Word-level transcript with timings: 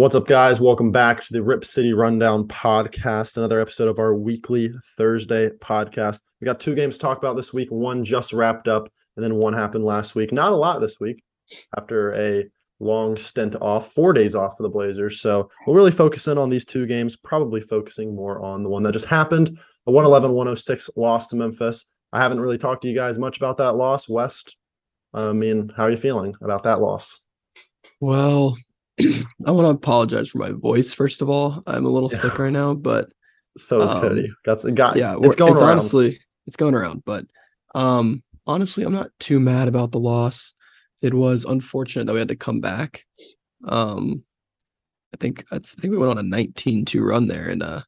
What's 0.00 0.14
up, 0.14 0.26
guys? 0.26 0.62
Welcome 0.62 0.92
back 0.92 1.22
to 1.22 1.30
the 1.30 1.42
Rip 1.42 1.62
City 1.62 1.92
Rundown 1.92 2.48
podcast, 2.48 3.36
another 3.36 3.60
episode 3.60 3.86
of 3.86 3.98
our 3.98 4.14
weekly 4.14 4.72
Thursday 4.96 5.50
podcast. 5.60 6.22
We 6.40 6.46
got 6.46 6.58
two 6.58 6.74
games 6.74 6.96
to 6.96 7.02
talk 7.02 7.18
about 7.18 7.36
this 7.36 7.52
week. 7.52 7.68
One 7.70 8.02
just 8.02 8.32
wrapped 8.32 8.66
up, 8.66 8.90
and 9.16 9.22
then 9.22 9.34
one 9.34 9.52
happened 9.52 9.84
last 9.84 10.14
week. 10.14 10.32
Not 10.32 10.54
a 10.54 10.56
lot 10.56 10.80
this 10.80 10.98
week 11.00 11.22
after 11.76 12.14
a 12.14 12.46
long 12.78 13.18
stint 13.18 13.56
off, 13.56 13.92
four 13.92 14.14
days 14.14 14.34
off 14.34 14.56
for 14.56 14.62
the 14.62 14.70
Blazers. 14.70 15.20
So 15.20 15.50
we'll 15.66 15.76
really 15.76 15.90
focus 15.90 16.28
in 16.28 16.38
on 16.38 16.48
these 16.48 16.64
two 16.64 16.86
games, 16.86 17.14
probably 17.14 17.60
focusing 17.60 18.16
more 18.16 18.40
on 18.40 18.62
the 18.62 18.70
one 18.70 18.82
that 18.84 18.92
just 18.92 19.04
happened 19.04 19.50
a 19.86 19.92
111 19.92 20.30
106 20.30 20.88
loss 20.96 21.26
to 21.26 21.36
Memphis. 21.36 21.84
I 22.10 22.22
haven't 22.22 22.40
really 22.40 22.56
talked 22.56 22.80
to 22.82 22.88
you 22.88 22.94
guys 22.94 23.18
much 23.18 23.36
about 23.36 23.58
that 23.58 23.76
loss. 23.76 24.08
West, 24.08 24.56
I 25.12 25.34
mean, 25.34 25.70
how 25.76 25.82
are 25.82 25.90
you 25.90 25.98
feeling 25.98 26.34
about 26.40 26.62
that 26.62 26.80
loss? 26.80 27.20
Well, 28.00 28.56
I 29.46 29.50
want 29.50 29.66
to 29.66 29.70
apologize 29.70 30.28
for 30.28 30.38
my 30.38 30.50
voice 30.50 30.92
first 30.92 31.22
of 31.22 31.30
all. 31.30 31.62
I'm 31.66 31.84
a 31.84 31.90
little 31.90 32.10
Yeah. 32.12 32.18
sick 32.18 32.38
right 32.38 32.52
now, 32.52 32.74
but 32.74 33.08
So 33.58 33.82
is 33.82 33.90
Um, 33.90 34.00
Cody. 34.00 34.32
Got, 34.44 34.74
got 34.74 34.96
yeah, 34.96 35.16
it's 35.20 35.36
going 35.36 35.54
around. 35.56 35.78
Honestly, 35.78 36.20
it's 36.46 36.56
going 36.56 36.74
around, 36.74 37.02
but 37.04 37.26
um, 37.74 38.22
honestly, 38.46 38.84
I'm 38.84 38.92
not 38.92 39.10
too 39.18 39.40
mad 39.40 39.68
about 39.68 39.92
the 39.92 39.98
loss. 40.00 40.54
It 41.02 41.14
was 41.14 41.44
unfortunate 41.44 42.06
that 42.06 42.12
we 42.12 42.18
had 42.18 42.28
to 42.28 42.36
come 42.36 42.60
back. 42.60 43.04
Um, 43.66 44.22
I 45.12 45.16
think 45.18 45.44
I 45.50 45.58
think 45.58 45.90
we 45.90 45.98
went 45.98 46.10
on 46.10 46.18
a 46.18 46.22
19-2 46.36 47.00
run 47.02 47.26
there, 47.26 47.48
and 47.48 47.62
uh, 47.62 47.82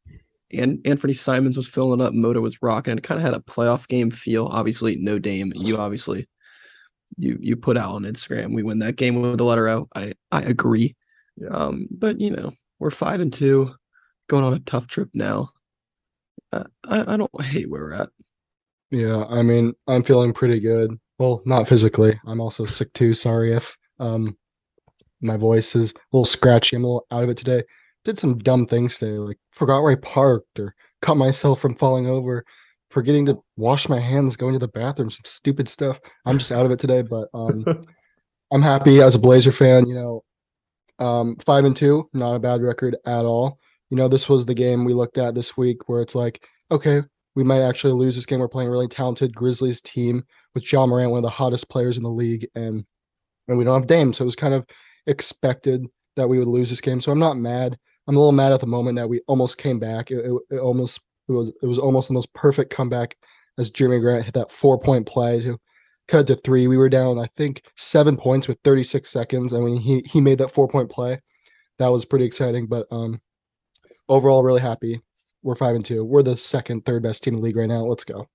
and 0.53 0.79
Anfernee 0.81 1.17
Simons 1.17 1.57
was 1.57 1.69
filling 1.69 2.01
up, 2.01 2.13
Moda 2.13 2.43
was 2.43 2.61
rocking. 2.61 2.99
It 2.99 3.05
kind 3.05 3.19
of 3.19 3.25
had 3.25 3.35
a 3.35 3.41
playoff 3.41 3.87
game 3.89 4.11
feel. 4.11 4.47
Obviously, 4.47 4.97
no 4.97 5.19
Dame. 5.19 5.53
You 5.55 5.77
obviously 5.79 6.29
you 7.17 7.39
you 7.41 7.57
put 7.57 7.77
out 7.77 7.95
on 7.95 8.03
Instagram. 8.03 8.55
We 8.55 8.63
win 8.63 8.81
that 8.81 8.97
game 8.97 9.21
with 9.21 9.39
the 9.39 9.45
letter 9.45 9.69
O. 9.69 9.89
I 9.95 10.15
I 10.31 10.43
agree. 10.43 10.97
Yeah. 11.37 11.49
Um, 11.49 11.89
but 11.91 12.21
you 12.21 12.31
know, 12.31 12.53
we're 12.79 12.91
five 12.91 13.21
and 13.21 13.33
two, 13.33 13.73
going 14.29 14.45
on 14.45 14.55
a 14.55 14.59
tough 14.61 14.87
trip 14.87 15.09
now. 15.15 15.51
Uh, 16.53 16.65
I 16.85 17.15
I 17.15 17.17
don't 17.17 17.43
hate 17.43 17.71
where 17.71 17.83
we're 17.83 17.95
at. 17.95 18.11
Yeah, 18.91 19.25
I 19.25 19.43
mean, 19.43 19.73
I'm 19.87 20.03
feeling 20.03 20.35
pretty 20.35 20.61
good. 20.61 20.99
Well, 21.19 21.43
not 21.47 21.67
physically. 21.69 22.19
I'm 22.27 22.41
also 22.41 22.65
sick 22.65 22.93
too. 22.93 23.15
Sorry 23.15 23.53
if 23.53 23.77
um 23.99 24.37
my 25.21 25.37
voice 25.37 25.75
is 25.77 25.93
a 25.93 25.95
little 26.13 26.25
scratchy. 26.25 26.77
I'm 26.77 26.85
a 26.85 26.87
little 26.87 27.07
out 27.11 27.25
of 27.25 27.31
it 27.31 27.37
today. 27.39 27.63
Did 28.05 28.19
some 28.19 28.39
dumb 28.39 28.67
things 28.67 28.99
today, 28.99 29.13
like 29.19 29.39
forgot 29.51 29.83
where 29.83 29.93
I 29.93 29.97
parked 29.97 30.59
or 30.59 30.75
cut 31.01 31.17
myself 31.17 31.61
from 31.61 31.77
falling 31.77 32.07
over, 32.07 32.45
forgetting 32.91 33.27
to 33.27 33.43
wash 33.57 33.89
my 33.89 34.01
hands 34.01 34.37
going 34.37 34.53
to 34.55 34.59
the 34.59 34.69
bathroom, 34.69 35.11
some 35.11 35.23
stupid 35.25 35.69
stuff. 35.69 36.01
I'm 36.27 36.39
just 36.39 36.53
out 36.53 36.67
of 36.67 36.73
it 36.73 36.79
today, 36.81 37.03
but 37.03 37.29
um 37.33 37.65
I'm 38.53 38.63
happy 38.63 39.01
as 39.01 39.15
a 39.15 39.19
Blazer 39.19 39.53
fan, 39.53 39.87
you 39.87 39.95
know. 39.95 40.25
Um 41.03 41.36
5 41.36 41.64
and 41.64 41.77
2, 41.77 42.11
not 42.12 42.34
a 42.34 42.39
bad 42.39 42.62
record 42.62 42.97
at 43.05 43.25
all. 43.25 43.58
You 43.91 43.97
know, 43.97 44.08
this 44.08 44.28
was 44.28 44.47
the 44.47 44.55
game 44.55 44.84
we 44.84 44.95
looked 44.95 45.19
at 45.19 45.34
this 45.34 45.56
week 45.56 45.89
where 45.89 46.00
it's 46.00 46.14
like, 46.14 46.47
okay, 46.70 47.03
we 47.34 47.45
might 47.45 47.62
actually 47.62 47.92
lose 47.92 48.14
this 48.14 48.27
game. 48.27 48.41
We're 48.41 48.48
playing 48.48 48.69
a 48.69 48.72
really 48.72 48.89
talented 48.89 49.34
Grizzlies 49.34 49.80
team 49.80 50.23
with 50.55 50.70
Ja 50.70 50.86
Morant, 50.86 51.11
one 51.11 51.18
of 51.18 51.23
the 51.23 51.30
hottest 51.30 51.68
players 51.68 51.96
in 51.96 52.02
the 52.02 52.11
league, 52.11 52.46
and 52.55 52.85
and 53.48 53.58
we 53.58 53.64
don't 53.64 53.80
have 53.80 53.89
Dame, 53.89 54.12
so 54.12 54.23
it 54.23 54.27
was 54.27 54.36
kind 54.36 54.55
of 54.55 54.67
expected 55.07 55.86
that 56.17 56.29
we 56.29 56.39
would 56.39 56.48
lose 56.48 56.70
this 56.70 56.80
game. 56.80 57.01
So 57.01 57.11
I'm 57.11 57.18
not 57.18 57.36
mad. 57.36 57.77
I'm 58.07 58.17
a 58.17 58.18
little 58.18 58.33
mad 58.33 58.52
at 58.52 58.61
the 58.61 58.67
moment 58.67 58.96
that 58.96 59.08
we 59.08 59.20
almost 59.27 59.58
came 59.58 59.79
back. 59.79 60.11
It, 60.11 60.24
it, 60.24 60.39
it 60.51 60.58
almost 60.58 61.01
it 61.29 61.33
was 61.33 61.52
it 61.62 61.67
was 61.67 61.79
almost 61.79 62.08
the 62.08 62.14
most 62.14 62.33
perfect 62.35 62.70
comeback 62.70 63.17
as 63.58 63.70
Jerami 63.70 64.01
Grant 64.01 64.24
hit 64.24 64.35
that 64.35 64.51
four 64.51 64.79
point 64.79 65.07
play 65.07 65.42
to 65.42 65.58
cut 66.12 66.27
to 66.27 66.36
three. 66.36 66.67
We 66.68 66.77
were 66.77 66.90
down, 66.90 67.18
I 67.18 67.27
think, 67.36 67.62
seven 67.77 68.17
points 68.17 68.46
with 68.46 68.58
36 68.64 69.11
seconds, 69.11 69.52
and 69.52 69.64
when 69.64 69.77
he 69.77 70.02
he 70.06 70.20
made 70.20 70.39
that 70.39 70.52
four 70.52 70.68
point 70.68 70.90
play, 70.90 71.20
that 71.78 71.89
was 71.89 72.05
pretty 72.05 72.27
exciting. 72.27 72.67
But 72.67 72.86
um, 72.90 73.20
overall, 74.08 74.45
really 74.45 74.61
happy. 74.61 75.00
We're 75.42 75.56
five 75.56 75.74
and 75.74 75.84
two. 75.84 76.05
We're 76.05 76.23
the 76.23 76.36
second, 76.36 76.84
third 76.84 77.02
best 77.02 77.24
team 77.24 77.34
in 77.34 77.40
the 77.40 77.45
league 77.45 77.56
right 77.56 77.68
now. 77.68 77.84
Let's 77.84 78.05
go. 78.05 78.28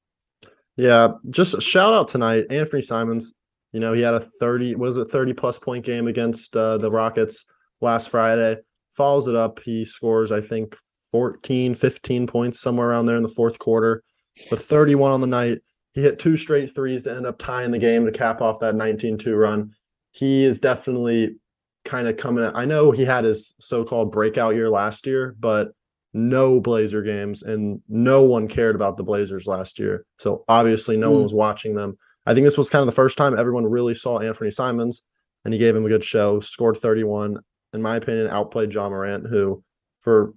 Yeah, 0.75 1.09
just 1.29 1.53
a 1.53 1.61
shout 1.61 1.93
out 1.93 2.07
tonight, 2.07 2.45
Anfernee 2.49 2.83
Simons. 2.83 3.33
You 3.71 3.79
know, 3.79 3.93
he 3.93 4.01
had 4.01 4.13
a 4.13 4.19
30, 4.19 4.75
what 4.75 4.89
is 4.89 4.97
it, 4.97 5.09
30 5.09 5.33
plus 5.33 5.59
point 5.59 5.85
game 5.85 6.07
against 6.07 6.55
uh, 6.55 6.77
the 6.77 6.89
Rockets 6.89 7.45
last 7.81 8.09
Friday. 8.09 8.57
Follows 8.93 9.27
it 9.27 9.35
up. 9.35 9.59
He 9.63 9.85
scores, 9.85 10.31
I 10.31 10.41
think, 10.41 10.75
14, 11.11 11.75
15 11.75 12.27
points 12.27 12.59
somewhere 12.59 12.89
around 12.89 13.05
there 13.05 13.17
in 13.17 13.23
the 13.23 13.29
fourth 13.29 13.59
quarter, 13.59 14.03
but 14.49 14.61
31 14.61 15.11
on 15.11 15.21
the 15.21 15.27
night. 15.27 15.59
He 15.97 16.03
hit 16.03 16.19
two 16.19 16.37
straight 16.37 16.69
threes 16.69 17.01
to 17.03 17.15
end 17.15 17.25
up 17.25 17.39
tying 17.39 17.71
the 17.71 17.79
game 17.79 18.05
to 18.05 18.11
cap 18.11 18.39
off 18.39 18.59
that 18.59 18.75
19 18.75 19.17
2 19.17 19.35
run. 19.35 19.71
He 20.11 20.43
is 20.43 20.59
definitely 20.59 21.37
kind 21.85 22.07
of 22.07 22.17
coming. 22.17 22.51
I 22.53 22.65
know 22.65 22.91
he 22.91 23.03
had 23.03 23.23
his 23.23 23.55
so 23.59 23.83
called 23.83 24.11
breakout 24.11 24.53
year 24.53 24.69
last 24.69 25.07
year, 25.07 25.35
but 25.39 25.69
no 26.13 26.61
Blazer 26.61 27.01
games 27.01 27.41
and 27.41 27.81
no 27.89 28.21
one 28.21 28.47
cared 28.47 28.75
about 28.75 28.97
the 28.97 29.03
Blazers 29.03 29.47
last 29.47 29.79
year. 29.79 30.05
So 30.19 30.43
obviously 30.47 30.97
no 30.97 31.09
one 31.09 31.21
Mm. 31.21 31.23
was 31.23 31.33
watching 31.33 31.73
them. 31.73 31.97
I 32.27 32.35
think 32.35 32.45
this 32.45 32.59
was 32.59 32.69
kind 32.69 32.81
of 32.81 32.85
the 32.85 32.91
first 32.91 33.17
time 33.17 33.35
everyone 33.35 33.65
really 33.65 33.95
saw 33.95 34.19
Anfernee 34.19 34.53
Simons 34.53 35.01
and 35.45 35.51
he 35.51 35.59
gave 35.59 35.75
him 35.75 35.85
a 35.87 35.89
good 35.89 36.03
show, 36.03 36.39
scored 36.41 36.77
31. 36.77 37.39
In 37.73 37.81
my 37.81 37.95
opinion, 37.95 38.27
outplayed 38.27 38.71
Ja 38.71 38.87
Morant, 38.87 39.25
who 39.25 39.63
for 40.01 40.35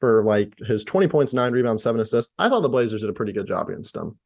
for 0.00 0.24
like 0.24 0.56
his 0.66 0.84
20 0.84 1.06
points, 1.08 1.34
nine 1.34 1.52
rebounds, 1.52 1.82
seven 1.82 2.00
assists. 2.00 2.32
I 2.38 2.48
thought 2.48 2.60
the 2.62 2.70
Blazers 2.70 3.02
did 3.02 3.10
a 3.10 3.12
pretty 3.12 3.32
good 3.34 3.46
job 3.46 3.68
against 3.68 3.92
them. 3.92 4.18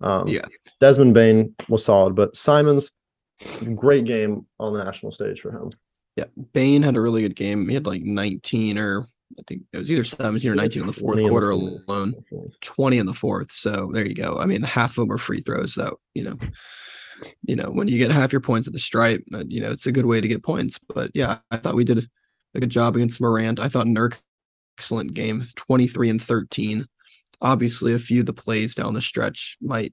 Um, 0.00 0.28
Yeah. 0.28 0.44
Desmond 0.80 1.14
Bane 1.14 1.54
was 1.68 1.84
solid, 1.84 2.14
but 2.14 2.36
Simons, 2.36 2.92
great 3.74 4.04
game 4.04 4.46
on 4.60 4.72
the 4.72 4.84
national 4.84 5.12
stage 5.12 5.40
for 5.40 5.50
him. 5.50 5.70
Yeah, 6.16 6.24
Bane 6.52 6.82
had 6.82 6.96
a 6.96 7.00
really 7.00 7.22
good 7.22 7.36
game. 7.36 7.68
He 7.68 7.74
had 7.74 7.86
like 7.86 8.02
19 8.02 8.78
or 8.78 9.06
I 9.38 9.42
think 9.46 9.62
it 9.72 9.78
was 9.78 9.90
either 9.90 10.04
17 10.04 10.50
or 10.50 10.54
19 10.54 10.82
in 10.82 10.86
the 10.86 10.92
fourth 10.92 11.18
20 11.18 11.22
the 11.22 11.28
quarter 11.28 11.50
alone. 11.50 12.14
20 12.60 12.98
in 12.98 13.06
the 13.06 13.14
fourth. 13.14 13.50
So 13.50 13.90
there 13.92 14.06
you 14.06 14.14
go. 14.14 14.38
I 14.38 14.46
mean, 14.46 14.62
half 14.62 14.92
of 14.92 14.96
them 14.96 15.12
are 15.12 15.18
free 15.18 15.40
throws. 15.40 15.74
So, 15.74 15.98
you 16.14 16.24
know, 16.24 16.38
you 17.42 17.56
know, 17.56 17.70
when 17.70 17.88
you 17.88 17.98
get 17.98 18.10
half 18.10 18.32
your 18.32 18.40
points 18.40 18.66
at 18.66 18.72
the 18.72 18.80
stripe, 18.80 19.22
uh, 19.34 19.44
you 19.46 19.60
know, 19.60 19.70
it's 19.70 19.86
a 19.86 19.92
good 19.92 20.06
way 20.06 20.20
to 20.20 20.28
get 20.28 20.42
points. 20.42 20.78
But 20.78 21.10
yeah, 21.14 21.38
I 21.50 21.56
thought 21.56 21.74
we 21.74 21.84
did 21.84 22.08
a 22.54 22.60
good 22.60 22.70
job 22.70 22.96
against 22.96 23.20
Morant. 23.20 23.60
I 23.60 23.68
thought 23.68 23.86
Nurk, 23.86 24.18
excellent 24.78 25.14
game, 25.14 25.44
23 25.56 26.10
and 26.10 26.22
13. 26.22 26.86
Obviously, 27.40 27.92
a 27.92 27.98
few 27.98 28.20
of 28.20 28.26
the 28.26 28.32
plays 28.32 28.74
down 28.74 28.94
the 28.94 29.00
stretch 29.00 29.56
might 29.60 29.92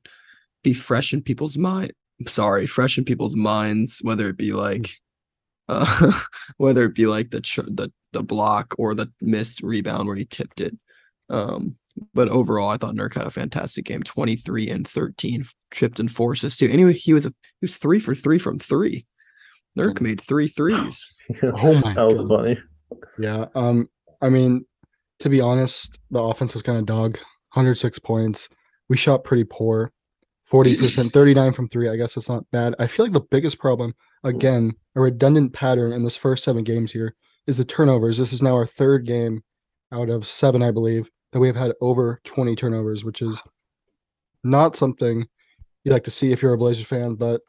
be 0.64 0.74
fresh 0.74 1.14
in 1.14 1.22
people's 1.22 1.58
mind. 1.58 1.92
Sorry, 2.28 2.66
fresh 2.66 2.98
in 2.98 3.06
people's 3.06 3.36
minds, 3.36 4.00
whether 4.02 4.30
it 4.30 4.38
be 4.38 4.54
like, 4.54 4.96
uh, 5.68 6.12
whether 6.58 6.86
it 6.86 6.96
be 6.96 7.06
like 7.06 7.32
the 7.32 7.42
ch- 7.42 7.58
the 7.68 7.92
the 8.14 8.24
block 8.24 8.74
or 8.78 8.96
the 8.96 9.12
missed 9.22 9.62
rebound 9.62 10.08
where 10.08 10.16
he 10.16 10.26
tipped 10.26 10.62
it. 10.62 10.76
Um, 11.30 11.76
but 12.14 12.30
overall, 12.30 12.70
I 12.70 12.78
thought 12.78 12.96
Nurk 12.96 13.16
had 13.16 13.28
a 13.28 13.32
fantastic 13.32 13.86
game. 13.86 14.04
Twenty 14.04 14.36
three 14.36 14.70
and 14.70 14.88
thirteen, 14.88 15.46
tripped 15.72 16.00
and 16.00 16.12
four 16.12 16.34
assists 16.34 16.60
too. 16.60 16.70
Anyway, 16.70 16.94
he 16.94 17.14
was 17.14 17.26
a, 17.26 17.30
he 17.30 17.64
was 17.64 17.78
three 17.78 18.00
for 18.00 18.16
three 18.16 18.40
from 18.40 18.60
three. 18.60 19.06
Nurk 19.78 20.00
made 20.02 20.22
three 20.22 20.48
threes. 20.48 21.06
Oh 21.44 21.74
my 21.82 21.94
that 21.96 22.08
was 22.08 22.22
God. 22.22 22.30
funny. 22.30 22.58
Yeah. 23.18 23.46
Um, 23.56 23.90
I 24.22 24.30
mean, 24.30 24.64
to 25.20 25.30
be 25.30 25.42
honest, 25.42 25.98
the 26.12 26.22
offense 26.22 26.54
was 26.54 26.62
kind 26.64 26.78
of 26.78 26.86
dog. 26.86 27.18
106 27.56 28.00
points. 28.00 28.50
We 28.90 28.98
shot 28.98 29.24
pretty 29.24 29.46
poor. 29.46 29.92
40%, 30.52 31.12
39 31.14 31.54
from 31.54 31.70
three. 31.70 31.90
I 31.90 31.96
guess 31.96 32.18
it's 32.18 32.30
not 32.30 32.50
bad. 32.52 32.76
I 32.80 32.88
feel 32.88 33.06
like 33.06 33.14
the 33.14 33.22
biggest 33.22 33.60
problem, 33.60 33.96
again, 34.24 34.74
a 34.96 35.02
redundant 35.02 35.54
pattern 35.54 35.92
in 35.92 36.04
this 36.04 36.18
first 36.18 36.44
seven 36.44 36.64
games 36.64 36.92
here, 36.92 37.16
is 37.48 37.58
the 37.58 37.66
turnovers. 37.66 38.18
This 38.18 38.34
is 38.34 38.42
now 38.42 38.56
our 38.56 38.66
third 38.66 39.06
game 39.06 39.42
out 39.92 40.10
of 40.10 40.28
seven, 40.28 40.62
I 40.62 40.72
believe, 40.72 41.10
that 41.32 41.40
we 41.40 41.48
have 41.48 41.56
had 41.56 41.74
over 41.82 42.20
20 42.26 42.56
turnovers, 42.56 43.04
which 43.04 43.22
is 43.22 43.42
not 44.44 44.76
something 44.76 45.28
you 45.84 45.92
like 45.92 46.04
to 46.04 46.12
see 46.12 46.32
if 46.32 46.42
you're 46.42 46.54
a 46.54 46.58
Blazer 46.58 46.86
fan. 46.86 47.16
But 47.16 47.42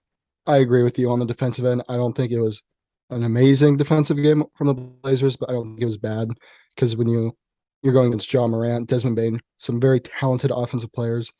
I 0.46 0.58
agree 0.58 0.82
with 0.82 0.98
you 0.98 1.10
on 1.10 1.18
the 1.18 1.26
defensive 1.26 1.64
end. 1.64 1.82
I 1.88 1.96
don't 1.96 2.14
think 2.14 2.32
it 2.32 2.40
was 2.40 2.62
an 3.10 3.24
amazing 3.24 3.76
defensive 3.76 4.16
game 4.16 4.44
from 4.56 4.68
the 4.68 4.74
Blazers, 4.74 5.36
but 5.36 5.48
I 5.48 5.52
don't 5.52 5.70
think 5.70 5.82
it 5.82 5.86
was 5.86 5.98
bad 5.98 6.28
because 6.74 6.96
when 6.96 7.08
you 7.08 7.36
you're 7.86 7.94
going 7.94 8.08
against 8.08 8.32
Ja 8.32 8.46
Morant, 8.46 8.88
Desmond 8.88 9.16
Bane, 9.16 9.40
some 9.56 9.80
very 9.80 10.00
talented 10.00 10.50
offensive 10.54 10.92
players, 10.92 11.32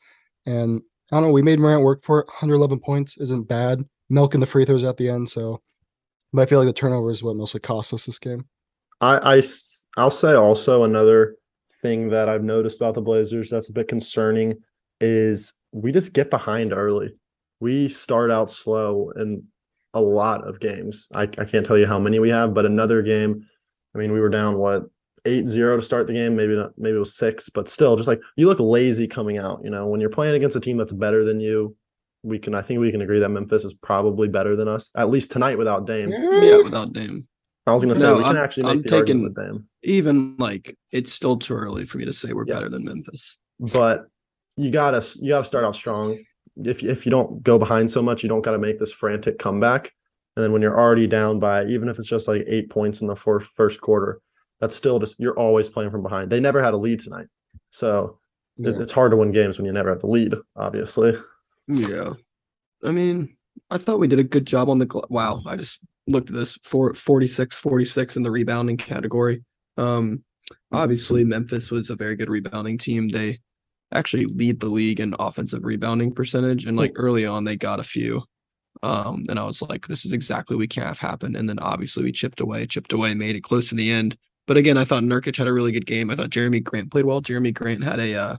and 0.45 0.81
I 1.11 1.17
don't 1.17 1.23
know, 1.23 1.31
we 1.31 1.41
made 1.41 1.59
Morant 1.59 1.83
work 1.83 2.03
for 2.03 2.21
it. 2.21 2.27
111 2.27 2.79
points 2.79 3.17
isn't 3.17 3.47
bad. 3.47 3.83
Milking 4.09 4.39
the 4.39 4.45
free 4.45 4.65
throws 4.65 4.83
at 4.83 4.97
the 4.97 5.09
end, 5.09 5.29
so 5.29 5.61
but 6.33 6.41
I 6.41 6.45
feel 6.45 6.59
like 6.59 6.67
the 6.67 6.73
turnover 6.73 7.11
is 7.11 7.21
what 7.21 7.35
mostly 7.35 7.59
cost 7.59 7.93
us 7.93 8.05
this 8.05 8.19
game. 8.19 8.45
I, 9.01 9.37
I 9.37 9.43
I'll 9.97 10.09
say 10.11 10.33
also 10.33 10.83
another 10.83 11.35
thing 11.81 12.09
that 12.09 12.29
I've 12.29 12.43
noticed 12.43 12.79
about 12.79 12.95
the 12.95 13.01
Blazers 13.01 13.49
that's 13.49 13.69
a 13.69 13.73
bit 13.73 13.87
concerning 13.87 14.55
is 15.01 15.53
we 15.71 15.91
just 15.91 16.13
get 16.13 16.29
behind 16.29 16.73
early. 16.73 17.13
We 17.59 17.87
start 17.89 18.31
out 18.31 18.49
slow 18.49 19.11
in 19.17 19.43
a 19.93 20.01
lot 20.01 20.47
of 20.47 20.59
games. 20.59 21.07
I, 21.13 21.23
I 21.23 21.45
can't 21.45 21.65
tell 21.65 21.77
you 21.77 21.87
how 21.87 21.99
many 21.99 22.19
we 22.19 22.29
have, 22.29 22.53
but 22.53 22.65
another 22.65 23.01
game 23.01 23.45
I 23.97 23.99
mean, 23.99 24.11
we 24.11 24.19
were 24.19 24.29
down 24.29 24.57
what 24.57 24.83
eight 25.27 25.47
zero 25.47 25.75
to 25.75 25.81
start 25.81 26.07
the 26.07 26.13
game. 26.13 26.35
Maybe 26.35 26.55
not. 26.55 26.71
Maybe 26.77 26.95
it 26.95 26.99
was 26.99 27.15
six, 27.15 27.49
but 27.49 27.69
still, 27.69 27.95
just 27.95 28.07
like 28.07 28.21
you 28.35 28.47
look 28.47 28.59
lazy 28.59 29.07
coming 29.07 29.37
out. 29.37 29.61
You 29.63 29.69
know, 29.69 29.85
when 29.87 29.99
you're 30.01 30.09
playing 30.09 30.35
against 30.35 30.55
a 30.55 30.59
team 30.59 30.77
that's 30.77 30.93
better 30.93 31.23
than 31.23 31.39
you, 31.39 31.75
we 32.23 32.39
can. 32.39 32.55
I 32.55 32.61
think 32.61 32.79
we 32.79 32.91
can 32.91 33.01
agree 33.01 33.19
that 33.19 33.29
Memphis 33.29 33.63
is 33.65 33.73
probably 33.73 34.27
better 34.27 34.55
than 34.55 34.67
us 34.67 34.91
at 34.95 35.09
least 35.09 35.31
tonight 35.31 35.57
without 35.57 35.85
Dame. 35.85 36.09
Yeah, 36.11 36.57
without 36.57 36.93
Dame. 36.93 37.27
I 37.67 37.73
was 37.73 37.83
gonna 37.83 37.95
say 37.95 38.07
No, 38.07 38.13
we 38.17 38.23
can 38.23 38.35
I'm- 38.37 38.43
actually 38.43 38.63
make 38.63 38.71
I'm 38.71 38.81
the 38.83 38.95
argument 38.95 39.35
taking- 39.35 39.47
with 39.51 39.57
Dame, 39.57 39.65
Even 39.83 40.35
like 40.37 40.77
it's 40.91 41.11
still 41.11 41.35
too 41.37 41.53
early 41.53 41.85
for 41.85 41.97
me 41.97 42.05
to 42.05 42.13
say 42.13 42.31
we're 42.33 42.45
Yeah. 42.47 42.53
better 42.55 42.69
than 42.69 42.85
Memphis. 42.85 43.39
but 43.59 44.07
you 44.55 44.71
gotta 44.71 45.05
you 45.21 45.29
gotta 45.29 45.43
start 45.43 45.65
out 45.65 45.75
strong. 45.75 46.17
If 46.63 46.83
if 46.83 47.05
you 47.05 47.09
don't 47.11 47.43
go 47.43 47.59
behind 47.59 47.91
so 47.91 48.01
much, 48.01 48.23
you 48.23 48.29
don't 48.29 48.41
gotta 48.41 48.57
make 48.57 48.79
this 48.79 48.91
frantic 48.93 49.37
comeback. 49.37 49.91
And 50.35 50.43
then 50.43 50.51
when 50.53 50.61
you're 50.61 50.79
already 50.79 51.07
down 51.07 51.39
by 51.39 51.65
even 51.65 51.89
if 51.89 51.99
it's 51.99 52.07
just 52.07 52.27
like 52.27 52.43
eight 52.47 52.69
points 52.69 53.01
in 53.01 53.07
the 53.07 53.15
fir- 53.15 53.39
first 53.39 53.81
quarter, 53.81 54.21
that's 54.59 54.75
still 54.75 54.99
just 54.99 55.15
you're 55.19 55.37
always 55.37 55.69
playing 55.69 55.91
from 55.91 56.03
behind. 56.03 56.29
They 56.31 56.39
never 56.39 56.61
had 56.61 56.73
a 56.73 56.77
lead 56.77 56.99
tonight, 56.99 57.27
so 57.69 58.19
it- 58.57 58.79
it's 58.81 58.91
hard 58.91 59.11
to 59.11 59.17
win 59.17 59.31
games 59.31 59.57
when 59.57 59.65
you 59.65 59.71
never 59.71 59.89
have 59.89 60.01
the 60.01 60.07
lead. 60.07 60.33
Obviously, 60.55 61.13
Yeah. 61.67 62.13
I 62.83 62.91
mean, 62.91 63.35
I 63.69 63.77
thought 63.77 63.99
we 63.99 64.07
did 64.07 64.19
a 64.19 64.23
good 64.23 64.45
job 64.45 64.69
on 64.69 64.77
the 64.79 64.85
gla- 64.85 65.07
wow. 65.09 65.41
I 65.45 65.55
just 65.57 65.79
looked 66.07 66.29
at 66.29 66.35
this 66.35 66.57
for 66.63 66.93
46 66.93 67.59
46 67.59 68.15
in 68.17 68.23
the 68.23 68.31
rebounding 68.31 68.77
category. 68.77 69.43
Um 69.77 70.23
obviously 70.71 71.23
Memphis 71.25 71.71
was 71.71 71.89
a 71.89 71.95
very 71.95 72.15
good 72.15 72.29
rebounding 72.29 72.77
team. 72.77 73.09
They 73.09 73.39
actually 73.91 74.25
lead 74.25 74.59
the 74.59 74.67
league 74.69 74.99
in 74.99 75.13
offensive 75.19 75.63
rebounding 75.63 76.13
percentage 76.13 76.65
and 76.65 76.77
like 76.77 76.93
early 76.95 77.25
on 77.25 77.43
they 77.43 77.55
got 77.57 77.79
a 77.79 77.83
few. 77.83 78.23
Um 78.83 79.25
and 79.27 79.37
I 79.39 79.43
was 79.43 79.61
like 79.61 79.87
this 79.87 80.05
is 80.05 80.13
exactly 80.13 80.55
what 80.55 80.61
we 80.61 80.67
can't 80.67 80.87
have 80.87 80.99
happen 80.99 81.35
and 81.35 81.49
then 81.49 81.59
obviously 81.59 82.03
we 82.03 82.11
chipped 82.11 82.41
away, 82.41 82.65
chipped 82.67 82.93
away, 82.93 83.13
made 83.13 83.35
it 83.35 83.41
close 83.43 83.69
to 83.69 83.75
the 83.75 83.91
end. 83.91 84.17
But 84.47 84.57
again, 84.57 84.77
I 84.77 84.85
thought 84.85 85.03
Nurkic 85.03 85.35
had 85.35 85.47
a 85.47 85.53
really 85.53 85.71
good 85.71 85.85
game. 85.85 86.09
I 86.09 86.15
thought 86.15 86.29
Jerami 86.29 86.63
Grant 86.63 86.89
played 86.91 87.05
well. 87.05 87.21
Jerami 87.21 87.53
Grant 87.53 87.83
had 87.83 87.99
a 87.99 88.15
uh 88.15 88.37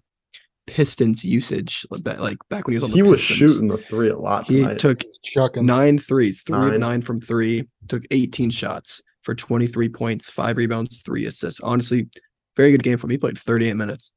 Pistons 0.66 1.24
usage 1.24 1.86
like 1.90 2.02
back- 2.02 2.18
like 2.20 2.36
back 2.50 2.66
when 2.66 2.72
he 2.72 2.76
was 2.76 2.82
on 2.84 2.90
the 2.90 2.96
he 2.96 3.02
was 3.02 3.20
shooting 3.22 3.68
the 3.68 3.78
three 3.78 4.10
a 4.10 4.18
lot 4.18 4.46
He 4.46 4.66
took 4.76 5.02
chucking. 5.22 5.64
nine 5.64 5.98
threes, 5.98 6.42
three 6.42 6.56
Nine. 6.58 6.80
nine 6.80 7.00
from 7.02 7.20
three, 7.20 7.66
took 7.88 8.04
18 8.10 8.50
shots 8.50 9.00
for 9.22 9.34
23 9.34 9.88
points, 9.88 10.28
five 10.28 10.58
rebounds, 10.58 11.00
three 11.02 11.24
assists. 11.24 11.60
Honestly, 11.60 12.08
very 12.54 12.70
good 12.70 12.82
game 12.82 12.98
for 12.98 13.06
him. 13.06 13.12
He 13.12 13.16
played 13.18 13.38
38 13.38 13.74
minutes. 13.76 14.12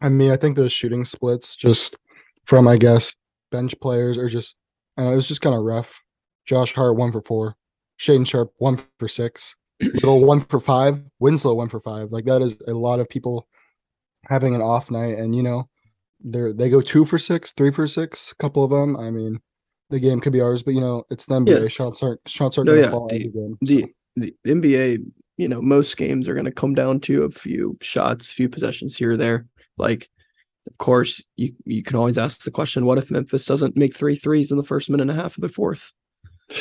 I 0.00 0.08
mean, 0.08 0.30
I 0.30 0.36
think 0.36 0.56
those 0.56 0.72
shooting 0.72 1.04
splits 1.04 1.54
just 1.56 1.96
from 2.44 2.66
I 2.68 2.76
guess 2.78 3.14
bench 3.50 3.74
players 3.80 4.16
are 4.16 4.28
just 4.28 4.54
uh, 4.98 5.10
it 5.12 5.16
was 5.16 5.28
just 5.28 5.40
kind 5.42 5.54
of 5.54 5.62
rough. 5.64 6.00
Josh 6.46 6.72
Hart 6.72 6.96
one 6.96 7.12
for 7.12 7.20
four, 7.22 7.56
Shaedon 8.00 8.26
Sharpe 8.26 8.52
one 8.56 8.80
for 8.98 9.06
six, 9.08 9.54
Little 9.80 10.24
one 10.24 10.40
for 10.40 10.58
five, 10.60 11.00
Winslow 11.20 11.54
one 11.54 11.68
for 11.68 11.80
five. 11.80 12.10
Like 12.10 12.24
that 12.24 12.42
is 12.42 12.56
a 12.66 12.72
lot 12.72 13.00
of 13.00 13.08
people 13.08 13.46
having 14.24 14.54
an 14.54 14.60
off 14.62 14.90
night, 14.90 15.16
and 15.18 15.34
you 15.36 15.42
know 15.42 15.68
they 16.24 16.52
they 16.52 16.68
go 16.70 16.80
two 16.80 17.04
for 17.04 17.18
six, 17.18 17.52
three 17.52 17.70
for 17.70 17.86
six, 17.86 18.32
a 18.32 18.36
couple 18.36 18.64
of 18.64 18.70
them. 18.70 18.96
I 18.96 19.10
mean, 19.10 19.40
the 19.90 20.00
game 20.00 20.20
could 20.20 20.32
be 20.32 20.40
ours, 20.40 20.62
but 20.62 20.74
you 20.74 20.80
know 20.80 21.04
it's 21.10 21.26
the 21.26 21.34
NBA. 21.36 21.62
Yeah. 21.62 21.68
Shots 21.68 22.02
aren't 22.02 22.20
shots 22.26 22.58
aren't 22.58 22.66
No, 22.66 22.74
gonna 22.74 22.86
yeah, 22.86 22.90
fall 22.90 23.08
the- 23.08 23.14
every 23.16 23.28
game. 23.28 23.58
The, 23.60 23.80
so. 23.82 23.86
the 24.16 24.34
NBA, 24.46 24.98
you 25.36 25.48
know, 25.48 25.62
most 25.62 25.96
games 25.96 26.28
are 26.28 26.34
going 26.34 26.44
to 26.46 26.50
come 26.50 26.74
down 26.74 26.98
to 27.02 27.22
a 27.22 27.30
few 27.30 27.78
shots, 27.80 28.32
few 28.32 28.48
possessions 28.48 28.96
here 28.96 29.12
or 29.12 29.16
there. 29.16 29.46
Like, 29.76 30.08
of 30.66 30.76
course, 30.78 31.22
you 31.36 31.52
you 31.64 31.84
can 31.84 31.94
always 31.96 32.18
ask 32.18 32.42
the 32.42 32.50
question: 32.50 32.84
What 32.84 32.98
if 32.98 33.12
Memphis 33.12 33.46
doesn't 33.46 33.76
make 33.76 33.94
three 33.96 34.16
threes 34.16 34.50
in 34.50 34.56
the 34.56 34.64
first 34.64 34.90
minute 34.90 35.02
and 35.02 35.12
a 35.12 35.14
half 35.22 35.36
of 35.36 35.42
the 35.42 35.48
fourth? 35.48 35.92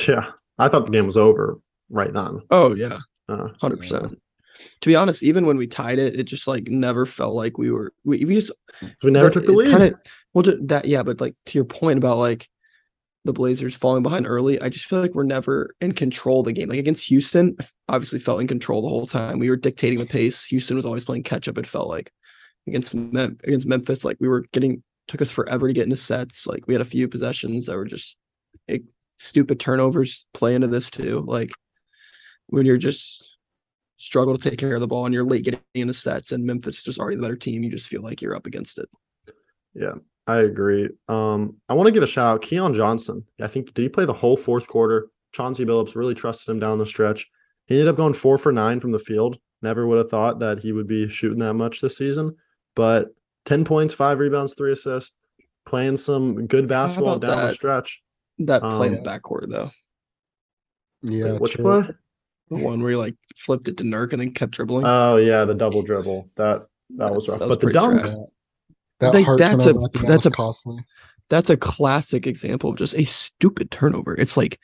Yeah, 0.08 0.28
I 0.60 0.68
thought 0.68 0.86
the 0.86 0.92
game 0.92 1.08
was 1.08 1.18
over 1.18 1.60
right 1.90 2.12
then. 2.12 2.42
Oh 2.52 2.76
yeah, 2.76 3.00
Uh, 3.30 3.50
hundred 3.62 3.78
percent. 3.78 4.20
To 4.82 4.90
be 4.90 4.96
honest, 4.96 5.22
even 5.22 5.46
when 5.46 5.58
we 5.58 5.68
tied 5.68 6.00
it, 6.00 6.20
it 6.20 6.24
just 6.24 6.48
like 6.48 6.68
never 6.68 7.06
felt 7.06 7.36
like 7.36 7.58
we 7.58 7.70
were. 7.72 7.94
We, 8.04 8.26
we 8.26 8.36
just 8.36 8.52
we 9.04 9.12
never 9.12 9.30
took 9.30 9.46
the 9.46 9.52
lead. 9.52 9.68
Kinda, 9.70 10.00
well, 10.34 10.44
ju- 10.44 10.60
that 10.66 10.86
yeah, 10.86 11.04
but 11.04 11.22
like 11.22 11.36
to 11.48 11.58
your 11.58 11.66
point 11.66 11.98
about 11.98 12.18
like 12.18 12.50
the 13.26 13.34
Blazers 13.34 13.76
falling 13.76 14.04
behind 14.04 14.26
early, 14.26 14.60
I 14.62 14.70
just 14.70 14.86
feel 14.86 15.00
like 15.02 15.14
we're 15.14 15.24
never 15.24 15.76
in 15.82 15.92
control 15.94 16.40
of 16.40 16.46
the 16.46 16.54
game. 16.54 16.70
Like 16.70 16.80
against 16.80 17.08
Houston, 17.10 17.56
obviously 17.90 18.20
felt 18.20 18.42
in 18.42 18.48
control 18.48 18.82
the 18.82 18.90
whole 18.90 19.06
time. 19.06 19.38
We 19.38 19.50
were 19.50 19.58
dictating 19.58 20.00
the 20.00 20.06
pace. 20.06 20.46
Houston 20.46 20.78
was 20.78 20.86
always 20.86 21.06
playing 21.06 21.24
catch 21.24 21.48
up. 21.48 21.58
It 21.58 21.68
felt 21.68 21.90
like 21.90 22.12
against 22.68 22.96
Mem- 22.96 23.38
against 23.44 23.68
Memphis, 23.68 24.04
like 24.06 24.18
we 24.20 24.28
were 24.28 24.46
getting 24.54 24.82
took 25.08 25.22
us 25.22 25.30
forever 25.32 25.68
to 25.68 25.74
get 25.74 25.84
into 25.84 25.98
sets. 25.98 26.48
Like 26.48 26.68
we 26.68 26.74
had 26.74 26.82
a 26.82 26.86
few 26.86 27.08
possessions 27.08 27.68
that 27.68 27.76
were 27.76 27.86
just 27.86 28.18
like, 28.68 28.84
stupid 29.18 29.60
turnovers 29.60 30.26
play 30.34 30.56
into 30.56 30.68
this 30.68 30.90
too. 30.90 31.24
Like 31.28 31.52
when 32.48 32.66
you're 32.66 32.78
just 32.78 33.38
struggle 33.98 34.38
to 34.38 34.50
take 34.50 34.60
care 34.60 34.76
of 34.76 34.82
the 34.82 34.88
ball 34.88 35.06
and 35.06 35.14
you're 35.14 35.24
late 35.24 35.44
getting 35.44 35.60
into 35.74 35.94
sets 35.94 36.32
and 36.32 36.46
Memphis 36.46 36.78
is 36.78 36.84
just 36.84 37.00
already 37.00 37.16
the 37.16 37.22
better 37.22 37.36
team, 37.36 37.64
you 37.64 37.70
just 37.70 37.90
feel 37.90 38.02
like 38.02 38.22
you're 38.22 38.36
up 38.36 38.46
against 38.48 38.78
it. 38.78 38.90
Yeah, 39.74 39.96
I 40.28 40.38
agree. 40.40 40.90
Um, 41.08 41.58
I 41.68 41.74
want 41.74 41.88
to 41.88 41.92
give 41.92 42.04
a 42.04 42.08
shout 42.08 42.36
out 42.36 42.42
Keon 42.42 42.74
Johnson. 42.74 43.26
I 43.42 43.48
think 43.48 43.74
did 43.74 43.82
he 43.82 43.90
play 43.90 44.06
the 44.06 44.14
whole 44.14 44.38
fourth 44.38 44.68
quarter? 44.68 45.10
Chauncey 45.34 45.66
Billups 45.66 45.96
really 45.96 46.16
trusted 46.16 46.50
him 46.52 46.60
down 46.60 46.78
the 46.78 46.86
stretch. 46.86 47.28
He 47.66 47.76
ended 47.76 47.88
up 47.90 47.98
going 47.98 48.14
four 48.14 48.38
for 48.38 48.52
nine 48.52 48.80
from 48.80 48.92
the 48.92 49.00
field. 49.00 49.38
Never 49.62 49.88
would 49.88 49.98
have 49.98 50.10
thought 50.10 50.40
that 50.40 50.60
he 50.60 50.72
would 50.72 50.88
be 50.88 51.10
shooting 51.10 51.40
that 51.40 51.56
much 51.56 51.82
this 51.82 51.98
season, 51.98 52.36
but 52.76 53.08
ten 53.46 53.66
points, 53.66 53.94
five 53.94 54.20
rebounds, 54.20 54.54
three 54.54 54.72
assists, 54.72 55.16
playing 55.66 55.98
some 55.98 56.46
good 56.48 56.68
basketball 56.68 57.16
about 57.16 57.36
down 57.38 57.48
the 57.48 57.54
stretch. 57.54 58.02
That 58.40 58.62
play 58.62 58.88
in 58.88 58.98
Um, 58.98 59.04
the 59.04 59.10
backcourt 59.10 59.50
though. 59.50 59.72
Yeah, 61.02 61.34
Wait, 61.34 61.42
which 61.42 61.54
true. 61.54 61.64
play? 61.64 61.90
The 62.50 62.56
one 62.58 62.82
where 62.82 62.92
he 62.92 62.96
like 62.96 63.16
flipped 63.36 63.68
it 63.68 63.78
to 63.78 63.84
Nurk 63.84 64.14
and 64.14 64.22
then 64.22 64.32
kept 64.32 64.54
dribbling. 64.54 64.86
Oh 64.86 65.18
yeah, 65.18 65.44
the 65.46 65.54
double 65.54 65.82
dribble. 65.82 66.30
That 66.36 66.68
that 66.98 67.14
was 67.14 67.28
rough. 67.28 67.40
that 67.40 67.48
was 67.48 67.58
but 67.58 67.66
the 67.66 67.74
dunk, 67.74 68.02
trash. 68.02 68.14
That 69.00 69.14
Like, 69.14 69.38
that's 69.38 69.66
a- 69.66 69.74
turnover 69.74 69.86
at 69.86 69.94
the 69.94 70.00
end 70.00 70.08
that's 70.10 70.26
a- 70.26 70.32
costly. 70.32 70.78
That's 71.30 71.50
a 71.50 71.58
classic 71.58 72.26
example 72.26 72.70
of 72.70 72.78
just 72.78 72.96
a 72.96 73.04
stupid 73.04 73.70
turnover. 73.70 74.16
It's 74.16 74.38
like 74.38 74.60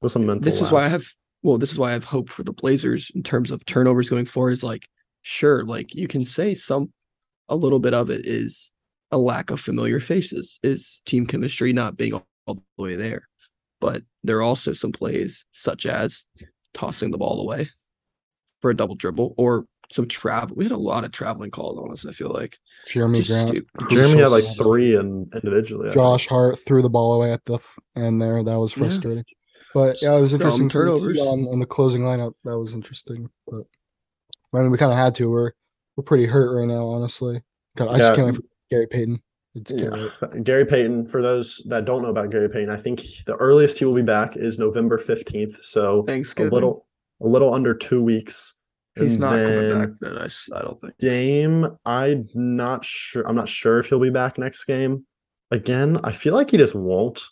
was 0.00 0.12
some 0.14 0.24
mental. 0.26 0.42
this 0.42 0.60
is 0.62 0.72
why 0.72 0.84
I 0.84 0.88
have 0.88 1.06
well, 1.42 1.58
this 1.58 1.72
is 1.72 1.78
why 1.78 1.90
I 1.90 1.92
have 1.92 2.04
hope 2.04 2.30
for 2.30 2.42
the 2.42 2.52
Blazers 2.52 3.10
in 3.14 3.22
terms 3.22 3.50
of 3.50 3.64
turnovers 3.66 4.08
going 4.08 4.24
forward. 4.24 4.52
Is 4.52 4.64
like, 4.64 4.88
sure, 5.22 5.64
like 5.64 5.94
you 5.94 6.08
can 6.08 6.24
say 6.24 6.54
some 6.54 6.92
a 7.48 7.54
little 7.56 7.78
bit 7.78 7.94
of 7.94 8.10
it 8.10 8.26
is 8.26 8.72
a 9.12 9.18
lack 9.18 9.50
of 9.50 9.60
familiar 9.60 10.00
faces, 10.00 10.58
is 10.62 11.00
team 11.06 11.26
chemistry 11.26 11.72
not 11.72 11.96
being 11.96 12.14
all, 12.14 12.26
all 12.46 12.62
the 12.76 12.82
way 12.82 12.96
there. 12.96 13.28
But 13.80 14.02
there 14.24 14.38
are 14.38 14.42
also 14.42 14.72
some 14.72 14.90
plays 14.92 15.44
such 15.52 15.84
as 15.86 16.24
tossing 16.76 17.10
the 17.10 17.18
ball 17.18 17.40
away 17.40 17.68
for 18.60 18.70
a 18.70 18.76
double 18.76 18.94
dribble 18.94 19.34
or 19.36 19.66
some 19.92 20.06
travel. 20.08 20.56
We 20.56 20.64
had 20.64 20.72
a 20.72 20.76
lot 20.76 21.04
of 21.04 21.12
traveling 21.12 21.50
calls 21.50 21.78
on 21.78 21.92
us, 21.92 22.04
I 22.06 22.12
feel 22.12 22.30
like. 22.30 22.58
Jerami 22.88 23.16
Just 23.18 23.30
Grant. 23.30 23.48
stupid. 23.48 23.68
Jerami 23.88 24.18
had 24.18 24.28
like 24.28 24.44
three 24.56 24.96
and 24.96 25.32
individually. 25.34 25.92
Josh 25.92 26.26
Hart 26.26 26.58
threw 26.58 26.82
the 26.82 26.90
ball 26.90 27.14
away 27.14 27.32
at 27.32 27.44
the 27.44 27.58
end 27.96 28.20
there. 28.20 28.42
That 28.42 28.58
was 28.58 28.72
Yeah. 28.76 28.84
frustrating. 28.84 29.24
But 29.74 29.96
yeah, 30.02 30.16
it 30.16 30.20
was 30.20 30.32
interesting. 30.32 30.68
to 30.68 30.72
see 30.72 30.78
turnovers. 30.78 31.16
Keon 31.18 31.46
in 31.48 31.58
the 31.60 31.66
closing 31.66 32.02
lineup. 32.02 32.32
That 32.44 32.58
was 32.58 32.72
interesting. 32.72 33.28
But 33.46 33.64
I 34.54 34.62
mean, 34.62 34.70
we 34.70 34.78
kind 34.78 34.92
of 34.92 34.98
had 34.98 35.14
to. 35.16 35.30
We're 35.30 35.52
we're 35.96 36.04
pretty 36.04 36.26
hurt 36.26 36.58
right 36.58 36.66
now, 36.66 36.86
honestly. 36.88 37.42
God, 37.76 37.88
I 37.88 37.92
Yeah. 37.92 37.98
just 37.98 38.14
can't 38.16 38.26
wait 38.26 38.36
for 38.36 38.42
Gary 38.70 38.86
Payton. 38.86 39.22
I 39.56 39.60
Yeah. 39.70 40.08
Gary 40.42 40.66
Payton, 40.66 41.08
for 41.08 41.22
those 41.22 41.62
that 41.66 41.84
don't 41.84 42.02
know 42.02 42.10
about 42.10 42.30
Gary 42.30 42.48
Payton, 42.48 42.70
I 42.70 42.76
think 42.76 43.02
the 43.24 43.36
earliest 43.36 43.78
he 43.78 43.84
will 43.84 43.94
be 43.94 44.02
back 44.02 44.36
is 44.36 44.58
November 44.58 44.98
15th. 44.98 45.62
So 45.62 46.04
a 46.08 46.50
little 46.54 46.86
a 47.20 47.26
little 47.26 47.54
under 47.54 47.74
two 47.74 48.02
weeks. 48.02 48.54
He's 48.94 49.12
And 49.12 49.20
not 49.20 49.30
coming 49.30 49.80
back 49.82 49.90
then. 50.00 50.18
I, 50.18 50.58
I 50.58 50.62
don't 50.62 50.80
think. 50.80 50.96
Dame, 50.98 51.78
I'm 51.84 52.28
not 52.34 52.84
sure. 52.84 53.26
I'm 53.28 53.36
not 53.36 53.48
sure 53.48 53.78
if 53.78 53.88
he'll 53.88 54.00
be 54.00 54.10
back 54.10 54.38
next 54.38 54.64
game. 54.64 55.04
Again, 55.50 56.00
I 56.02 56.12
feel 56.12 56.34
like 56.34 56.50
he 56.50 56.56
just 56.56 56.74
won't. 56.74 57.22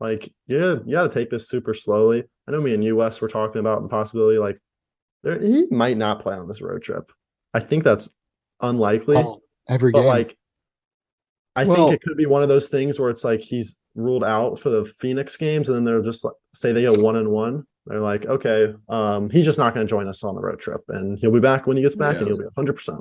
Like, 0.00 0.32
yeah, 0.46 0.76
you 0.84 0.92
got 0.92 1.04
to 1.04 1.14
take 1.14 1.30
this 1.30 1.48
super 1.48 1.72
slowly. 1.72 2.24
I 2.46 2.52
know 2.52 2.60
me 2.60 2.74
and 2.74 2.84
US 2.84 3.20
were 3.20 3.28
talking 3.28 3.60
about 3.60 3.82
the 3.82 3.88
possibility, 3.88 4.38
like, 4.38 4.58
there 5.22 5.40
he 5.40 5.66
might 5.70 5.96
not 5.96 6.20
play 6.20 6.34
on 6.34 6.46
this 6.46 6.60
road 6.60 6.82
trip. 6.82 7.10
I 7.54 7.60
think 7.60 7.84
that's 7.84 8.10
unlikely. 8.60 9.16
Oh, 9.16 9.40
every 9.68 9.92
but 9.92 10.00
game. 10.00 10.06
like 10.06 10.36
I 11.56 11.64
Well- 11.64 11.88
think 11.88 11.92
it 11.92 12.02
could 12.06 12.16
be 12.16 12.26
one 12.26 12.42
of 12.42 12.48
those 12.48 12.68
things 12.68 12.98
where 12.98 13.10
it's 13.10 13.24
like 13.24 13.40
he's 13.40 13.78
ruled 13.94 14.24
out 14.24 14.58
for 14.58 14.70
the 14.70 14.84
Phoenix 14.84 15.36
games, 15.36 15.68
and 15.68 15.76
then 15.76 15.84
they're 15.84 16.02
just 16.02 16.24
like 16.24 16.34
say 16.54 16.72
they 16.72 16.82
go 16.82 16.92
one 16.94 17.16
and 17.16 17.30
one. 17.30 17.64
They're 17.86 18.00
like, 18.00 18.24
okay, 18.26 18.74
um, 18.88 19.28
he's 19.30 19.44
just 19.44 19.58
not 19.58 19.74
going 19.74 19.86
to 19.86 19.90
join 19.90 20.08
us 20.08 20.24
on 20.24 20.34
the 20.34 20.40
road 20.40 20.58
trip, 20.58 20.80
and 20.88 21.18
he'll 21.18 21.30
be 21.30 21.38
back 21.40 21.66
when 21.66 21.76
he 21.76 21.82
gets 21.82 21.96
back, 21.96 22.16
and 22.16 22.26
he'll 22.26 22.38
be 22.38 22.44
100. 22.44 22.72
percent 22.74 23.00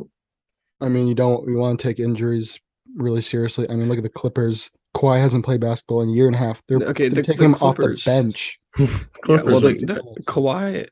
I 0.82 0.90
mean, 0.90 1.08
you 1.08 1.16
don't 1.16 1.46
we 1.46 1.56
want 1.56 1.80
to 1.80 1.84
take 1.88 2.00
injuries 2.00 2.60
really 2.98 3.22
seriously. 3.22 3.68
I 3.70 3.76
mean, 3.76 3.88
look 3.88 3.98
at 3.98 4.04
the 4.04 4.10
Clippers. 4.10 4.70
Kawhi 4.96 5.20
hasn't 5.20 5.44
played 5.46 5.62
basketball 5.62 6.02
in 6.04 6.10
a 6.10 6.12
year 6.12 6.28
and 6.28 6.36
a 6.36 6.40
half. 6.40 6.62
They're, 6.68 6.78
Okay, 6.78 7.08
they're 7.08 7.24
the- 7.24 7.28
taking 7.28 7.52
the 7.52 7.58
him 7.58 7.64
off 7.64 7.78
the 7.78 8.00
bench. 8.06 8.60
Yeah, 8.80 9.42
well, 9.44 9.62
the, 9.62 9.74
the 9.74 10.24
Kawhi, 10.28 10.88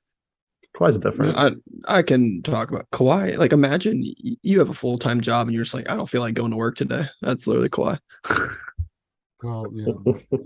Kawhi's 0.81 0.99
different. 0.99 1.37
I 1.37 1.51
I 1.87 2.01
can 2.01 2.41
talk 2.43 2.71
about 2.71 2.89
Kawhi. 2.91 3.37
Like, 3.37 3.53
imagine 3.53 4.03
you 4.41 4.59
have 4.59 4.69
a 4.69 4.73
full 4.73 4.97
time 4.97 5.21
job 5.21 5.47
and 5.47 5.53
you're 5.53 5.63
just 5.63 5.73
like, 5.73 5.89
I 5.89 5.95
don't 5.95 6.09
feel 6.09 6.21
like 6.21 6.33
going 6.33 6.51
to 6.51 6.57
work 6.57 6.75
today. 6.75 7.07
That's 7.21 7.47
literally 7.47 7.69
Kawhi. 7.69 7.99
Well, 9.43 9.65
yeah. 9.73 9.93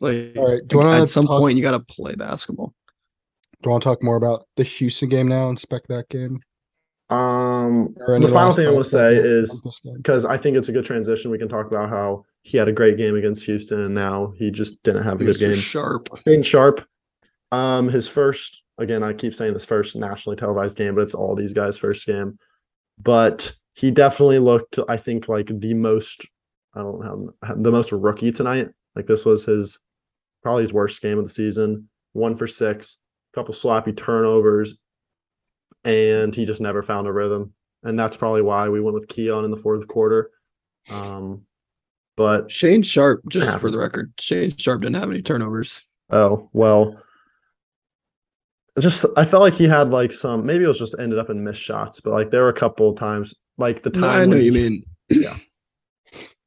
Like, 0.00 0.32
All 0.38 0.50
right. 0.50 0.66
Do 0.66 0.78
you 0.78 0.82
like, 0.82 1.02
at 1.02 1.10
some 1.10 1.26
talk, 1.26 1.40
point, 1.40 1.58
you 1.58 1.62
got 1.62 1.72
to 1.72 1.80
play 1.80 2.14
basketball. 2.14 2.74
Do 3.52 3.66
you 3.66 3.70
want 3.70 3.82
to 3.82 3.88
talk 3.88 4.02
more 4.02 4.16
about 4.16 4.46
the 4.56 4.62
Houston 4.62 5.10
game 5.10 5.28
now 5.28 5.50
and 5.50 5.58
spec 5.58 5.86
that 5.88 6.08
game? 6.08 6.40
Um, 7.10 7.94
the 7.94 8.30
final 8.32 8.52
thing 8.54 8.66
I 8.66 8.70
want 8.70 8.84
to 8.84 8.90
say 8.90 9.14
is 9.14 9.62
because 9.94 10.24
I 10.24 10.38
think 10.38 10.56
it's 10.56 10.70
a 10.70 10.72
good 10.72 10.86
transition. 10.86 11.30
We 11.30 11.36
can 11.36 11.48
talk 11.48 11.66
about 11.66 11.90
how 11.90 12.24
he 12.44 12.56
had 12.56 12.66
a 12.66 12.72
great 12.72 12.96
game 12.96 13.14
against 13.14 13.44
Houston, 13.44 13.84
and 13.84 13.94
now 13.94 14.32
he 14.38 14.50
just 14.50 14.82
didn't 14.84 15.02
have 15.02 15.20
a 15.20 15.24
good 15.24 15.36
Mr. 15.36 15.40
game. 15.40 15.56
Sharpe. 15.56 16.08
Shaedon 16.26 16.44
Sharpe, 16.44 16.82
um, 17.52 17.88
his 17.88 18.08
first 18.08 18.62
again, 18.80 19.02
I 19.02 19.12
keep 19.12 19.34
saying 19.34 19.54
this 19.54 19.64
first 19.64 19.94
nationally 19.94 20.36
televised 20.36 20.76
game, 20.76 20.94
but 20.94 21.02
it's 21.02 21.14
all 21.14 21.36
these 21.36 21.52
guys' 21.52 21.76
first 21.76 22.06
game. 22.06 22.38
But 22.98 23.52
he 23.74 23.90
definitely 23.90 24.40
looked, 24.40 24.78
I 24.88 24.96
think, 24.96 25.28
like 25.28 25.46
the 25.46 25.74
most 25.74 26.26
I 26.74 26.80
don't 26.80 27.00
know—the 27.00 27.72
most 27.72 27.92
rookie 27.92 28.32
tonight. 28.32 28.68
Like 28.94 29.06
this 29.06 29.24
was 29.24 29.44
his 29.44 29.78
probably 30.42 30.62
his 30.62 30.72
worst 30.72 31.00
game 31.02 31.18
of 31.18 31.24
the 31.24 31.30
season. 31.30 31.88
One 32.12 32.34
for 32.34 32.46
six, 32.46 32.98
a 33.32 33.36
couple 33.36 33.54
sloppy 33.54 33.92
turnovers, 33.92 34.78
and 35.84 36.34
he 36.34 36.44
just 36.44 36.60
never 36.60 36.82
found 36.82 37.06
a 37.06 37.12
rhythm. 37.12 37.52
And 37.82 37.98
that's 37.98 38.16
probably 38.16 38.42
why 38.42 38.68
we 38.68 38.80
went 38.80 38.94
with 38.94 39.08
Keon 39.08 39.44
in 39.44 39.50
the 39.50 39.56
fourth 39.56 39.88
quarter. 39.88 40.30
Um, 40.90 41.42
but 42.16 42.48
Shaedon 42.48 42.84
Sharpe, 42.84 43.22
just 43.28 43.58
for 43.58 43.70
the 43.70 43.78
record, 43.78 44.14
Shaedon 44.16 44.60
Sharpe 44.60 44.82
didn't 44.82 44.96
have 44.96 45.10
any 45.10 45.22
turnovers. 45.22 45.82
Oh, 46.10 46.50
well. 46.52 47.00
Just 48.78 49.04
I 49.16 49.24
felt 49.24 49.42
like 49.42 49.54
he 49.54 49.64
had 49.68 49.90
like 49.90 50.12
some 50.12 50.46
maybe 50.46 50.64
it 50.64 50.68
was 50.68 50.78
just 50.78 50.94
ended 50.98 51.18
up 51.18 51.28
in 51.30 51.42
missed 51.44 51.60
shots, 51.60 52.00
but 52.00 52.12
like 52.12 52.30
there 52.30 52.42
were 52.42 52.48
a 52.48 52.54
couple 52.54 52.90
of 52.90 52.96
times 52.98 53.34
like 53.58 53.82
the 53.82 53.90
time 53.90 54.00
No, 54.02 54.08
I 54.08 54.24
know 54.24 54.36
when 54.36 54.44
you 54.44 54.52
he- 54.52 54.60
mean. 54.68 54.84
Yeah. 55.10 55.36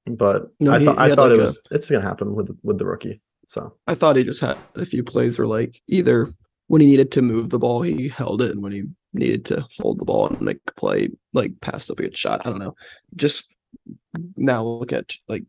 But 0.05 0.47
No, 0.59 0.71
I 0.71 0.79
he- 0.79 0.85
thought 0.85 0.97
he 0.97 1.11
I 1.11 1.15
thought 1.15 1.31
it 1.31 1.35
like 1.35 1.37
a- 1.39 1.41
was 1.41 1.61
it's 1.71 1.89
gonna 1.89 2.03
happen 2.03 2.33
with 2.35 2.49
with 2.63 2.77
the 2.77 2.85
rookie. 2.85 3.21
So 3.47 3.75
I 3.87 3.95
thought 3.95 4.15
he 4.15 4.23
just 4.23 4.41
had 4.41 4.57
a 4.75 4.85
few 4.85 5.03
plays 5.03 5.37
where 5.37 5.47
like 5.47 5.81
either 5.87 6.27
when 6.67 6.81
he 6.81 6.87
needed 6.87 7.11
to 7.11 7.21
move 7.21 7.49
the 7.49 7.59
ball, 7.59 7.81
he 7.81 8.07
held 8.07 8.41
it, 8.41 8.51
and 8.51 8.63
when 8.63 8.71
he 8.71 8.83
needed 9.13 9.45
to 9.45 9.65
hold 9.79 9.99
the 9.99 10.05
ball 10.05 10.27
and 10.27 10.41
make 10.41 10.57
a 10.67 10.73
play, 10.73 11.09
like 11.33 11.51
passed 11.61 11.91
up 11.91 11.99
a 11.99 12.03
good 12.03 12.17
shot. 12.17 12.41
I 12.45 12.49
don't 12.49 12.57
know. 12.59 12.75
Just 13.15 13.53
now 14.37 14.63
look 14.63 14.91
at 14.93 15.13
like 15.27 15.43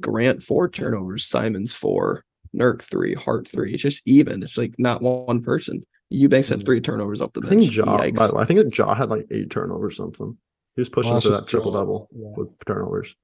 Grant 0.00 0.42
four 0.42 0.68
turnovers, 0.68 1.24
Simons 1.24 1.72
four, 1.72 2.24
Nurk 2.54 2.82
three, 2.82 3.14
Hart 3.14 3.48
three. 3.48 3.72
It's 3.72 3.82
just 3.82 4.02
even. 4.04 4.42
It's 4.42 4.58
like 4.58 4.74
not 4.78 5.00
one 5.02 5.40
person. 5.42 5.86
Eubanks 6.10 6.48
had 6.48 6.60
Mhm. 6.60 6.64
three 6.66 6.80
turnovers 6.80 7.20
off 7.20 7.32
the 7.32 7.40
bench. 7.40 7.52
I 7.52 7.56
bench. 7.56 7.74
think 7.74 7.86
Ja 7.86 8.10
by 8.12 8.26
the 8.28 8.34
way, 8.34 8.42
I 8.42 8.44
think 8.46 8.76
Ja 8.78 8.94
had 8.94 9.10
like 9.10 9.26
eight 9.30 9.50
turnovers 9.50 9.94
or 9.94 9.96
something. 9.96 10.36
He 10.76 10.80
was 10.80 10.88
pushing 10.88 11.12
Well, 11.12 11.20
for 11.20 11.28
that 11.30 11.46
triple 11.48 11.72
Ja, 11.72 11.80
double 11.80 12.08
yeah. 12.12 12.32
with 12.36 12.48
turnovers. 12.66 13.16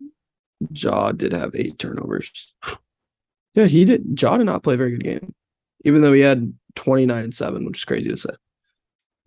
Ja 0.71 1.13
did 1.13 1.33
have 1.33 1.55
eight 1.55 1.79
turnovers. 1.79 2.55
Yeah, 3.55 3.67
he 3.67 3.85
did. 3.85 4.21
Ja 4.21 4.37
did 4.37 4.47
not 4.47 4.63
play 4.63 4.75
a 4.75 4.79
very 4.79 4.91
good 4.93 5.05
game, 5.05 5.35
even 5.85 6.01
though 6.03 6.13
he 6.13 6.21
had 6.23 6.53
29 6.75 7.25
and 7.25 7.35
7, 7.35 7.65
which 7.67 7.79
is 7.79 7.85
crazy 7.85 8.09
to 8.11 8.17
say. 8.17 8.31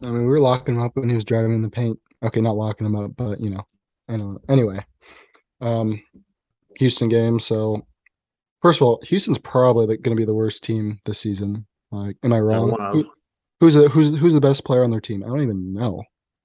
I 0.01 0.07
mean, 0.07 0.21
we 0.23 0.27
were 0.27 0.39
locking 0.39 0.75
him 0.75 0.81
up 0.81 0.95
when 0.95 1.09
he 1.09 1.15
was 1.15 1.23
driving 1.25 1.53
in 1.53 1.61
the 1.61 1.69
paint. 1.69 1.99
Okay, 2.23 2.41
not 2.41 2.55
locking 2.57 2.87
him 2.87 2.95
up, 2.95 3.15
but 3.15 3.39
you 3.39 3.49
know, 3.51 3.65
I 4.09 4.17
know. 4.17 4.39
Anyway, 4.49 4.83
um, 5.61 6.01
Houston 6.79 7.07
game. 7.07 7.39
So, 7.39 7.85
first 8.61 8.81
of 8.81 8.87
all, 8.87 8.99
Houston's 9.05 9.37
probably 9.37 9.85
going 9.97 10.15
to 10.15 10.19
be 10.19 10.25
the 10.25 10.33
worst 10.33 10.63
team 10.63 10.99
this 11.05 11.19
season. 11.19 11.65
Like, 11.91 12.17
am 12.23 12.33
I 12.33 12.39
wrong? 12.39 12.71
one 12.71 12.81
of. 12.81 12.93
Who- 12.93 13.09
who's 13.65 13.73
the 13.73 13.89
who's 13.89 14.15
who's 14.15 14.33
the 14.33 14.41
best 14.41 14.63
player 14.63 14.83
on 14.83 14.91
their 14.91 15.01
team? 15.01 15.23
I 15.23 15.27
don't 15.27 15.41
even 15.41 15.73
know. 15.73 16.03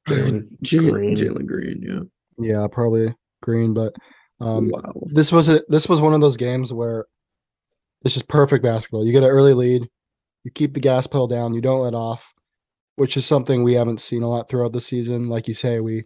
Jalen 0.08 0.48
Jalen 0.62 0.90
Green. 0.90 1.16
Jalen 1.16 1.46
Green, 1.46 1.82
yeah. 1.86 2.00
Yeah, 2.38 2.66
probably 2.70 3.14
Green, 3.42 3.74
but 3.74 3.94
um, 4.40 4.70
wow. 4.70 4.92
this 5.12 5.30
was 5.30 5.50
a 5.50 5.62
this 5.68 5.88
was 5.88 6.00
one 6.00 6.14
of 6.14 6.22
those 6.22 6.38
games 6.38 6.72
where 6.72 7.06
it's 8.02 8.14
just 8.14 8.28
perfect 8.28 8.64
basketball. 8.64 9.04
You 9.04 9.12
get 9.12 9.22
an 9.22 9.28
early 9.28 9.52
lead, 9.52 9.86
you 10.44 10.50
keep 10.50 10.72
the 10.72 10.80
gas 10.80 11.06
pedal 11.06 11.26
down, 11.26 11.52
you 11.52 11.60
don't 11.60 11.82
let 11.82 11.94
off, 11.94 12.32
which 12.96 13.18
is 13.18 13.26
something 13.26 13.62
we 13.62 13.74
haven't 13.74 14.00
seen 14.00 14.22
a 14.22 14.28
lot 14.28 14.48
throughout 14.48 14.72
the 14.72 14.80
season. 14.80 15.24
Like 15.24 15.46
you 15.46 15.54
say, 15.54 15.80
we 15.80 16.04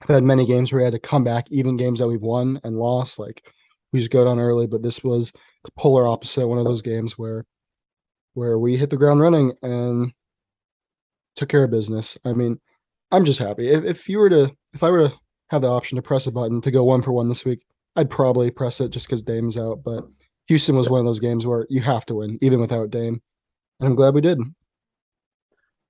have 0.00 0.10
had 0.16 0.24
many 0.24 0.46
games 0.46 0.72
where 0.72 0.80
we 0.80 0.84
had 0.84 0.94
to 0.94 0.98
come 0.98 1.22
back, 1.22 1.46
even 1.50 1.76
games 1.76 2.00
that 2.00 2.08
we've 2.08 2.20
won 2.20 2.60
and 2.64 2.76
lost. 2.76 3.20
Like 3.20 3.52
we 3.92 4.00
just 4.00 4.10
go 4.10 4.24
down 4.24 4.40
early, 4.40 4.66
but 4.66 4.82
this 4.82 5.04
was 5.04 5.30
the 5.62 5.70
polar 5.78 6.08
opposite. 6.08 6.48
One 6.48 6.58
of 6.58 6.64
those 6.64 6.82
games 6.82 7.16
where 7.16 7.44
where 8.32 8.58
we 8.58 8.76
hit 8.76 8.90
the 8.90 8.96
ground 8.96 9.20
running 9.20 9.52
and 9.62 10.12
took 11.36 11.48
care 11.48 11.64
of 11.64 11.70
business. 11.70 12.18
I 12.24 12.32
mean, 12.32 12.60
I'm 13.10 13.24
just 13.24 13.38
happy. 13.38 13.70
If, 13.70 13.84
if 13.84 14.08
you 14.08 14.18
were 14.18 14.30
to, 14.30 14.50
if 14.72 14.82
I 14.82 14.90
were 14.90 15.08
to 15.08 15.14
have 15.50 15.62
the 15.62 15.68
option 15.68 15.96
to 15.96 16.02
press 16.02 16.26
a 16.26 16.32
button 16.32 16.60
to 16.62 16.70
go 16.70 16.84
one 16.84 17.02
for 17.02 17.12
one 17.12 17.28
this 17.28 17.44
week, 17.44 17.60
I'd 17.96 18.10
probably 18.10 18.50
press 18.50 18.80
it 18.80 18.90
just 18.90 19.06
because 19.06 19.22
Dame's 19.22 19.56
out. 19.56 19.82
But 19.84 20.04
Houston 20.48 20.76
was 20.76 20.90
one 20.90 21.00
of 21.00 21.06
those 21.06 21.20
games 21.20 21.46
where 21.46 21.66
you 21.70 21.80
have 21.82 22.04
to 22.06 22.16
win, 22.16 22.38
even 22.42 22.60
without 22.60 22.90
Dame. 22.90 23.20
And 23.80 23.88
I'm 23.88 23.94
glad 23.94 24.14
we 24.14 24.20
did. 24.20 24.40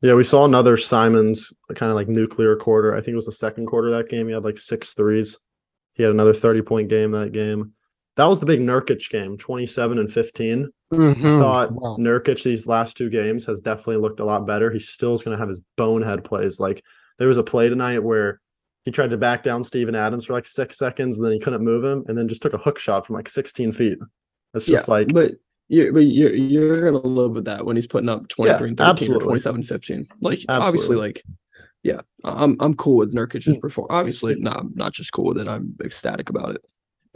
Yeah, 0.02 0.14
we 0.14 0.24
saw 0.24 0.44
another 0.44 0.76
Simons 0.76 1.52
kind 1.74 1.90
of 1.90 1.96
like 1.96 2.08
nuclear 2.08 2.56
quarter. 2.56 2.94
I 2.94 3.00
think 3.00 3.14
it 3.14 3.16
was 3.16 3.26
the 3.26 3.32
second 3.32 3.66
quarter 3.66 3.88
of 3.88 3.94
that 3.94 4.10
game. 4.10 4.26
He 4.26 4.34
had 4.34 4.44
like 4.44 4.58
six 4.58 4.92
threes. 4.92 5.38
He 5.94 6.02
had 6.02 6.12
another 6.12 6.34
30 6.34 6.62
point 6.62 6.88
game 6.88 7.12
that 7.12 7.32
game. 7.32 7.72
That 8.16 8.26
was 8.26 8.38
the 8.38 8.46
big 8.46 8.60
Nurkic 8.60 9.10
game, 9.10 9.36
27 9.36 9.98
and 9.98 10.10
15. 10.12 10.68
I 10.92 10.96
Mhm. 10.96 11.38
thought 11.40 11.72
Wow. 11.72 11.96
Nurkic 11.98 12.42
these 12.44 12.66
last 12.66 12.96
two 12.96 13.10
games 13.10 13.44
has 13.46 13.58
definitely 13.60 13.96
looked 13.96 14.20
a 14.20 14.24
lot 14.24 14.46
better. 14.46 14.70
He 14.70 14.78
still 14.78 15.14
is 15.14 15.22
going 15.22 15.34
to 15.34 15.38
have 15.38 15.48
his 15.48 15.60
bonehead 15.76 16.22
plays. 16.22 16.60
Like 16.60 16.82
there 17.18 17.26
was 17.28 17.38
a 17.38 17.42
play 17.42 17.68
tonight 17.68 17.98
where 18.04 18.40
he 18.84 18.90
tried 18.92 19.10
to 19.10 19.16
back 19.16 19.42
down 19.42 19.64
Steven 19.64 19.94
Adams 19.96 20.26
for 20.26 20.34
like 20.34 20.46
six 20.46 20.78
seconds 20.78 21.16
and 21.16 21.24
then 21.26 21.32
he 21.32 21.40
couldn't 21.40 21.64
move 21.64 21.82
him 21.84 22.04
and 22.06 22.16
then 22.16 22.28
just 22.28 22.42
took 22.42 22.52
a 22.54 22.58
hook 22.58 22.78
shot 22.78 23.06
from 23.06 23.16
like 23.16 23.28
16 23.28 23.72
feet. 23.72 23.98
It's 24.54 24.66
just 24.66 24.86
like 24.88 25.12
but 25.12 25.32
you 25.68 25.92
but 25.92 26.00
you're 26.00 26.34
you're 26.34 26.84
gonna 26.92 26.98
live 27.04 27.32
with 27.32 27.46
that 27.46 27.64
when 27.64 27.74
he's 27.74 27.86
putting 27.88 28.08
up 28.10 28.28
23 28.28 28.68
and 28.68 28.76
13 28.76 28.90
absolutely. 28.90 29.16
or 29.16 29.26
27 29.26 29.62
15. 29.64 30.06
Like 30.20 30.40
obviously, 30.48 30.96
like 30.96 31.22
yeah, 31.82 32.02
I'm 32.22 32.56
I'm 32.60 32.74
cool 32.74 32.98
with 32.98 33.10
Hmm. 33.12 33.18
Nurkic's 33.18 33.58
perform. 33.58 33.88
Obviously, 33.90 34.36
no, 34.36 34.50
I'm 34.52 34.72
not 34.76 34.92
just 34.92 35.12
cool 35.12 35.24
with 35.24 35.38
it. 35.38 35.48
I'm 35.48 35.74
ecstatic 35.82 36.28
about 36.30 36.54
it. 36.54 36.64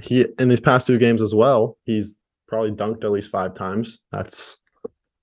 He 0.03 0.27
in 0.39 0.49
these 0.49 0.61
past 0.61 0.87
two 0.87 0.99
games 0.99 1.21
as 1.23 1.35
well, 1.35 1.77
he's 1.85 2.19
probably 2.47 2.71
dunked 2.73 3.05
at 3.05 3.11
least 3.11 3.31
five 3.31 3.55
times. 3.55 3.99
That's 4.13 4.59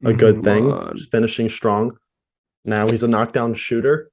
a 0.03 0.13
good 0.13 0.35
Mhm. 0.35 0.43
thing. 0.43 0.97
Just 0.97 1.11
finishing 1.11 1.49
strong. 1.49 1.97
Now 2.65 2.87
he's 2.89 3.03
a 3.03 3.07
knockdown 3.07 3.53
shooter. 3.53 4.09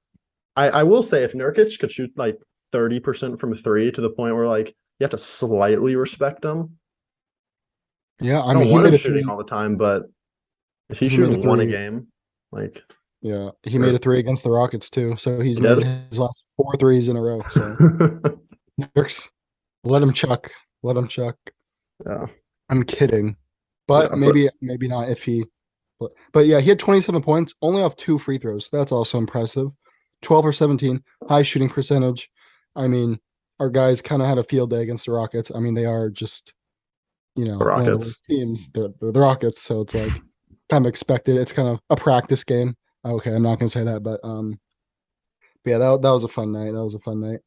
I, 0.56 0.68
I 0.70 0.82
will 0.82 1.02
say 1.02 1.24
if 1.24 1.32
Nurkic 1.32 1.78
could 1.78 1.90
shoot 1.90 2.12
like 2.16 2.38
30% 2.72 3.38
from 3.38 3.54
three 3.54 3.90
to 3.92 4.00
the 4.00 4.10
point 4.10 4.34
where 4.36 4.46
like 4.46 4.68
you 4.68 5.04
have 5.04 5.10
to 5.10 5.18
slightly 5.18 5.96
respect 5.96 6.44
him. 6.44 6.78
Yeah, 8.20 8.40
I, 8.40 8.50
I 8.50 8.52
don't 8.54 8.62
mean, 8.64 8.72
want 8.72 8.84
made 8.84 8.92
him 8.92 8.98
shooting 8.98 9.28
all 9.28 9.36
the 9.38 9.44
time, 9.44 9.76
but 9.76 10.04
if 10.90 10.98
he's 10.98 11.12
He 11.12 11.18
made 11.18 11.30
a 11.30 11.34
shooting 11.34 11.48
one 11.48 11.60
a 11.60 11.66
game, 11.66 12.06
like 12.52 12.82
Yeah, 13.22 13.50
he 13.64 13.78
made 13.78 13.94
a 13.94 13.98
three 13.98 14.18
against 14.20 14.44
the 14.44 14.50
Rockets 14.50 14.90
too. 14.90 15.16
So 15.16 15.40
he's 15.40 15.56
He 15.58 15.62
made 15.64 15.80
did? 15.80 16.02
his 16.10 16.18
last 16.18 16.44
four 16.56 16.74
threes 16.78 17.08
in 17.08 17.16
a 17.16 17.20
row. 17.22 17.40
So 17.50 17.74
Nurks, 18.96 19.28
let 19.84 20.02
him 20.02 20.12
chuck. 20.12 20.50
Let 20.82 20.96
him 20.96 21.08
chuck. 21.08 21.36
yeah. 22.06 22.26
I'm 22.68 22.84
kidding, 22.84 23.36
but 23.86 24.04
Yeah, 24.04 24.08
but- 24.10 24.18
maybe 24.18 24.48
maybe 24.60 24.88
not 24.88 25.08
if 25.10 25.22
he. 25.22 25.44
But, 26.00 26.10
but 26.32 26.46
yeah, 26.46 26.58
he 26.60 26.68
had 26.68 26.78
27 26.80 27.22
points, 27.22 27.54
only 27.62 27.80
off 27.82 27.94
two 27.96 28.18
free 28.18 28.36
throws. 28.38 28.68
That's 28.72 28.90
also 28.92 29.18
impressive. 29.18 29.68
12 30.22 30.46
or 30.46 30.52
17, 30.52 31.00
high 31.28 31.42
shooting 31.42 31.68
percentage. 31.68 32.28
I 32.74 32.88
mean, 32.88 33.20
our 33.60 33.70
guys 33.70 34.02
kind 34.02 34.20
of 34.22 34.26
had 34.28 34.38
a 34.38 34.42
field 34.42 34.70
day 34.70 34.82
against 34.82 35.06
the 35.06 35.12
Rockets. 35.12 35.52
I 35.54 35.60
mean, 35.60 35.74
they 35.74 35.84
are 35.84 36.08
just, 36.10 36.54
you 37.36 37.44
know, 37.44 37.56
the 37.58 37.64
Rockets. 37.66 38.20
teams. 38.22 38.70
They're, 38.70 38.88
they're 39.00 39.12
the 39.12 39.20
Rockets, 39.20 39.62
so 39.62 39.82
it's 39.82 39.94
like 39.94 40.10
kind 40.70 40.86
of 40.86 40.88
expected. 40.88 41.36
It's 41.36 41.52
kind 41.52 41.68
of 41.68 41.78
a 41.90 41.94
practice 41.96 42.42
game. 42.42 42.76
Okay, 43.04 43.32
I'm 43.34 43.42
not 43.42 43.58
gonna 43.60 43.68
say 43.68 43.84
that, 43.84 44.02
but 44.02 44.18
um, 44.24 44.58
but 45.64 45.70
yeah, 45.72 45.78
that 45.78 46.02
that 46.02 46.10
was 46.10 46.24
a 46.24 46.28
fun 46.28 46.50
night. 46.52 46.72
That 46.72 46.82
was 46.82 46.94
a 46.94 47.00
fun 47.00 47.20
night. 47.20 47.40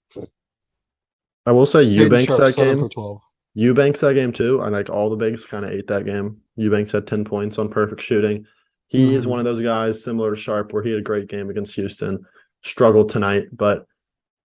I 1.46 1.52
will 1.52 1.66
say 1.66 1.84
Eubanks 1.84 2.36
that 2.38 2.56
game. 2.56 2.80
for 2.80 2.90
12. 2.90 3.22
Eubanks 3.54 4.02
that 4.02 4.14
game 4.16 4.32
too. 4.34 4.62
I 4.62 4.70
like 4.70 4.90
all 4.90 5.10
the 5.10 5.16
bigs 5.16 5.46
kind 5.46 5.64
of 5.66 5.72
ate 5.72 5.88
that 5.88 6.06
game. 6.06 6.38
Eubanks 6.58 6.92
had 6.92 7.08
10 7.08 7.24
points 7.24 7.58
on 7.58 7.70
perfect 7.70 8.02
shooting. 8.02 8.46
He 8.88 9.16
is 9.16 9.26
Mhm. 9.26 9.30
one 9.30 9.40
of 9.40 9.46
those 9.46 9.62
guys 9.62 10.04
similar 10.04 10.32
to 10.32 10.36
Sharpe 10.36 10.74
where 10.74 10.84
he 10.84 10.92
had 10.92 11.00
a 11.00 11.04
great 11.04 11.28
game 11.28 11.50
against 11.50 11.76
Houston, 11.76 12.26
struggled 12.64 13.10
tonight. 13.10 13.48
But 13.52 13.86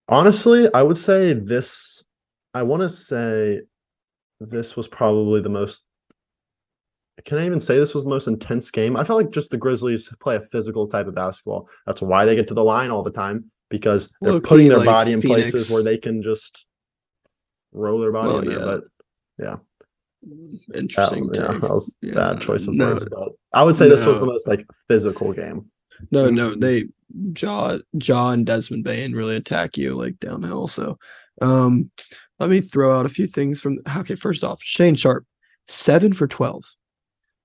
honestly, 0.09 0.73
I 0.75 0.83
would 0.83 0.99
say 0.99 1.33
this, 1.33 2.05
I 2.55 2.62
want 2.62 2.83
to 2.83 2.90
say 2.90 3.62
this 4.40 4.76
was 4.76 4.87
probably 4.88 5.40
the 5.40 5.49
most, 5.49 5.85
can 7.25 7.38
I 7.38 7.47
even 7.47 7.59
say 7.61 7.78
this 7.78 7.95
was 7.95 8.05
the 8.05 8.11
most 8.11 8.28
intense 8.28 8.71
game? 8.71 8.97
I 8.97 9.02
felt 9.05 9.23
like 9.23 9.33
just 9.33 9.50
the 9.50 9.57
Grizzlies 9.57 10.09
play 10.21 10.37
a 10.37 10.40
physical 10.40 10.87
type 10.87 11.09
of 11.09 11.14
basketball. 11.14 11.69
That's 11.87 12.00
why 12.00 12.25
they 12.25 12.37
get 12.37 12.47
to 12.49 12.55
the 12.55 12.62
line 12.64 12.90
all 12.90 13.02
the 13.02 13.11
time 13.11 13.50
because 13.71 14.09
they're 14.21 14.35
Low-key, 14.35 14.47
putting 14.49 14.69
their 14.69 14.78
like 14.78 14.87
body 14.87 15.12
in 15.12 15.21
places 15.21 15.69
where 15.71 15.83
they 15.83 15.99
can 15.99 16.23
just 16.23 16.67
roll 17.73 18.01
their 18.01 18.13
body 18.13 18.29
Well, 18.29 18.39
in 18.41 18.45
there. 18.47 18.59
yeah. 18.59 18.65
But 18.65 18.85
yeah. 19.39 19.57
That, 20.23 20.79
Interesting. 20.79 21.31
yeah, 21.33 21.47
that 21.53 21.71
was 21.71 21.97
Yeah, 22.03 22.15
bad 22.15 22.41
choice 22.41 22.67
of 22.67 22.75
no, 22.75 22.89
words, 22.89 23.07
but 23.09 23.29
I 23.53 23.63
would 23.63 23.77
say 23.77 23.89
this 23.89 24.05
was 24.05 24.19
the 24.19 24.27
most 24.27 24.49
like 24.49 24.67
physical 24.89 25.33
game. 25.33 25.67
No, 26.11 26.29
no, 26.29 26.55
they 26.57 26.89
Ja 27.41 27.79
Ja 27.93 28.31
and 28.31 28.45
Desmond 28.45 28.83
Bane 28.85 29.13
really 29.13 29.37
attack 29.37 29.77
you 29.77 29.95
like 29.97 30.19
downhill. 30.19 30.67
So 30.69 30.99
um 31.41 31.91
let 32.41 32.51
me 32.51 32.61
throw 32.61 32.99
out 32.99 33.07
a 33.07 33.09
few 33.11 33.27
things 33.29 33.61
from 33.61 33.79
okay, 33.99 34.17
first 34.17 34.43
off, 34.43 34.61
Shaedon 34.63 34.99
Sharpe, 34.99 35.25
seven 35.69 36.13
for 36.13 36.27
twelve. 36.27 36.65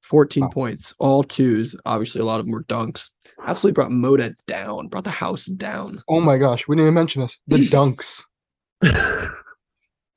14 0.02 0.44
Wow. 0.44 0.50
points, 0.50 0.94
all 1.00 1.24
twos. 1.24 1.78
Obviously, 1.86 2.20
a 2.20 2.26
lot 2.26 2.42
of 2.42 2.46
them 2.46 2.52
were 2.52 2.66
dunks. 2.66 3.12
Absolutely 3.42 3.72
brought 3.74 3.90
Moda 3.92 4.36
down, 4.48 4.90
brought 4.90 5.06
the 5.06 5.10
house 5.10 5.46
down. 5.46 6.04
Oh 6.10 6.20
my 6.20 6.38
gosh, 6.38 6.68
we 6.68 6.76
didn't 6.76 6.88
even 6.88 6.94
mention 6.96 7.22
this. 7.22 7.40
The 7.48 7.58
dunks. 7.70 8.22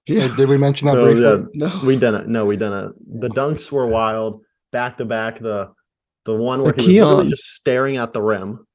Yeah. 0.06 0.28
Did 0.36 0.48
we 0.48 0.56
mention 0.58 0.86
that 0.86 0.94
No, 0.94 1.04
briefly? 1.04 1.22
yeah. 1.22 1.68
No. 1.68 1.80
we 1.84 1.96
didn't. 1.96 2.28
No, 2.28 2.44
we 2.44 2.56
didn't. 2.56 2.94
The 3.20 3.28
dunks 3.28 3.70
were 3.72 3.86
wild. 3.86 4.42
Back 4.72 4.96
to 4.98 5.04
back. 5.04 5.38
The 5.40 5.72
the 6.24 6.34
one 6.34 6.62
where 6.62 6.72
The 6.72 6.82
he 6.82 7.00
was 7.00 7.28
just 7.30 7.54
staring 7.54 7.96
at 7.96 8.12
the 8.12 8.22
rim, 8.22 8.66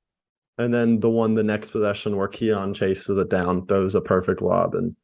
and 0.57 0.73
then 0.73 0.99
the 0.99 1.09
one 1.09 1.35
the 1.35 1.43
next 1.43 1.71
possession 1.71 2.15
where 2.17 2.27
Keon 2.27 2.73
chases 2.73 3.17
it 3.17 3.29
down, 3.29 3.65
throws 3.65 3.95
a 3.95 4.01
perfect 4.01 4.41
lob, 4.41 4.73
and 4.75 4.95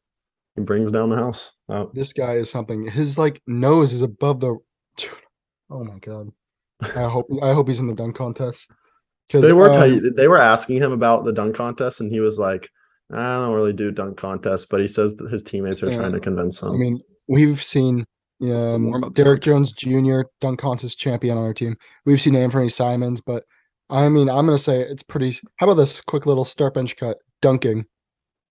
he 0.56 0.62
brings 0.62 0.90
down 0.90 1.10
the 1.10 1.16
house. 1.16 1.52
Oh, 1.68 1.90
This 1.94 2.12
guy 2.12 2.34
is 2.34 2.50
something. 2.50 2.88
His 2.90 3.18
like 3.18 3.40
nose 3.46 3.92
is 3.92 4.02
above 4.02 4.40
the. 4.40 4.56
Oh 5.70 5.84
my 5.84 5.98
god. 5.98 6.30
I 6.82 7.08
hope 7.08 7.26
I 7.42 7.52
hope 7.52 7.68
he's 7.68 7.80
in 7.80 7.88
the 7.88 7.94
dunk 7.94 8.16
contest. 8.16 8.70
Because 9.28 9.42
they 9.46 9.52
were 9.52 9.68
um, 9.70 9.76
tight. 9.76 10.00
They 10.16 10.28
were 10.28 10.38
asking 10.38 10.78
him 10.78 10.92
about 10.92 11.24
the 11.24 11.32
dunk 11.32 11.54
contest, 11.56 12.00
and 12.00 12.10
he 12.10 12.20
was 12.20 12.38
like, 12.38 12.70
"I 13.10 13.38
don't 13.38 13.54
really 13.54 13.72
do 13.72 13.90
dunk 13.90 14.16
contests," 14.16 14.66
but 14.66 14.80
he 14.80 14.88
says 14.88 15.16
that 15.16 15.30
his 15.30 15.42
teammates 15.42 15.82
are 15.82 15.90
trying 15.90 16.12
to 16.12 16.20
convince 16.20 16.62
him. 16.62 16.72
I 16.72 16.76
mean, 16.76 17.00
we've 17.26 17.62
seen 17.62 18.04
um, 18.42 19.10
Derrick 19.12 19.42
dunk. 19.42 19.42
Jones 19.42 19.72
Jr. 19.72 20.22
dunk 20.40 20.60
contest 20.60 20.98
champion 20.98 21.38
on 21.38 21.44
our 21.44 21.54
team. 21.54 21.76
We've 22.04 22.20
seen 22.20 22.34
Anfernee 22.34 22.72
Simons, 22.72 23.20
but 23.20 23.44
I 23.90 24.08
mean, 24.08 24.28
I'm 24.28 24.46
gonna 24.46 24.58
say 24.58 24.80
it's 24.80 25.02
pretty. 25.02 25.38
How 25.56 25.66
about 25.66 25.74
this 25.74 26.00
quick 26.00 26.26
little 26.26 26.44
start 26.44 26.74
bench 26.74 26.96
cut 26.96 27.18
dunking? 27.40 27.84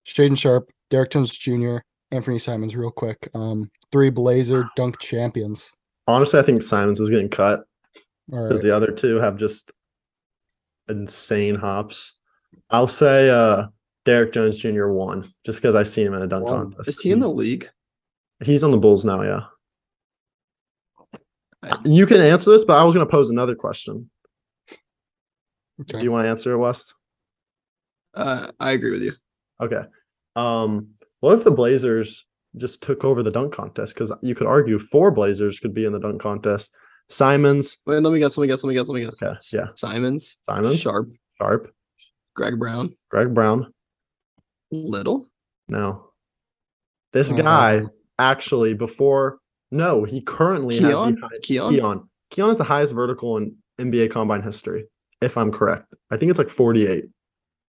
Shaedon 0.06 0.38
Sharpe, 0.38 0.70
Derrick 0.90 1.10
Jones 1.10 1.36
Jr., 1.36 1.78
Anfernee 2.12 2.40
Simons, 2.40 2.74
real 2.74 2.90
quick. 2.90 3.28
Um, 3.34 3.70
three 3.92 4.10
Blazer 4.10 4.68
dunk 4.76 4.98
champions. 5.00 5.70
Honestly, 6.06 6.40
I 6.40 6.42
think 6.42 6.62
Simons 6.62 7.00
is 7.00 7.10
getting 7.10 7.28
cut 7.28 7.64
because 8.26 8.54
right. 8.54 8.62
the 8.62 8.74
other 8.74 8.90
two 8.90 9.16
have 9.16 9.36
just 9.36 9.72
insane 10.88 11.54
hops. 11.54 12.16
I'll 12.70 12.88
say 12.88 13.30
uh 13.30 13.66
Derrick 14.08 14.32
Jones 14.32 14.56
Jr. 14.56 14.86
won 14.86 15.30
just 15.44 15.58
because 15.58 15.74
I 15.74 15.82
seen 15.82 16.06
him 16.06 16.14
in 16.14 16.22
a 16.22 16.26
dunk 16.26 16.46
Won. 16.46 16.70
contest. 16.72 16.88
Is 16.88 17.00
he 17.02 17.10
in 17.12 17.20
the 17.20 17.28
league? 17.28 17.68
He's 18.42 18.64
on 18.64 18.70
the 18.70 18.78
Bulls 18.78 19.04
now, 19.04 19.20
yeah. 19.22 19.40
I- 21.62 21.78
You 21.84 22.06
can 22.06 22.22
answer 22.22 22.50
this, 22.50 22.64
but 22.64 22.78
I 22.78 22.84
was 22.84 22.94
going 22.94 23.06
to 23.06 23.10
pose 23.10 23.28
another 23.28 23.54
question. 23.54 24.08
Okay. 25.82 25.98
Do 25.98 26.04
you 26.04 26.10
want 26.10 26.24
to 26.24 26.30
answer 26.30 26.52
it, 26.54 26.56
West? 26.56 26.94
Uh, 28.14 28.50
I 28.58 28.72
agree 28.72 28.92
with 28.92 29.02
you. 29.02 29.12
Okay. 29.60 29.82
Um, 30.36 30.88
what 31.20 31.34
if 31.36 31.44
the 31.44 31.50
Blazers 31.50 32.24
just 32.56 32.82
took 32.82 33.04
over 33.04 33.22
the 33.22 33.30
dunk 33.30 33.52
contest? 33.52 33.92
Because 33.92 34.10
you 34.22 34.34
could 34.34 34.46
argue 34.46 34.78
four 34.78 35.10
Blazers 35.10 35.60
could 35.60 35.74
be 35.74 35.84
in 35.84 35.92
the 35.92 36.00
dunk 36.00 36.22
contest. 36.22 36.74
Simons, 37.10 37.76
Wait, 37.84 38.02
let 38.02 38.10
me 38.10 38.20
guess. 38.20 38.38
Let 38.38 38.42
me 38.42 38.48
guess. 38.48 38.64
Let 38.64 38.68
me 38.70 38.74
guess. 38.74 38.88
Let 38.88 38.94
me 38.94 39.04
guess. 39.04 39.22
Okay, 39.22 39.38
yeah. 39.52 39.66
Simons, 39.76 40.38
Simons, 40.44 40.80
Sharpe, 40.80 41.10
Sharpe, 41.36 41.70
Greg 42.34 42.58
Brown, 42.58 42.94
Greg 43.10 43.34
Brown. 43.34 43.72
Little. 44.70 45.26
No. 45.68 46.10
This 47.12 47.32
guy 47.32 47.78
Um, 47.78 47.90
actually 48.18 48.74
before 48.74 49.38
no, 49.70 50.04
he 50.04 50.20
currently 50.22 50.76
has 50.78 50.84
Keon? 50.90 51.14
the 51.14 51.20
high, 51.20 51.38
Keon? 51.42 51.74
Keon. 51.74 52.08
Keon 52.30 52.50
is 52.50 52.58
the 52.58 52.64
highest 52.64 52.94
vertical 52.94 53.36
in 53.36 53.56
NBA 53.78 54.10
combine 54.10 54.42
history, 54.42 54.86
if 55.20 55.36
I'm 55.36 55.52
correct. 55.52 55.92
I 56.10 56.16
think 56.16 56.30
it's 56.30 56.38
like 56.38 56.48
48. 56.48 57.04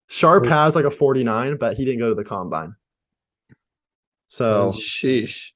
Sharpe 0.07 0.43
Wait. 0.43 0.51
has 0.51 0.75
like 0.75 0.85
a 0.85 0.91
49, 0.91 1.57
but 1.57 1.75
he 1.77 1.85
didn't 1.85 1.99
go 1.99 2.09
to 2.09 2.15
the 2.15 2.23
combine. 2.23 2.73
So 4.29 4.69
Sheesh. 4.69 5.51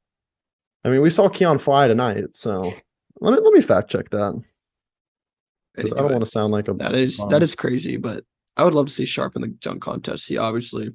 I 0.84 0.89
mean, 0.89 1.02
we 1.02 1.10
saw 1.10 1.30
Keon 1.30 1.60
fly 1.60 1.88
tonight. 1.88 2.36
So 2.36 2.74
let 3.20 3.34
me 3.34 3.39
let 3.39 3.54
me 3.54 3.62
fact 3.62 3.89
check 3.89 4.10
that 4.10 4.41
I 5.78 5.82
don't 5.82 6.12
want 6.12 6.24
to 6.26 6.30
sound 6.30 6.52
like 6.52 6.67
a 6.67 6.74
That 6.74 6.94
is 6.96 7.17
that 7.30 7.41
is 7.41 7.56
crazy, 7.56 7.98
but 7.98 8.24
I 8.58 8.63
would 8.63 8.76
love 8.76 8.88
to 8.88 8.94
see 8.94 9.06
Sharpe 9.06 9.36
in 9.36 9.41
the 9.44 9.48
dunk 9.48 9.82
contest. 9.82 10.28
He 10.28 10.38
obviously, 10.38 10.91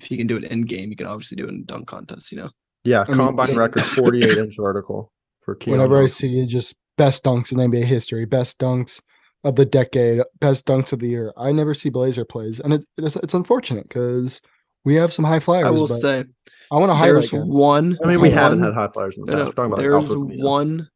if 0.00 0.10
you 0.10 0.16
can 0.16 0.26
do 0.26 0.36
it 0.36 0.44
in 0.44 0.62
game, 0.62 0.90
you 0.90 0.96
can 0.96 1.06
obviously 1.06 1.36
do 1.36 1.44
it 1.44 1.50
in 1.50 1.64
dunk 1.64 1.86
contest. 1.88 2.32
You 2.32 2.38
know, 2.38 2.50
yeah 2.84 3.02
I 3.06 3.08
mean- 3.08 3.16
combine 3.18 3.54
record 3.56 3.82
48 3.82 4.38
inch 4.38 4.56
vertical 4.58 5.12
for 5.42 5.54
Keon. 5.54 5.72
Whenever 5.78 5.98
I 5.98 6.02
Johnson. 6.02 6.30
see 6.30 6.46
just 6.46 6.78
best 6.98 7.24
dunks 7.24 7.52
in 7.52 7.58
NBA 7.58 7.84
history, 7.84 8.24
best 8.24 8.58
dunks 8.60 9.00
of 9.44 9.54
the 9.56 9.64
decade, 9.66 10.22
best 10.40 10.66
dunks 10.66 10.92
of 10.92 10.98
the 10.98 11.08
year, 11.08 11.32
I 11.36 11.52
never 11.52 11.72
see 11.74 11.88
Blazer 11.90 12.24
plays, 12.24 12.58
and 12.60 12.72
it, 12.74 12.84
it's 12.98 13.16
it's 13.16 13.34
unfortunate 13.34 13.88
because 13.88 14.40
we 14.84 14.94
have 14.96 15.12
some 15.12 15.24
high 15.24 15.40
flyers. 15.40 15.66
I 15.66 15.70
will 15.70 15.86
but 15.88 16.00
say 16.00 16.24
I 16.70 16.74
want 16.76 16.90
to 16.90 16.94
highlight. 16.94 17.30
one. 17.32 17.96
I 18.02 18.08
mean, 18.08 18.20
we 18.20 18.28
one- 18.28 18.36
haven't 18.38 18.62
had 18.62 18.74
high 18.74 18.88
flyers 18.88 19.16
in 19.18 19.24
the 19.26 19.32
past. 19.32 19.38
no, 19.38 19.44
We're 19.46 19.52
talking 19.52 19.64
about 19.72 19.78
there's 19.78 19.94
Alfred 19.94 20.18
Camino. 20.18 20.44
one. 20.46 20.88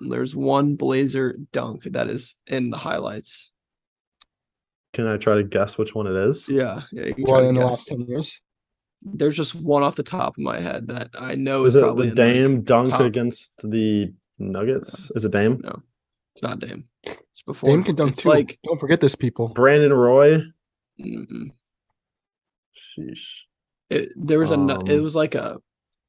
There's 0.00 0.34
one 0.34 0.76
Blazer 0.76 1.36
dunk 1.52 1.82
that 1.84 2.08
is 2.08 2.34
in 2.46 2.70
the 2.70 2.78
highlights. 2.78 3.52
Can 4.92 5.06
I 5.06 5.16
try 5.16 5.36
to 5.36 5.44
guess 5.44 5.78
which 5.78 5.94
one 5.94 6.06
it 6.06 6.16
is? 6.16 6.48
Yeah, 6.48 6.82
yeah. 6.92 7.06
You 7.06 7.14
can 7.14 7.24
try 7.24 7.34
What 7.34 7.44
in 7.44 7.54
the 7.54 7.64
last 7.66 7.86
ten 7.86 8.00
years? 8.02 8.40
There's 9.02 9.36
just 9.36 9.54
one 9.54 9.82
off 9.82 9.96
the 9.96 10.02
top 10.02 10.34
of 10.36 10.38
my 10.42 10.58
head 10.60 10.88
that 10.88 11.10
I 11.18 11.34
know 11.34 11.64
Is 11.64 11.74
is 11.74 11.82
it 11.82 11.84
probably 11.84 12.06
the 12.06 12.10
in 12.10 12.16
there. 12.16 12.34
Dame 12.34 12.62
dunk 12.62 12.90
top. 12.90 13.00
against 13.02 13.52
the 13.62 14.12
Nuggets? 14.38 15.10
Is 15.14 15.24
it 15.24 15.32
Dame? 15.32 15.60
No, 15.62 15.80
it's 16.34 16.42
not 16.42 16.58
Dame. 16.58 16.84
It's 17.04 17.42
before. 17.46 17.70
Dame 17.70 17.84
can 17.84 17.94
dunk 17.94 18.12
it's 18.12 18.24
too. 18.24 18.28
like 18.30 18.58
Don't 18.64 18.78
forget 18.80 19.00
this, 19.00 19.14
people. 19.14 19.48
Brandon 19.48 19.92
Roy. 19.92 20.40
mm, 21.00 21.50
Sheesh. 22.98 23.24
it, 23.88 24.10
there 24.16 24.38
was 24.38 24.50
a. 24.50 24.54
It 24.54 24.96
Um, 24.96 25.02
was 25.02 25.16
like 25.16 25.34
a. 25.34 25.58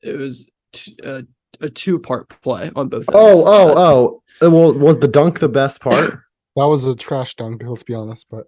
It 0.02 0.18
was 0.18 0.50
t- 0.74 0.98
a, 1.04 1.24
a 1.62 1.70
two 1.70 2.00
part 2.00 2.30
play 2.42 2.72
on 2.76 2.90
both. 2.90 3.06
Oh, 3.14 3.28
ends. 3.30 3.44
oh, 3.46 3.68
That's- 3.68 3.84
oh. 3.84 4.24
Uh, 4.42 4.50
Well, 4.52 4.74
was 4.74 4.98
the 4.98 5.08
dunk 5.08 5.40
the 5.40 5.50
best 5.50 5.82
part? 5.82 6.20
That 6.58 6.66
was 6.66 6.84
a 6.84 6.94
trash 6.96 7.36
dunk. 7.36 7.64
Let's 7.66 7.84
be 7.84 7.94
honest, 7.94 8.28
but 8.30 8.48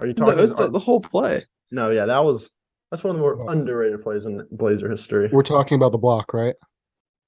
Are 0.00 0.06
you 0.06 0.12
talking? 0.14 0.38
it 0.38 0.42
was 0.42 0.54
the, 0.54 0.68
the 0.70 0.78
whole 0.78 1.00
play. 1.00 1.44
no, 1.70 1.90
yeah, 1.90 2.06
that 2.06 2.18
was 2.24 2.50
that's 2.90 3.02
one 3.02 3.10
of 3.10 3.16
the 3.16 3.20
more 3.22 3.40
Oh. 3.42 3.48
underrated 3.48 4.02
plays 4.02 4.26
in 4.26 4.46
Blazer 4.52 4.88
history. 4.88 5.28
we're 5.32 5.42
talking 5.42 5.76
about 5.76 5.92
the 5.92 5.98
block, 5.98 6.32
right? 6.34 6.54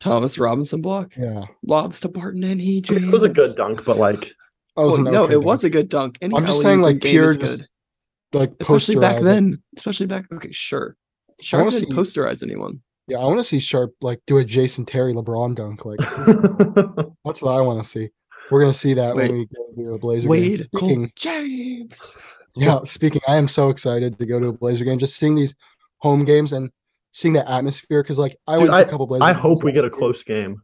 Thomas 0.00 0.38
Robinson 0.38 0.81
block 0.81 1.16
Yeah, 1.16 1.42
lobs 1.64 1.98
to 2.00 2.09
Barton 2.09 2.44
and 2.44 2.61
he. 2.61 2.85
I 2.88 2.92
mean, 2.92 3.04
it 3.04 3.11
was 3.12 3.24
a 3.24 3.28
good 3.28 3.57
dunk, 3.57 3.85
but 3.85 3.96
like, 3.96 4.33
oh, 4.76 4.83
that 4.90 5.02
Well, 5.02 5.04
was 5.04 5.12
no, 5.12 5.24
okay 5.24 5.33
it 5.33 5.42
was 5.42 5.64
a 5.64 5.70
good 5.70 5.88
dunk. 5.88 6.18
Any 6.22 6.35
I'm 6.37 6.46
just 6.46 6.62
saying, 6.62 6.81
like 6.81 7.00
pure, 7.00 7.31
is 7.31 7.37
just 7.37 7.68
good. 8.33 8.38
like 8.38 8.52
especially 8.61 8.96
back 8.96 9.22
then. 9.22 9.61
Especially 9.76 10.07
back. 10.07 10.26
Okay, 10.33 10.52
sure. 10.52 10.96
Sharpe 11.40 11.64
wanna 11.64 11.70
didn't 11.78 11.90
see- 11.90 11.96
posterize 11.96 12.42
anyone. 12.42 12.81
Yeah, 13.09 13.18
I 13.18 13.24
want 13.24 13.38
to 13.38 13.44
see 13.44 13.59
Sharpe 13.59 13.94
like 14.02 14.20
do 14.26 14.37
a 14.37 14.44
Jason 14.44 14.85
Terry 14.85 15.14
LeBron 15.14 15.54
dunk. 15.57 15.85
Like 15.87 15.98
that's 17.24 17.40
what 17.42 17.52
I 17.57 17.61
want 17.62 17.83
to 17.83 17.88
see. 17.88 18.11
We're 18.50 18.61
gonna 18.61 18.72
see 18.74 18.94
that 18.94 19.16
Wait. 19.16 19.31
when 19.31 19.38
we 19.40 19.46
go 19.46 19.83
to 19.83 19.94
a 19.94 19.98
Blazer 19.98 20.22
game. 20.22 20.31
Wade 20.31 20.68
Cole 20.76 20.81
Speaking, 20.88 21.12
James. 21.16 22.16
Yeah, 22.59 22.81
speaking, 22.85 23.21
I 23.29 23.37
am 23.37 23.49
so 23.49 23.71
excited 23.71 24.18
to 24.18 24.27
go 24.27 24.38
to 24.40 24.49
a 24.49 24.53
Blazer 24.53 24.85
game. 24.85 24.99
Just 24.99 25.16
seeing 25.16 25.35
these 25.35 25.55
home 25.99 26.25
games 26.25 26.53
and 26.53 26.71
seeing 27.12 27.35
the 27.35 27.49
atmosphere 27.51 28.03
because 28.03 28.18
like 28.18 28.37
I 28.47 28.59
Dude, 28.59 28.68
went 28.68 28.73
to 28.83 28.87
a 28.87 28.90
couple 28.90 29.07
Blazer. 29.07 29.25
I 29.25 29.33
games 29.33 29.42
hope 29.42 29.64
we 29.64 29.73
get 29.73 29.85
a 29.85 29.90
close 29.90 30.23
game. 30.25 30.62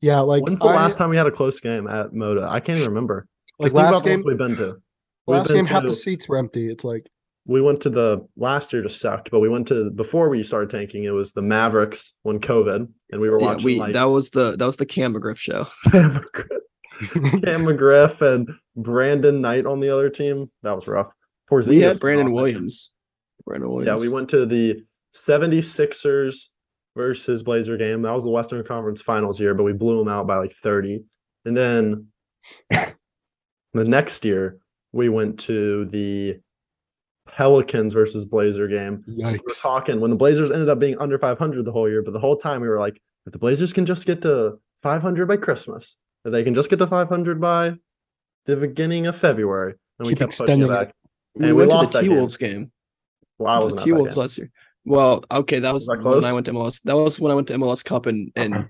Yeah, 0.00 0.20
like 0.20 0.42
When's 0.42 0.58
the 0.58 0.66
I- 0.66 0.76
last 0.76 0.98
time 0.98 1.10
we 1.10 1.16
had 1.16 1.26
a 1.26 1.30
close 1.30 1.60
game 1.60 1.86
at 1.86 2.10
Moda? 2.12 2.48
I 2.48 2.58
can't 2.60 2.78
even 2.78 2.88
remember. 2.90 3.26
Like 3.58 3.72
last 3.72 3.88
about 3.90 4.04
the 4.04 4.10
ones 4.10 4.16
game- 4.18 4.22
we've 4.26 4.38
been 4.38 4.56
to. 4.56 4.76
We've 5.28 5.36
last 5.38 5.48
been 5.48 5.56
game 5.58 5.66
half 5.66 5.84
the 5.84 5.94
seats 5.94 6.28
were 6.28 6.36
empty. 6.36 6.68
It's 6.68 6.82
like 6.82 7.06
we 7.46 7.60
went 7.60 7.80
to 7.82 7.90
the 7.90 8.26
last 8.36 8.72
year 8.72 8.82
just 8.82 9.00
sucked, 9.00 9.30
but 9.30 9.38
we 9.38 9.48
went 9.48 9.68
to 9.68 9.90
before 9.92 10.28
we 10.28 10.42
started 10.42 10.68
tanking. 10.70 11.04
It 11.04 11.10
was 11.14 11.32
the 11.32 11.42
Mavericks 11.42 12.14
when 12.24 12.40
COVID, 12.40 12.88
and 13.12 13.20
we 13.20 13.30
were 13.30 13.38
Yeah, 13.38 13.46
watching 13.46 13.64
we 13.64 13.76
like 13.78 13.92
that 13.92 14.04
was 14.04 14.30
the 14.30 14.56
that 14.56 14.66
was 14.66 14.76
the 14.78 14.86
Cam 14.86 15.14
McGriff 15.14 15.36
show. 15.38 15.66
Cam 15.92 16.10
McGriff, 16.14 16.48
Cam 17.12 17.64
McGriff 17.64 18.20
and 18.20 18.50
Brandon 18.76 19.40
Knight 19.40 19.66
on 19.66 19.80
the 19.80 19.90
other 19.90 20.10
team. 20.10 20.50
That 20.62 20.74
was 20.74 20.86
rough. 20.86 21.12
Porzingis 21.50 21.66
We 21.68 21.80
had 21.80 22.00
Brandon 22.00 22.26
on. 22.28 22.32
Williams. 22.32 22.90
Brandon 23.44 23.68
Williams. 23.68 23.88
Yeah, 23.88 23.96
we 23.96 24.08
went 24.08 24.28
to 24.30 24.46
the 24.46 24.82
76ers 25.14 26.48
versus 26.96 27.42
Blazer 27.42 27.76
game. 27.76 28.02
That 28.02 28.12
was 28.12 28.24
the 28.24 28.30
Western 28.30 28.64
Conference 28.64 29.00
Finals 29.00 29.40
year, 29.40 29.54
but 29.54 29.64
we 29.64 29.72
blew 29.72 29.98
them 29.98 30.08
out 30.08 30.26
by 30.26 30.36
like 30.36 30.52
30. 30.52 31.04
And 31.44 31.56
then 31.56 32.06
the 32.70 32.94
next 33.74 34.24
year, 34.24 34.58
we 34.92 35.08
went 35.08 35.38
to 35.40 35.86
the 35.86 36.38
Pelicans 37.28 37.94
versus 37.94 38.24
Blazer 38.24 38.68
game. 38.68 39.04
We 39.06 39.24
were 39.24 39.38
talking 39.60 40.00
when 40.00 40.10
the 40.10 40.16
Blazers 40.16 40.50
ended 40.50 40.68
up 40.68 40.78
being 40.78 40.98
under 40.98 41.18
500 41.18 41.64
the 41.64 41.72
whole 41.72 41.88
year, 41.88 42.02
but 42.02 42.12
the 42.12 42.20
whole 42.20 42.36
time 42.36 42.60
we 42.60 42.68
were 42.68 42.78
like, 42.78 43.00
if 43.26 43.32
the 43.32 43.38
Blazers 43.38 43.72
can 43.72 43.86
just 43.86 44.06
get 44.06 44.22
to 44.22 44.58
500 44.82 45.26
by 45.26 45.36
Christmas, 45.36 45.96
if 46.24 46.32
they 46.32 46.44
can 46.44 46.54
just 46.54 46.70
get 46.70 46.78
to 46.78 46.86
500 46.86 47.40
by 47.40 47.74
the 48.46 48.56
beginning 48.56 49.06
of 49.06 49.16
February, 49.16 49.74
and 49.98 50.06
we 50.06 50.12
Keep 50.12 50.18
kept 50.18 50.38
pushing 50.38 50.44
it 50.62 50.64
extending 50.66 50.70
it. 50.70 50.86
back. 50.86 50.94
we 51.34 51.46
and 51.48 51.56
we 51.56 51.62
went 51.62 51.70
lost 51.70 51.92
to 51.92 51.98
the 51.98 52.04
game. 52.04 52.10
T 52.12 52.16
Wolves 52.16 52.36
game. 52.36 52.72
Well, 53.38 53.52
I 53.52 53.58
The 53.58 53.64
wasn't 53.64 53.82
T 53.82 53.92
Wolves 53.92 54.16
last 54.16 54.38
year. 54.38 54.50
Well, 54.84 55.24
okay, 55.30 55.58
that 55.60 55.72
was 55.72 55.86
that 55.86 56.02
when 56.02 56.24
I 56.24 56.32
went 56.32 56.46
to 56.46 56.52
MLS. 56.52 56.82
That 56.82 56.96
was 56.96 57.20
when 57.20 57.30
I 57.32 57.34
went 57.34 57.48
to 57.48 57.54
MLS 57.54 57.84
Cup 57.84 58.06
and 58.06 58.30
and 58.36 58.68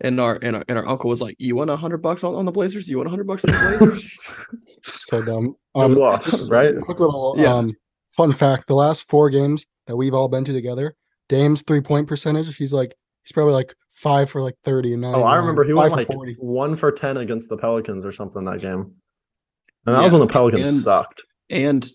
and 0.00 0.20
our 0.20 0.38
and 0.42 0.56
our, 0.56 0.64
and 0.68 0.78
our 0.78 0.86
uncle 0.86 1.08
was 1.08 1.22
like, 1.22 1.36
"You 1.38 1.56
want 1.56 1.70
a 1.70 1.76
hundred 1.76 1.98
bucks 2.02 2.22
on, 2.24 2.34
on 2.34 2.44
the 2.44 2.52
Blazers? 2.52 2.88
You 2.88 2.98
want 2.98 3.06
a 3.06 3.10
hundred 3.10 3.26
bucks 3.26 3.44
on 3.44 3.52
the 3.52 3.78
Blazers?" 3.78 4.18
So 4.84 5.22
dumb. 5.22 5.54
We 5.74 5.80
Um, 5.82 5.94
lost, 5.94 6.30
just 6.30 6.50
right? 6.50 6.78
Quick 6.80 7.00
little 7.00 7.34
Yeah. 7.38 7.54
um 7.54 7.72
fun 8.12 8.32
fact: 8.32 8.66
the 8.66 8.74
last 8.74 9.08
four 9.08 9.30
games 9.30 9.64
that 9.86 9.96
we've 9.96 10.14
all 10.14 10.28
been 10.28 10.44
to 10.44 10.52
together, 10.52 10.94
Dame's 11.28 11.62
three 11.62 11.80
point 11.80 12.08
percentage, 12.08 12.54
he's 12.56 12.72
like 12.74 12.94
he's 13.24 13.32
probably 13.32 13.54
like 13.54 13.74
five 13.94 14.28
for 14.30 14.42
like 14.42 14.54
thirty 14.64 14.92
and 14.92 15.02
nine. 15.02 15.14
Oh, 15.14 15.22
I 15.22 15.36
remember 15.36 15.64
he 15.64 15.72
five 15.72 15.90
went 15.92 15.92
for 15.92 15.98
like 15.98 16.08
40. 16.08 16.36
one 16.40 16.76
for 16.76 16.92
ten 16.92 17.16
against 17.16 17.48
the 17.48 17.56
Pelicans 17.56 18.04
or 18.04 18.12
something 18.12 18.44
that 18.44 18.60
game. 18.60 18.92
And 19.86 19.94
that 19.94 19.98
Yeah, 19.98 20.02
was 20.04 20.12
when 20.12 20.20
the 20.20 20.26
Pelicans 20.26 20.68
and- 20.68 20.76
sucked. 20.78 21.22
And 21.50 21.86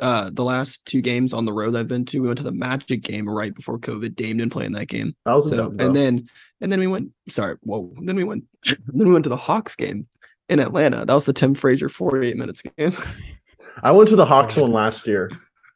uh 0.00 0.30
the 0.32 0.44
last 0.44 0.86
two 0.86 1.00
games 1.00 1.32
on 1.32 1.44
the 1.44 1.52
road 1.52 1.74
I've 1.74 1.88
been 1.88 2.04
to, 2.06 2.20
we 2.20 2.28
went 2.28 2.38
to 2.38 2.44
the 2.44 2.52
Magic 2.52 3.02
game 3.02 3.28
right 3.28 3.52
before 3.52 3.78
COVID. 3.78 4.14
Dame 4.14 4.36
didn't 4.38 4.52
play 4.52 4.64
in 4.64 4.72
that 4.72 4.86
game. 4.86 5.16
That 5.26 5.34
was 5.34 5.48
So 5.48 5.56
dub, 5.56 5.80
and 5.80 5.94
then 5.94 6.28
and 6.60 6.70
then 6.70 6.78
we 6.78 6.86
went 6.86 7.10
sorry, 7.28 7.56
whoa. 7.62 7.92
Then 8.04 8.14
we 8.14 8.22
went 8.24 8.44
then 8.64 9.06
we 9.08 9.12
went 9.12 9.24
to 9.24 9.28
the 9.28 9.36
Hawks 9.36 9.74
game 9.74 10.06
in 10.48 10.60
Atlanta. 10.60 11.04
That 11.04 11.14
was 11.14 11.24
the 11.24 11.32
Tim 11.32 11.54
Frazier 11.54 11.88
48 11.88 12.36
minutes 12.36 12.62
game. 12.62 12.96
I 13.82 13.90
went 13.90 14.08
to 14.10 14.16
the 14.16 14.24
Hawks 14.26 14.56
one 14.56 14.70
last 14.72 15.06
year. 15.08 15.30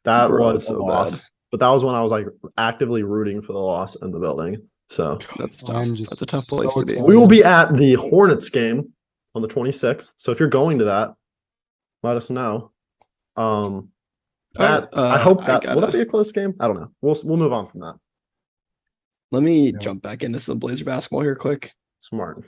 That 0.05 0.29
Bro, 0.29 0.53
was 0.53 0.67
so 0.67 0.75
a 0.75 0.79
bad. 0.79 0.85
loss. 0.85 1.29
But 1.51 1.59
that 1.59 1.69
was 1.69 1.83
when 1.83 1.95
I 1.95 2.01
was 2.03 2.11
like 2.13 2.27
actively 2.57 3.03
rooting 3.03 3.41
for 3.41 3.51
the 3.51 3.59
loss 3.59 3.95
in 3.97 4.11
the 4.11 4.19
building. 4.19 4.57
So 4.89 5.19
That's 5.37 5.63
tough. 5.63 5.75
I'm 5.75 5.95
just 5.95 6.11
That's 6.11 6.21
a 6.21 6.25
tough 6.25 6.45
so 6.45 6.57
place 6.57 6.73
to 6.73 6.85
be. 6.85 7.01
we 7.01 7.15
will 7.17 7.27
be 7.27 7.43
at 7.43 7.73
the 7.73 7.95
Hornets 7.95 8.49
game 8.49 8.93
on 9.35 9.41
the 9.41 9.47
26th. 9.47 10.13
So 10.17 10.31
if 10.31 10.39
you're 10.39 10.47
going 10.49 10.79
to 10.79 10.85
that, 10.85 11.13
let 12.03 12.15
us 12.17 12.29
know. 12.29 12.71
Um 13.35 13.89
that 14.55 14.89
Oh, 14.93 15.03
I 15.03 15.15
uh, 15.15 15.17
hope 15.19 15.43
I 15.43 15.59
that 15.59 15.75
will 15.75 15.81
that 15.81 15.91
be 15.93 15.99
a 16.01 16.05
close 16.05 16.31
game? 16.31 16.53
I 16.59 16.67
don't 16.67 16.77
know. 16.79 16.91
We'll 17.01 17.17
we'll 17.23 17.37
move 17.37 17.53
on 17.53 17.67
from 17.67 17.81
that. 17.81 17.95
Let 19.31 19.43
me 19.43 19.71
Yeah. 19.71 19.77
jump 19.79 20.01
back 20.01 20.23
into 20.23 20.39
some 20.39 20.57
Blazer 20.57 20.85
basketball 20.85 21.21
here 21.21 21.35
quick. 21.35 21.73
Smart. 21.99 22.43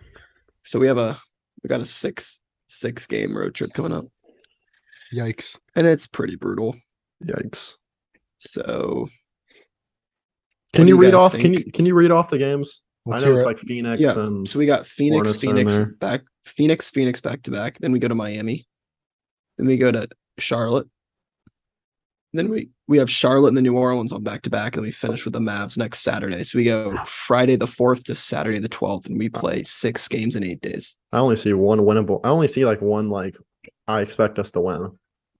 So 0.63 0.79
we 0.79 0.87
have 0.87 0.97
a 0.97 1.19
we 1.61 1.67
got 1.67 1.81
a 1.81 1.85
six 1.85 2.39
six 2.67 3.05
game 3.05 3.35
road 3.37 3.53
trip 3.53 3.73
coming 3.73 3.91
up, 3.93 4.05
Yikes! 5.13 5.59
and 5.75 5.85
it's 5.85 6.07
pretty 6.07 6.35
brutal. 6.35 6.75
Yikes. 7.23 7.75
So 8.37 9.09
Can 10.73 10.87
you 10.87 10.95
you 10.95 11.01
read 11.01 11.11
guys 11.11 11.21
off 11.21 11.31
can 11.33 11.53
you 11.53 11.71
can 11.71 11.85
you 11.85 11.95
read 11.95 12.11
off 12.11 12.29
the 12.29 12.37
games? 12.37 12.81
Let's 13.05 13.23
I 13.23 13.25
know 13.25 13.35
it's 13.37 13.45
it. 13.45 13.49
like 13.49 13.57
Phoenix 13.57 14.01
Yeah, 14.01 14.23
and 14.23 14.47
so 14.47 14.59
we 14.59 14.65
got 14.65 14.85
Phoenix, 14.85 15.15
Hornets 15.15 15.43
are 15.43 15.49
in 15.49 15.67
Phoenix 15.67 15.97
back, 15.97 16.21
Phoenix, 16.45 16.89
Phoenix 16.89 17.21
back 17.21 17.41
to 17.43 17.51
back. 17.51 17.79
Then 17.79 17.91
we 17.91 17.99
go 17.99 18.07
to 18.07 18.15
Miami. 18.15 18.67
Then 19.57 19.67
we 19.67 19.77
go 19.77 19.91
to 19.91 20.07
Charlotte. 20.37 20.87
Then 22.33 22.49
we 22.49 22.69
we 22.87 22.99
have 22.99 23.09
Charlotte 23.09 23.49
and 23.49 23.57
the 23.57 23.61
New 23.63 23.75
Orleans 23.75 24.13
on 24.13 24.23
back 24.23 24.43
to 24.43 24.51
back, 24.51 24.75
and 24.75 24.83
we 24.83 24.91
finish 24.91 25.25
with 25.25 25.33
the 25.33 25.39
Mavs 25.39 25.77
next 25.77 25.99
Saturday. 25.99 26.43
So 26.43 26.59
we 26.59 26.65
go 26.65 26.95
Friday 27.05 27.55
the 27.55 27.65
fourth 27.65 28.03
to 28.03 28.15
Saturday 28.15 28.59
the 28.59 28.69
twelfth, 28.69 29.07
and 29.07 29.17
we 29.17 29.29
play 29.29 29.63
six 29.63 30.07
games 30.07 30.35
in 30.35 30.43
eight 30.43 30.61
days. 30.61 30.95
I 31.11 31.17
only 31.17 31.35
see 31.35 31.53
one 31.53 31.79
winnable. 31.79 32.19
I 32.23 32.29
only 32.29 32.47
see 32.47 32.65
like 32.65 32.81
one 32.81 33.09
like 33.09 33.35
I 33.87 34.01
expect 34.01 34.37
us 34.37 34.51
to 34.51 34.61
win. 34.61 34.91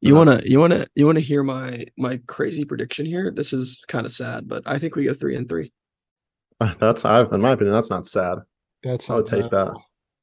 You 0.01 0.15
wanna 0.15 0.41
you 0.45 0.59
wanna 0.59 0.85
you 0.95 1.05
wanna 1.05 1.19
hear 1.19 1.43
my 1.43 1.85
my 1.97 2.21
crazy 2.27 2.63
prediction 2.65 3.05
here? 3.05 3.31
This 3.31 3.51
is 3.51 3.83
kind 3.87 4.05
of 4.05 4.11
sad, 4.11 4.47
but 4.47 4.63
I 4.65 4.79
think 4.79 4.95
we 4.95 5.05
go 5.05 5.13
three 5.13 5.35
and 5.35 5.47
three. 5.47 5.73
That's 6.79 7.03
I 7.05 7.21
in 7.23 7.41
my 7.41 7.51
opinion, 7.51 7.73
that's 7.73 7.89
not 7.89 8.05
sad. 8.07 8.39
That's 8.83 9.09
I 9.09 9.15
would 9.15 9.25
take 9.25 9.49
that. 9.51 9.73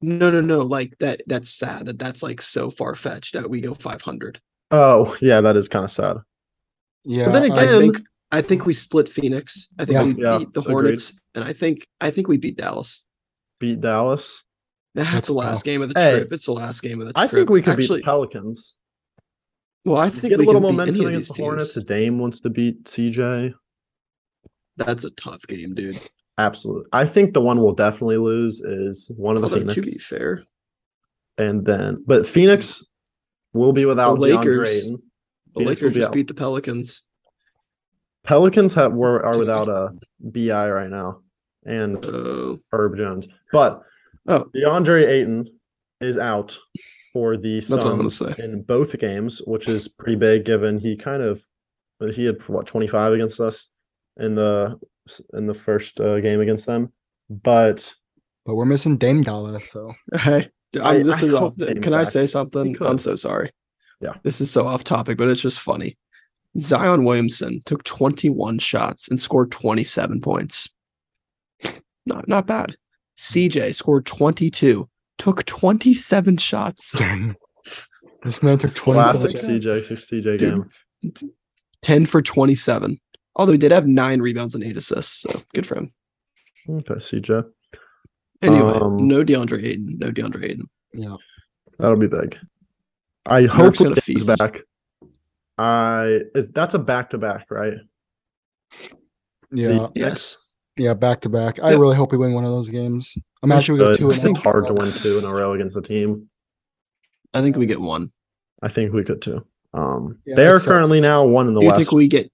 No, 0.01 0.29
no, 0.31 0.41
no. 0.41 0.59
Like 0.61 0.93
that. 0.99 1.21
That's 1.27 1.49
sad. 1.49 1.87
That 1.87 1.97
that's 1.99 2.21
like 2.23 2.41
so 2.41 2.69
far 2.69 2.93
fetched 2.95 3.33
that 3.33 3.49
we 3.49 3.61
go 3.61 3.73
five 3.73 4.01
hundred. 4.01 4.39
Oh, 4.71 5.15
yeah, 5.21 5.41
that 5.41 5.55
is 5.55 5.67
kind 5.67 5.85
of 5.85 5.91
sad. 5.91 6.17
Yeah, 7.03 7.29
then 7.31 7.51
I- 7.51 7.55
I 7.55 7.63
Again- 7.63 7.79
think 7.81 8.01
I 8.31 8.41
think 8.41 8.65
we 8.65 8.73
split 8.73 9.07
Phoenix. 9.09 9.67
I 9.79 9.85
think 9.85 9.93
Yeah. 9.95 10.03
we 10.03 10.21
Yeah, 10.23 10.37
beat 10.39 10.53
the 10.53 10.59
agreed. 10.61 10.71
Hornets, 10.73 11.19
and 11.35 11.43
I 11.43 11.53
think 11.53 11.87
I 12.01 12.11
think 12.11 12.27
we 12.27 12.37
beat 12.37 12.57
Dallas. 12.57 13.03
Beat 13.59 13.79
Dallas. 13.81 14.43
That's, 14.95 15.11
That's 15.11 15.27
the 15.27 15.33
last 15.33 15.57
tough. 15.59 15.63
game 15.65 15.81
of 15.83 15.93
the 15.93 15.99
Hey, 15.99 16.11
trip. 16.19 16.33
It's 16.33 16.45
the 16.45 16.51
last 16.53 16.81
game 16.81 16.99
of 17.01 17.07
the 17.07 17.13
trip. 17.13 17.23
I 17.23 17.27
think 17.27 17.49
we 17.49 17.61
could 17.61 17.73
actually. 17.79 17.99
beat 17.99 18.05
Pelicans. 18.05 18.75
Well, 19.87 19.97
I 19.97 20.09
think 20.09 20.29
Get 20.29 20.39
a 20.39 20.43
little 20.43 20.61
momentum 20.61 20.95
any 20.97 21.05
of 21.05 21.09
against 21.11 21.35
the 21.35 21.41
Hornets. 21.43 21.73
teams. 21.73 21.85
Dame 21.85 22.19
wants 22.19 22.39
to 22.41 22.49
beat 22.49 22.83
CJ. 22.85 23.53
That's 24.77 25.03
a 25.03 25.09
tough 25.11 25.41
game, 25.47 25.73
dude. 25.73 25.99
Absolutely. 26.37 26.85
I 26.93 27.05
think 27.05 27.33
the 27.33 27.41
one 27.41 27.59
we'll 27.61 27.73
definitely 27.73 28.17
lose 28.17 28.61
is 28.61 29.09
one 29.15 29.35
of 29.35 29.41
the 29.41 29.47
Although 29.47 29.59
Phoenix. 29.59 29.75
to 29.75 29.81
be 29.81 29.97
fair, 29.97 30.43
And 31.39 31.65
then 31.65 32.03
but 32.05 32.27
Phoenix 32.27 32.83
will 33.53 33.73
be 33.73 33.85
without 33.85 34.19
The 34.19 34.27
DeAndre 34.27 34.37
Lakers- 34.39 34.69
Ayton. 34.85 34.91
the 35.55 35.59
Phoenix 35.61 35.81
Lakers 35.81 35.93
be 35.93 35.99
just 35.99 36.07
out. 36.09 36.13
beat 36.13 36.27
the 36.27 36.33
Pelicans. 36.35 37.01
Pelicans 38.23 38.73
have 38.75 38.93
were 38.93 39.25
are 39.25 39.37
without 39.39 39.69
a 39.69 39.93
BI 40.19 40.69
right 40.69 40.89
now 40.89 41.21
and 41.65 42.03
Uh, 42.05 42.57
Herb 42.71 42.97
Jones. 42.97 43.27
But 43.51 43.81
Oh. 44.27 44.45
DeAndre 44.55 45.07
Ayton 45.07 45.47
is 46.01 46.17
out 46.17 46.57
for 47.17 47.35
the 47.35 47.55
what 47.55 47.63
Suns 47.63 48.21
in 48.37 48.61
both 48.61 48.95
games, 48.99 49.41
which 49.47 49.67
is 49.67 49.87
pretty 49.87 50.15
big 50.15 50.45
given 50.45 50.77
he 50.77 50.95
kind 50.95 51.23
of 51.23 51.43
he 52.13 52.25
had 52.25 52.47
what 52.47 52.67
25 52.67 53.13
against 53.13 53.39
us 53.39 53.71
in 54.17 54.35
the 54.35 54.79
in 55.33 55.47
the 55.47 55.53
first 55.55 55.99
uh, 55.99 56.19
game 56.19 56.41
against 56.41 56.67
them. 56.67 56.93
But 57.27 57.91
but 58.45 58.53
we're 58.53 58.65
missing 58.65 58.97
Dame 58.97 59.23
Dallas, 59.23 59.71
so 59.71 59.95
Hey, 60.13 60.49
I- 60.79 60.97
I'm, 60.97 61.03
this 61.03 61.23
I 61.23 61.25
is 61.25 61.33
off, 61.33 61.39
hope 61.39 61.55
Dame's 61.57 61.79
can 61.79 61.93
I 61.95 62.03
say 62.03 62.27
something? 62.27 62.75
I'm 62.81 62.99
so 62.99 63.15
sorry. 63.15 63.51
Yeah. 63.99 64.13
This 64.21 64.41
is 64.41 64.51
so 64.51 64.67
off 64.67 64.83
topic, 64.83 65.17
but 65.17 65.27
it's 65.27 65.41
just 65.41 65.59
funny. 65.59 65.97
Zion 66.59 67.03
Williamson 67.03 67.61
took 67.65 67.83
21 67.83 68.59
shots 68.59 69.09
and 69.09 69.19
scored 69.19 69.49
27 69.51 70.21
points. 70.21 70.69
Not 72.05 72.27
not 72.27 72.45
bad. 72.45 72.75
CJ 73.17 73.73
scored 73.73 74.05
22, 74.05 74.87
took 75.17 75.45
27 75.45 76.37
shots, 76.37 76.91
this 78.23 78.43
man 78.43 78.57
took 78.57 78.73
twenty. 78.75 78.99
classic 79.01 79.31
shots. 79.31 79.45
CJ 79.47 79.81
CJ 79.91 80.37
Dude. 80.37 80.39
game. 81.03 81.31
10 81.81 82.05
for 82.05 82.21
27. 82.21 82.99
Although 83.35 83.51
he 83.51 83.57
did 83.57 83.71
have 83.71 83.87
nine 83.87 84.19
rebounds 84.21 84.55
and 84.55 84.63
eight 84.63 84.77
assists, 84.77 85.21
so 85.21 85.41
good 85.53 85.65
for 85.65 85.77
him. 85.77 85.93
Okay, 86.69 86.95
CJ. 86.95 87.43
Anyway, 88.41 88.71
Um, 88.81 89.07
no 89.07 89.23
DeAndre 89.23 89.63
Ayton, 89.63 89.97
no 89.99 90.11
DeAndre 90.11 90.43
Ayton. 90.43 90.69
Yeah, 90.93 91.15
That'll 91.79 91.97
be 91.97 92.07
big. 92.07 92.37
I 93.25 93.43
hope 93.43 93.77
gonna 93.77 93.95
feast. 93.95 94.27
back. 94.37 94.61
I 95.57 96.21
is 96.35 96.49
that's 96.49 96.73
a 96.73 96.79
back 96.79 97.09
to 97.11 97.17
back, 97.17 97.47
right? 97.51 97.73
yeah, 99.51 99.67
The- 99.69 99.91
Yes. 99.95 100.37
Yeah. 100.77 100.93
Back 100.93 101.21
to 101.21 101.29
back. 101.29 101.59
I 101.61 101.71
Yeah. 101.71 101.77
really 101.77 101.95
hope 101.95 102.11
we 102.11 102.17
win 102.17 102.33
one 102.33 102.45
of 102.45 102.51
those 102.51 102.69
games. 102.69 103.17
I'm 103.43 103.49
We 103.49 103.55
actually 103.55 103.79
we 103.79 103.85
got 103.85 103.97
two. 103.97 104.09
I 104.11 104.13
in 104.13 104.19
a 104.19 104.21
think 104.23 104.37
it's 104.37 104.45
row. 104.45 104.51
hard 104.51 104.67
to 104.67 104.73
win 104.73 104.91
two 104.93 105.17
in 105.17 105.25
a 105.25 105.33
row 105.33 105.53
against 105.53 105.75
the 105.75 105.81
team. 105.81 106.29
I 107.33 107.41
think 107.41 107.55
we 107.57 107.65
get 107.65 107.81
one. 107.81 108.11
I 108.63 108.67
think 108.69 108.93
we 108.93 109.03
could 109.03 109.21
too. 109.21 109.45
Um, 109.73 110.19
Yeah, 110.25 110.35
they 110.35 110.43
that 110.45 110.51
are 110.53 110.59
sucks. 110.59 110.67
currently 110.67 111.01
now 111.01 111.25
one 111.25 111.47
in 111.47 111.53
the 111.53 111.59
Do 111.61 111.65
you 111.65 111.71
west. 111.71 111.79
think 111.79 111.91
we 111.91 112.07
get 112.07 112.31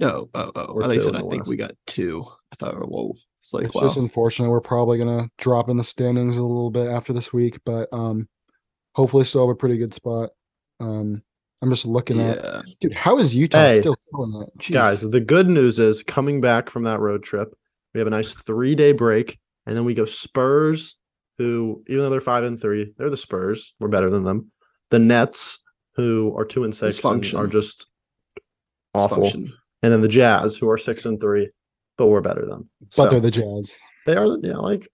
no? 0.00 0.28
Oh, 0.34 0.52
oh, 0.54 0.60
Or 0.64 0.82
I 0.84 0.86
thought 0.88 0.94
two 0.94 1.00
said 1.00 1.08
in 1.10 1.16
I 1.16 1.22
the 1.22 1.28
think 1.30 1.46
we 1.46 1.56
got 1.56 1.72
two. 1.86 2.24
I 2.52 2.56
thought, 2.56 2.74
whoa, 2.88 3.14
it's 3.40 3.52
like 3.52 3.64
It's 3.64 3.74
wow. 3.74 3.82
just 3.82 3.96
unfortunate. 3.96 4.50
We're 4.50 4.60
probably 4.60 4.98
gonna 4.98 5.28
drop 5.38 5.68
in 5.68 5.76
the 5.76 5.84
standings 5.84 6.36
a 6.36 6.42
little 6.42 6.70
bit 6.70 6.88
after 6.88 7.12
this 7.12 7.32
week, 7.32 7.58
but 7.64 7.88
um, 7.92 8.28
hopefully 8.94 9.24
still 9.24 9.46
have 9.46 9.52
a 9.54 9.58
pretty 9.58 9.78
good 9.78 9.94
spot. 9.94 10.30
Um, 10.80 11.22
I'm 11.62 11.70
just 11.70 11.86
looking 11.86 12.20
at 12.20 12.36
yeah, 12.36 12.62
dude. 12.80 12.92
How 12.92 13.18
is 13.18 13.34
Utah 13.34 13.58
Hey, 13.68 13.80
still 13.80 13.96
killing 14.10 14.32
that? 14.38 14.56
Jeez. 14.58 14.72
Guys, 14.72 15.00
the 15.00 15.20
good 15.20 15.48
news 15.48 15.78
is 15.78 16.02
coming 16.02 16.40
back 16.40 16.68
from 16.68 16.82
that 16.82 17.00
road 17.00 17.22
trip, 17.22 17.56
we 17.94 18.00
have 18.00 18.06
a 18.06 18.10
nice 18.10 18.32
three 18.32 18.74
day 18.74 18.92
break, 18.92 19.38
and 19.66 19.76
then 19.76 19.84
we 19.84 19.94
go 19.94 20.04
Spurs, 20.04 20.96
who 21.38 21.82
even 21.86 22.02
though 22.02 22.10
they're 22.10 22.20
five 22.20 22.44
and 22.44 22.60
three, 22.60 22.92
they're 22.98 23.10
the 23.10 23.16
Spurs. 23.16 23.74
We're 23.80 23.88
better 23.88 24.10
than 24.10 24.24
them. 24.24 24.50
The 24.90 24.98
Nets, 24.98 25.60
who 25.94 26.36
are 26.36 26.44
two 26.44 26.64
and 26.64 26.74
six, 26.74 27.02
and 27.04 27.34
are 27.34 27.46
just 27.46 27.86
awful, 28.94 29.30
and 29.32 29.52
then 29.80 30.00
the 30.00 30.08
Jazz, 30.08 30.56
who 30.56 30.68
are 30.68 30.78
six 30.78 31.06
and 31.06 31.20
three, 31.20 31.50
but 31.96 32.08
we're 32.08 32.20
better 32.20 32.42
than. 32.42 32.50
them. 32.50 32.70
but 32.96 33.10
they're 33.10 33.20
the 33.20 33.30
Jazz. 33.30 33.76
they 34.06 34.16
are, 34.16 34.26
yeah, 34.42 34.56
like 34.56 34.86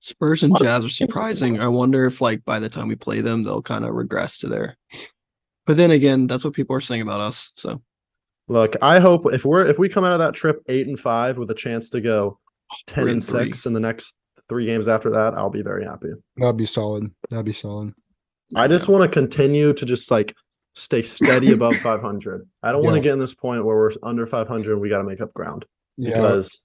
Spurs 0.00 0.42
and 0.42 0.56
Jazz 0.58 0.84
are 0.84 0.90
surprising. 0.90 1.60
I 1.60 1.68
wonder 1.68 2.06
if 2.06 2.20
like 2.20 2.44
by 2.44 2.58
the 2.58 2.68
time 2.68 2.88
we 2.88 2.96
play 2.96 3.20
them, 3.20 3.42
they'll 3.42 3.62
kind 3.62 3.84
of 3.84 3.94
regress 3.94 4.38
to 4.38 4.48
their. 4.48 4.76
But 5.66 5.76
then 5.76 5.90
again, 5.90 6.26
that's 6.26 6.44
what 6.44 6.54
people 6.54 6.74
are 6.76 6.80
saying 6.80 7.02
about 7.02 7.20
us. 7.20 7.52
So 7.56 7.82
Look, 8.48 8.74
I 8.82 8.98
hope 8.98 9.32
if 9.32 9.44
we're 9.44 9.66
if 9.66 9.78
we 9.78 9.88
come 9.88 10.04
out 10.04 10.12
of 10.12 10.18
that 10.20 10.34
trip 10.34 10.62
eight 10.68 10.86
and 10.86 10.98
five 10.98 11.38
with 11.38 11.50
a 11.50 11.54
chance 11.54 11.90
to 11.90 12.00
go 12.00 12.38
ten 12.86 13.02
and 13.04 13.12
and 13.12 13.24
three. 13.24 13.44
six 13.46 13.66
in 13.66 13.72
the 13.74 13.80
next 13.80 14.14
three 14.48 14.64
games 14.66 14.88
after 14.88 15.10
that, 15.10 15.34
I'll 15.34 15.50
be 15.50 15.62
very 15.62 15.84
happy. 15.84 16.08
That'd 16.36 16.56
be 16.56 16.66
solid. 16.66 17.10
That'd 17.30 17.44
be 17.44 17.52
solid. 17.52 17.92
I 18.56 18.66
just 18.66 18.88
want 18.88 19.02
to 19.04 19.08
continue 19.20 19.74
to 19.74 19.84
just 19.84 20.10
like 20.10 20.34
stay 20.74 21.02
steady 21.02 21.52
above 21.52 21.76
500. 21.82 22.48
I 22.62 22.72
don't 22.72 22.82
want 22.82 22.94
to 22.96 23.00
get 23.02 23.12
in 23.12 23.18
this 23.18 23.34
point 23.34 23.64
where 23.64 23.76
we're 23.76 23.90
under 24.02 24.24
500 24.24 24.72
and 24.72 24.80
we 24.80 24.88
got 24.88 24.98
to 24.98 25.04
make 25.04 25.20
up 25.20 25.34
ground 25.34 25.66
Yeah, 25.98 26.12
because 26.12 26.60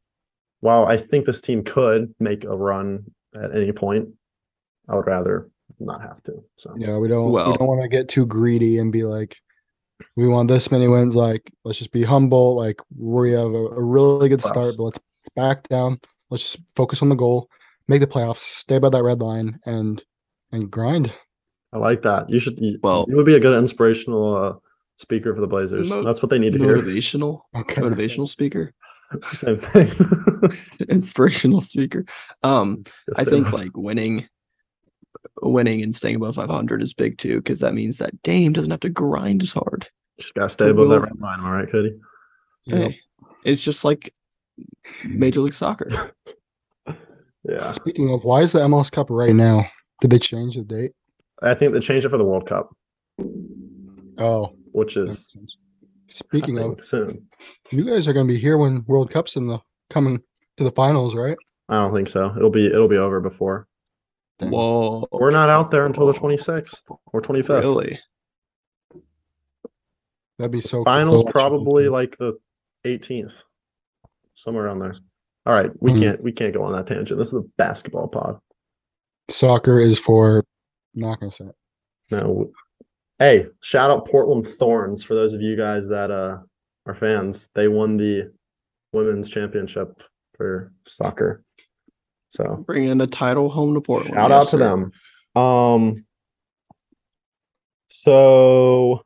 while 0.61 0.85
I 0.85 0.95
think 0.95 1.25
this 1.25 1.41
team 1.41 1.63
could 1.63 2.13
make 2.21 2.45
a 2.45 2.55
run 2.55 3.03
at 3.35 3.53
any 3.53 3.73
point, 3.73 4.07
I 4.87 4.95
would 4.95 5.07
rather 5.07 5.49
not 5.79 6.01
have 6.01 6.23
to. 6.23 6.41
So 6.57 6.73
yeah. 6.77 6.97
We 6.97 7.09
don't. 7.09 7.31
Well- 7.31 7.51
we 7.51 7.57
don't 7.57 7.67
want 7.67 7.81
to 7.81 7.89
get 7.89 8.07
too 8.07 8.25
greedy 8.25 8.77
and 8.77 8.89
be 8.91 9.03
like, 9.03 9.37
we 10.15 10.27
want 10.27 10.47
this 10.49 10.71
many 10.71 10.87
wins. 10.87 11.15
Like, 11.15 11.51
let's 11.63 11.77
just 11.79 11.91
be 11.91 12.03
humble. 12.03 12.55
Like, 12.55 12.79
we 12.97 13.31
have 13.31 13.53
a, 13.53 13.65
a 13.67 13.83
really 13.83 14.29
good 14.29 14.41
start, 14.41 14.75
but 14.77 14.83
let's 14.83 14.99
back 15.35 15.67
down. 15.67 15.99
Let's 16.29 16.43
just 16.43 16.63
focus 16.75 17.01
on 17.01 17.09
the 17.09 17.15
goal, 17.15 17.49
make 17.87 18.01
the 18.01 18.07
playoffs, 18.07 18.39
stay 18.39 18.79
by 18.79 18.89
that 18.89 19.03
red 19.03 19.21
line, 19.21 19.59
and 19.65 20.03
and 20.51 20.69
grind. 20.71 21.13
I 21.71 21.77
like 21.77 22.01
that. 22.03 22.29
You 22.29 22.39
should. 22.39 22.57
You, 22.59 22.79
Well- 22.83 23.05
you 23.07 23.15
would 23.15 23.25
be 23.25 23.35
a 23.35 23.39
good 23.39 23.57
inspirational 23.57 24.35
uh, 24.35 24.53
speaker 24.97 25.33
for 25.33 25.41
the 25.41 25.47
Blazers. 25.47 25.89
Mo- 25.89 26.03
That's 26.03 26.21
what 26.21 26.29
they 26.29 26.39
need 26.39 26.53
to 26.53 26.59
hear. 26.59 26.77
motivational, 26.77 27.41
Okay. 27.55 27.81
motivational 27.81 28.27
speaker. 28.29 28.73
Same 29.31 29.59
thing. 29.59 29.89
inspirational 30.89 31.61
speaker. 31.61 32.05
Um, 32.43 32.83
Yes, 33.07 33.17
I 33.19 33.23
think 33.25 33.51
like 33.51 33.71
winning, 33.75 34.27
winning 35.41 35.81
and 35.83 35.95
staying 35.95 36.15
above 36.15 36.35
500 36.35 36.81
is 36.81 36.93
big 36.93 37.17
too, 37.17 37.37
because 37.37 37.59
that 37.61 37.73
means 37.73 37.97
that 37.97 38.21
Dame 38.23 38.53
doesn't 38.53 38.71
have 38.71 38.79
to 38.81 38.89
grind 38.89 39.43
as 39.43 39.51
hard. 39.53 39.89
just 40.19 40.33
gotta 40.35 40.49
stay 40.49 40.69
above 40.69 40.89
that 40.89 40.95
will- 40.99 41.05
red 41.07 41.19
line. 41.19 41.39
Am 41.39 41.45
I 41.45 41.51
right, 41.59 41.71
Cody? 41.71 41.93
Yep. 42.65 42.91
Hey, 42.91 42.99
it's 43.43 43.61
just 43.63 43.83
like 43.83 44.13
Major 45.03 45.41
League 45.41 45.53
Soccer. 45.53 46.11
Yeah, 47.45 47.71
Speaking 47.71 48.09
of, 48.13 48.23
why 48.23 48.39
is 48.41 48.53
the 48.53 48.61
MLS 48.61 48.89
Cup 48.89 49.07
right 49.09 49.35
now? 49.35 49.65
Did 49.99 50.11
they 50.11 50.17
change 50.19 50.55
the 50.55 50.61
date? 50.61 50.93
I 51.41 51.53
think 51.53 51.73
they 51.73 51.81
changed 51.81 52.05
it 52.05 52.09
for 52.09 52.17
the 52.17 52.23
World 52.23 52.47
Cup, 52.47 52.69
Oh, 54.17 54.53
which 54.71 54.95
is 54.95 55.29
speaking 56.07 56.57
of, 56.59 56.81
soon. 56.81 57.27
you 57.69 57.83
guys 57.83 58.07
are 58.07 58.13
going 58.13 58.27
to 58.27 58.33
be 58.33 58.39
here 58.39 58.57
when 58.57 58.85
World 58.87 59.11
Cup's 59.11 59.35
in 59.35 59.47
the 59.47 59.59
coming 59.89 60.21
to 60.55 60.63
the 60.63 60.71
finals, 60.71 61.15
right? 61.15 61.35
I 61.67 61.81
don't 61.81 61.93
think 61.93 62.07
so. 62.07 62.33
It'll 62.37 62.49
be 62.49 62.67
it'll 62.67 62.87
be 62.87 62.95
over 62.97 63.19
before. 63.19 63.67
Dang. 64.43 64.51
Whoa, 64.51 65.07
We're 65.11 65.31
not 65.31 65.49
out 65.49 65.71
there 65.71 65.85
until 65.85 66.05
the 66.07 66.13
26th 66.13 66.81
or 67.11 67.21
25th. 67.21 67.61
really? 67.61 67.99
That'd 70.39 70.51
be 70.51 70.61
so. 70.61 70.77
cool 70.77 70.85
to 70.85 70.89
Finals 70.89 71.23
watch 71.23 71.31
probably 71.33 71.89
like 71.89 72.17
the 72.17 72.37
18th, 72.85 73.43
somewhere 74.35 74.65
around 74.65 74.79
there. 74.79 74.95
All 75.45 75.53
right, 75.53 75.71
we 75.81 75.91
Mhm. 75.91 75.99
can't 75.99 76.23
we 76.23 76.31
can't 76.31 76.53
go 76.53 76.63
on 76.63 76.73
that 76.73 76.87
tangent. 76.87 77.17
This 77.17 77.27
is 77.27 77.33
a 77.35 77.43
basketball 77.57 78.07
pod. 78.07 78.39
Soccer 79.29 79.79
is 79.79 79.99
for. 79.99 80.43
Not 80.95 81.19
going 81.19 81.29
to 81.31 81.35
say 81.35 81.45
it. 81.45 81.55
No. 82.11 82.51
Hey, 83.19 83.47
shout 83.61 83.89
out 83.89 84.07
Portland 84.07 84.45
Thorns 84.45 85.03
for 85.03 85.15
those 85.15 85.33
of 85.33 85.41
you 85.41 85.55
guys 85.55 85.87
that 85.89 86.11
uh 86.11 86.39
are 86.85 86.95
fans. 86.95 87.49
They 87.55 87.67
won 87.67 87.97
the 87.97 88.31
women's 88.91 89.29
championship 89.29 90.01
for 90.35 90.71
soccer. 90.85 91.43
So 92.33 92.63
Bringing 92.65 92.99
a 92.99 93.05
title 93.05 93.47
home 93.47 93.75
to 93.75 93.81
Portland. 93.81 94.15
shout 94.15 94.31
Yes, 94.31 94.41
out 94.41 94.43
to 94.45 94.49
sir. 94.49 94.57
them. 94.57 94.91
Um 95.41 96.05
so 97.87 99.01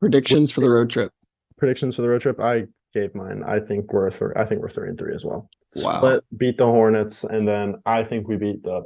Predictions 0.00 0.50
for 0.52 0.60
the 0.60 0.68
road 0.68 0.90
trip. 0.90 1.10
predictions 1.56 1.96
for 1.96 2.02
the 2.02 2.08
road 2.10 2.20
trip. 2.20 2.38
I 2.38 2.66
gave 2.92 3.14
mine. 3.14 3.42
I 3.46 3.58
think 3.60 3.92
we're 3.92 4.10
th- 4.10 4.32
I 4.36 4.44
think 4.44 4.60
we're 4.60 4.68
three 4.68 4.88
and 4.90 4.98
three 4.98 5.14
as 5.14 5.24
well. 5.24 5.48
Wow. 5.76 5.96
Split, 5.98 6.24
beat 6.36 6.58
the 6.58 6.66
Hornets, 6.66 7.24
and 7.24 7.48
then 7.48 7.76
I 7.86 8.04
think 8.04 8.28
we 8.28 8.36
beat 8.36 8.62
the 8.62 8.82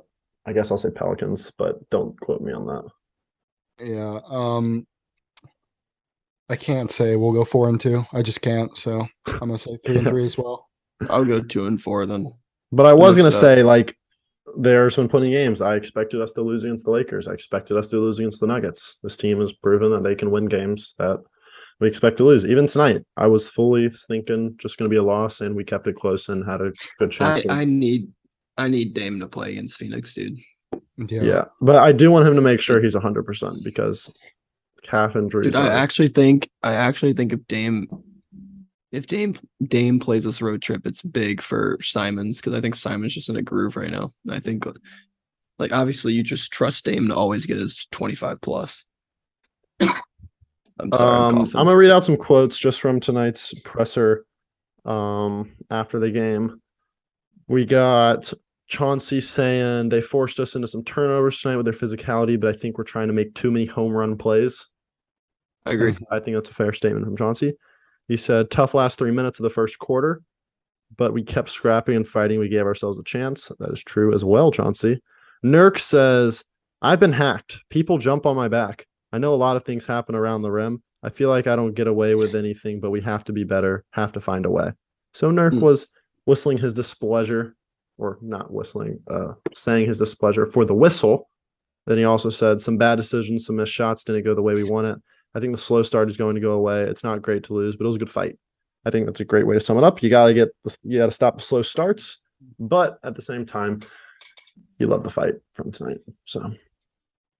I 0.46 0.52
guess 0.52 0.70
I'll 0.70 0.78
say 0.78 0.90
Pelicans, 0.90 1.50
but 1.58 1.90
don't 1.90 2.18
quote 2.20 2.40
me 2.40 2.52
on 2.52 2.66
that. 2.66 2.84
Yeah. 3.84 4.20
Um. 4.28 4.86
I 6.50 6.56
can't 6.56 6.90
say 6.90 7.16
we'll 7.16 7.32
go 7.32 7.44
four 7.44 7.68
and 7.68 7.78
two. 7.80 8.04
I 8.12 8.22
just 8.22 8.40
can't. 8.40 8.74
So 8.78 9.06
I'm 9.26 9.38
gonna 9.40 9.58
say 9.58 9.76
three 9.84 9.98
and 9.98 10.06
three 10.08 10.24
as 10.24 10.38
well. 10.38 10.68
I'll 11.10 11.24
go 11.24 11.40
two 11.40 11.66
and 11.66 11.82
four 11.82 12.06
then. 12.06 12.32
But 12.70 12.86
I 12.86 12.92
was 12.92 13.16
gonna 13.16 13.28
uh, 13.28 13.32
say, 13.32 13.62
like, 13.62 13.96
there's 14.56 14.96
been 14.96 15.08
plenty 15.08 15.28
of 15.28 15.38
games. 15.38 15.60
I 15.60 15.76
expected 15.76 16.20
us 16.20 16.32
to 16.34 16.42
lose 16.42 16.64
against 16.64 16.84
the 16.84 16.90
Lakers. 16.90 17.28
I 17.28 17.32
expected 17.32 17.76
us 17.76 17.88
to 17.90 18.00
lose 18.00 18.18
against 18.18 18.40
the 18.40 18.46
Nuggets. 18.46 18.96
This 19.02 19.16
team 19.16 19.40
has 19.40 19.52
proven 19.52 19.90
that 19.92 20.02
they 20.02 20.14
can 20.14 20.30
win 20.30 20.46
games 20.46 20.94
that 20.98 21.20
we 21.80 21.88
expect 21.88 22.16
to 22.18 22.24
lose. 22.24 22.44
Even 22.44 22.66
tonight, 22.66 23.02
I 23.16 23.28
was 23.28 23.48
fully 23.48 23.88
thinking 23.88 24.54
just 24.58 24.78
gonna 24.78 24.88
be 24.88 24.96
a 24.96 25.02
loss, 25.02 25.40
and 25.40 25.54
we 25.54 25.64
kept 25.64 25.86
it 25.86 25.96
close 25.96 26.28
and 26.28 26.44
had 26.44 26.60
a 26.60 26.72
good 26.98 27.10
chance. 27.10 27.38
I, 27.38 27.42
to- 27.42 27.52
I 27.52 27.64
need 27.64 28.08
I 28.56 28.68
need 28.68 28.92
Dame 28.92 29.20
to 29.20 29.28
play 29.28 29.52
against 29.52 29.78
Phoenix, 29.78 30.14
dude. 30.14 30.38
Yeah. 30.96 31.22
yeah. 31.22 31.44
but 31.60 31.76
I 31.76 31.92
do 31.92 32.10
want 32.10 32.26
him 32.26 32.34
to 32.34 32.42
make 32.42 32.60
sure 32.60 32.82
he's 32.82 32.94
hundred 32.94 33.24
percent 33.24 33.62
because 33.64 34.12
calf 34.82 35.16
injuries. 35.16 35.54
Dude, 35.54 35.56
I 35.56 35.68
actually 35.68 36.08
think 36.08 36.50
I 36.62 36.74
actually 36.74 37.12
think 37.12 37.32
if 37.32 37.46
Dame 37.46 37.86
if 38.92 39.06
Dame 39.06 39.38
Dame 39.62 40.00
plays 40.00 40.24
this 40.24 40.40
road 40.40 40.62
trip, 40.62 40.86
it's 40.86 41.02
big 41.02 41.42
for 41.42 41.78
Simons 41.82 42.40
because 42.40 42.54
I 42.54 42.60
think 42.60 42.74
Simon's 42.74 43.14
just 43.14 43.28
in 43.28 43.36
a 43.36 43.42
groove 43.42 43.76
right 43.76 43.90
now. 43.90 44.12
I 44.30 44.38
think 44.38 44.66
like 45.58 45.72
obviously 45.72 46.12
you 46.12 46.22
just 46.22 46.52
trust 46.52 46.84
Dame 46.84 47.08
to 47.08 47.14
always 47.14 47.46
get 47.46 47.58
his 47.58 47.86
25 47.92 48.40
plus. 48.40 48.84
I'm 49.80 50.92
sorry, 50.92 51.16
I'm 51.16 51.38
Um, 51.38 51.40
I'm 51.42 51.66
gonna 51.66 51.76
read 51.76 51.90
out 51.90 52.04
some 52.04 52.16
quotes 52.16 52.58
just 52.58 52.80
from 52.80 53.00
tonight's 53.00 53.52
presser. 53.64 54.24
Um, 54.84 55.50
after 55.70 55.98
the 55.98 56.10
game, 56.10 56.62
we 57.46 57.66
got 57.66 58.32
Chauncey 58.68 59.20
saying 59.20 59.88
they 59.88 60.00
forced 60.00 60.40
us 60.40 60.54
into 60.54 60.68
some 60.68 60.84
turnovers 60.84 61.40
tonight 61.40 61.56
with 61.56 61.66
their 61.66 61.74
physicality, 61.74 62.40
but 62.40 62.54
I 62.54 62.56
think 62.56 62.78
we're 62.78 62.84
trying 62.84 63.08
to 63.08 63.14
make 63.14 63.34
too 63.34 63.50
many 63.50 63.66
home 63.66 63.92
run 63.92 64.16
plays. 64.16 64.68
I 65.66 65.72
agree. 65.72 65.92
I 66.10 66.20
think 66.20 66.36
that's 66.36 66.50
a 66.50 66.54
fair 66.54 66.72
statement 66.72 67.04
from 67.04 67.16
Chauncey. 67.16 67.54
He 68.08 68.16
said, 68.16 68.50
"Tough 68.50 68.74
last 68.74 68.98
three 68.98 69.12
minutes 69.12 69.38
of 69.38 69.44
the 69.44 69.50
first 69.50 69.78
quarter, 69.78 70.22
but 70.96 71.12
we 71.12 71.22
kept 71.22 71.50
scrapping 71.50 71.94
and 71.96 72.08
fighting. 72.08 72.40
We 72.40 72.48
gave 72.48 72.64
ourselves 72.64 72.98
a 72.98 73.04
chance. 73.04 73.52
That 73.58 73.70
is 73.70 73.84
true 73.84 74.12
as 74.12 74.24
well, 74.24 74.50
Chauncey." 74.50 75.00
Nurk 75.44 75.78
says, 75.78 76.44
"I've 76.82 77.00
been 77.00 77.12
hacked. 77.12 77.58
People 77.70 77.98
jump 77.98 78.26
on 78.26 78.34
my 78.34 78.48
back. 78.48 78.86
I 79.12 79.18
know 79.18 79.32
a 79.32 79.36
lot 79.36 79.56
of 79.56 79.64
things 79.64 79.86
happen 79.86 80.14
around 80.14 80.42
the 80.42 80.50
rim. 80.50 80.82
I 81.02 81.10
feel 81.10 81.28
like 81.28 81.46
I 81.46 81.54
don't 81.54 81.74
get 81.74 81.86
away 81.86 82.14
with 82.16 82.34
anything, 82.34 82.80
but 82.80 82.90
we 82.90 83.00
have 83.02 83.24
to 83.24 83.32
be 83.32 83.44
better. 83.44 83.84
Have 83.90 84.12
to 84.12 84.20
find 84.20 84.46
a 84.46 84.50
way." 84.50 84.72
So 85.14 85.30
Nurk 85.30 85.52
Hmm. 85.52 85.60
was 85.60 85.86
whistling 86.24 86.58
his 86.58 86.74
displeasure, 86.74 87.54
or 87.98 88.18
not 88.20 88.52
whistling, 88.52 89.00
uh, 89.08 89.34
saying 89.54 89.86
his 89.86 89.98
displeasure 89.98 90.44
for 90.44 90.64
the 90.64 90.74
whistle. 90.74 91.28
Then 91.86 91.98
he 91.98 92.04
also 92.04 92.30
said 92.30 92.60
some 92.60 92.76
bad 92.76 92.96
decisions, 92.96 93.46
some 93.46 93.56
missed 93.56 93.72
shots 93.72 94.04
didn't 94.04 94.24
go 94.24 94.34
the 94.34 94.42
way 94.42 94.54
we 94.54 94.64
want 94.64 94.86
it. 94.88 94.98
I 95.34 95.40
think 95.40 95.52
the 95.52 95.58
slow 95.58 95.82
start 95.82 96.10
is 96.10 96.16
going 96.16 96.34
to 96.34 96.40
go 96.40 96.52
away. 96.52 96.82
It's 96.84 97.04
not 97.04 97.22
great 97.22 97.44
to 97.44 97.54
lose, 97.54 97.76
but 97.76 97.84
it 97.84 97.88
was 97.88 97.96
a 97.96 98.00
good 98.00 98.10
fight. 98.10 98.38
I 98.84 98.90
think 98.90 99.06
that's 99.06 99.20
a 99.20 99.24
great 99.24 99.46
way 99.46 99.54
to 99.54 99.60
sum 99.60 99.76
it 99.78 99.84
up. 99.84 100.02
You 100.02 100.08
gotta 100.10 100.32
get 100.34 100.48
the- 100.64 100.76
you 100.82 100.98
gotta 100.98 101.12
stop 101.12 101.36
the 101.36 101.42
slow 101.42 101.62
starts, 101.62 102.18
but 102.58 102.98
at 103.02 103.14
the 103.14 103.22
same 103.22 103.44
time, 103.44 103.80
you 104.78 104.86
love 104.86 105.02
the 105.04 105.10
fight 105.10 105.34
from 105.54 105.70
tonight. 105.72 105.98
So 106.24 106.52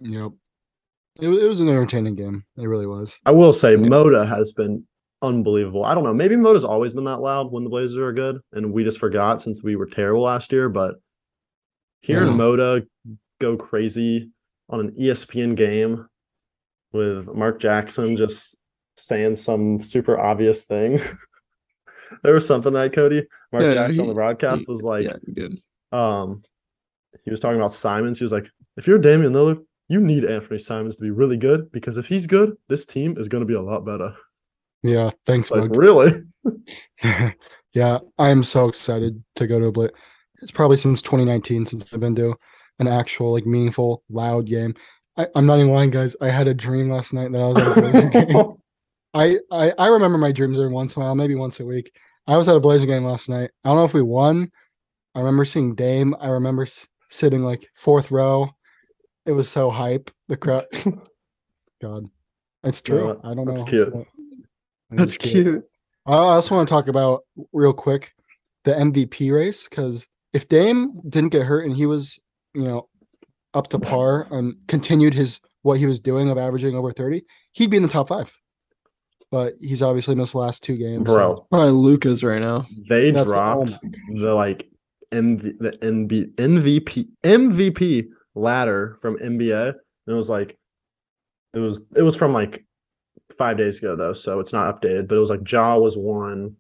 Yep. 0.00 0.32
It, 1.20 1.28
it 1.28 1.48
was 1.48 1.60
an 1.60 1.68
entertaining 1.68 2.14
game. 2.14 2.44
It 2.56 2.66
really 2.66 2.86
was. 2.86 3.16
I 3.24 3.30
will 3.32 3.52
say 3.52 3.72
Yeah. 3.72 3.78
Moda 3.86 4.26
has 4.28 4.52
been 4.52 4.86
unbelievable. 5.22 5.84
I 5.84 5.94
don't 5.94 6.04
know. 6.04 6.14
Maybe 6.14 6.36
Moda's 6.36 6.64
always 6.64 6.94
been 6.94 7.04
that 7.04 7.18
loud 7.20 7.50
when 7.50 7.64
the 7.64 7.70
Blazers 7.70 7.96
are 7.98 8.12
good, 8.12 8.40
and 8.52 8.72
we 8.72 8.84
just 8.84 8.98
forgot 9.00 9.40
since 9.42 9.62
we 9.62 9.74
were 9.76 9.86
terrible 9.86 10.22
last 10.22 10.52
year. 10.52 10.68
But 10.68 10.96
hearing 12.02 12.28
Yeah. 12.32 12.32
Moda 12.38 12.86
go 13.40 13.56
crazy 13.56 14.30
on 14.68 14.80
an 14.80 14.90
ESPN 14.98 15.54
game 15.56 16.06
with 16.92 17.28
Mark 17.34 17.60
Jackson 17.60 18.16
just 18.16 18.56
saying 18.96 19.34
some 19.36 19.80
super 19.80 20.18
obvious 20.18 20.64
thing. 20.64 20.98
there 22.22 22.34
was 22.34 22.46
something 22.46 22.72
that 22.72 22.92
Cody 22.92 23.26
Mark 23.52 23.64
Yeah, 23.64 23.74
Jackson 23.74 24.00
on 24.00 24.06
the 24.08 24.14
broadcast 24.14 24.66
he- 24.66 24.72
was 24.72 24.82
like, 24.82 25.04
yeah, 25.04 25.16
good. 25.34 25.60
um, 25.92 26.42
he 27.24 27.30
was 27.30 27.40
talking 27.40 27.58
about 27.58 27.72
Simons. 27.72 28.18
He 28.18 28.24
was 28.24 28.32
like, 28.32 28.48
if 28.76 28.86
you're 28.86 28.98
Damian 28.98 29.32
Lillard, 29.32 29.64
you 29.88 30.00
need 30.00 30.24
Anfernee 30.24 30.60
Simons 30.60 30.96
to 30.96 31.02
be 31.02 31.10
really 31.10 31.36
good 31.36 31.70
because 31.72 31.96
if 31.98 32.06
he's 32.06 32.26
good, 32.26 32.56
this 32.68 32.84
team 32.86 33.16
is 33.18 33.28
going 33.28 33.40
to 33.42 33.46
be 33.46 33.54
a 33.54 33.60
lot 33.62 33.84
better. 33.86 34.14
Yeah. 34.82 35.10
Thanks, 35.26 35.50
Like, 35.50 35.62
Mug. 35.62 35.76
really? 35.76 36.22
yeah, 37.74 37.98
I 38.18 38.28
am 38.30 38.44
so 38.44 38.68
excited 38.68 39.22
to 39.36 39.46
go 39.46 39.58
to 39.58 39.66
a 39.66 39.72
Blitz. 39.72 39.94
It's 40.40 40.50
probably 40.52 40.76
since 40.76 41.02
2019 41.02 41.66
since 41.66 41.86
I've 41.92 42.00
been 42.00 42.14
to 42.16 42.34
an 42.78 42.86
actual 42.86 43.32
like 43.32 43.44
meaningful 43.46 44.02
loud 44.08 44.46
game. 44.46 44.74
I, 45.18 45.26
I'm 45.34 45.46
not 45.46 45.58
even 45.58 45.72
lying, 45.72 45.90
guys. 45.90 46.16
I 46.20 46.30
had 46.30 46.46
a 46.48 46.54
dream 46.54 46.90
last 46.90 47.12
night 47.12 47.32
that 47.32 47.40
I 47.42 47.48
was 47.48 47.58
at 47.58 47.76
a 47.76 47.80
Blazer 47.80 48.08
game. 48.26 48.54
I, 49.14 49.38
I 49.50 49.72
I 49.78 49.86
remember 49.88 50.16
my 50.16 50.32
dreams 50.32 50.58
every 50.58 50.70
once 50.72 50.96
in 50.96 51.02
a 51.02 51.04
while, 51.04 51.14
maybe 51.14 51.34
once 51.34 51.60
a 51.60 51.66
week. 51.66 51.92
I 52.26 52.36
was 52.36 52.48
at 52.48 52.56
a 52.56 52.60
Blazer 52.60 52.86
game 52.86 53.04
last 53.04 53.28
night. 53.28 53.50
I 53.64 53.68
don't 53.68 53.76
know 53.76 53.84
if 53.84 53.94
we 53.94 54.02
won. 54.02 54.50
I 55.14 55.18
remember 55.20 55.44
seeing 55.44 55.74
Dame. 55.74 56.14
I 56.20 56.28
remember 56.28 56.62
s- 56.62 56.86
sitting 57.08 57.42
like 57.42 57.68
fourth 57.74 58.10
row. 58.10 58.48
It 59.26 59.32
was 59.32 59.48
so 59.48 59.70
hype. 59.70 60.10
The 60.28 60.36
crowd. 60.36 60.66
God, 61.82 62.04
it's 62.62 62.80
true. 62.82 63.08
what? 63.08 63.20
I 63.24 63.34
don't 63.34 63.46
That's 63.46 63.62
know. 63.62 63.66
cute. 63.66 63.94
That's 64.90 65.12
is 65.12 65.18
cute. 65.18 65.64
I 66.06 66.14
also 66.14 66.54
want 66.54 66.68
to 66.68 66.72
talk 66.72 66.88
about 66.88 67.24
real 67.52 67.72
quick 67.72 68.12
the 68.64 68.72
MVP 68.72 69.32
race 69.34 69.68
because 69.68 70.06
if 70.32 70.48
Dame 70.48 71.00
didn't 71.08 71.30
get 71.30 71.46
hurt 71.46 71.66
and 71.66 71.76
he 71.76 71.86
was, 71.86 72.18
you 72.54 72.62
know, 72.62 72.88
up 73.54 73.68
to 73.68 73.78
par 73.78 74.26
and 74.30 74.54
continued 74.68 75.14
his 75.14 75.40
what 75.62 75.78
he 75.78 75.86
was 75.86 76.00
doing 76.00 76.30
of 76.30 76.38
averaging 76.38 76.74
over 76.76 76.92
30, 76.92 77.22
he'd 77.52 77.70
be 77.70 77.76
in 77.76 77.82
the 77.82 77.88
top 77.88 78.08
five. 78.08 78.32
But 79.30 79.54
he's 79.60 79.82
obviously 79.82 80.14
missed 80.14 80.32
the 80.32 80.38
last 80.38 80.62
two 80.64 80.76
games. 80.76 81.08
so 81.08 81.14
Bro, 81.14 81.46
Probably 81.50 81.70
Luka's 81.72 82.24
right 82.24 82.40
now. 82.40 82.66
they 82.88 83.10
that's 83.10 83.26
what- 83.26 83.36
oh 83.36 83.64
dropped 83.66 83.78
the 84.14 84.34
like 84.34 84.68
MV, 85.12 85.58
the 85.58 85.72
NB, 85.82 86.34
MVP 86.36 87.08
MVP 87.24 88.08
ladder 88.34 88.98
from 89.02 89.16
NBA, 89.18 89.68
and 89.70 89.76
it 90.06 90.12
was 90.12 90.28
like 90.30 90.56
it 91.54 91.58
was 91.58 91.80
it 91.96 92.02
was 92.02 92.14
from 92.16 92.32
like 92.32 92.64
five 93.36 93.56
days 93.58 93.78
ago 93.78 93.96
though, 93.96 94.12
so 94.12 94.38
it's 94.40 94.52
not 94.52 94.80
updated. 94.80 95.08
But 95.08 95.16
it 95.16 95.20
was 95.20 95.30
like 95.30 95.50
Ja 95.50 95.76
was 95.78 95.96
one, 95.96 96.56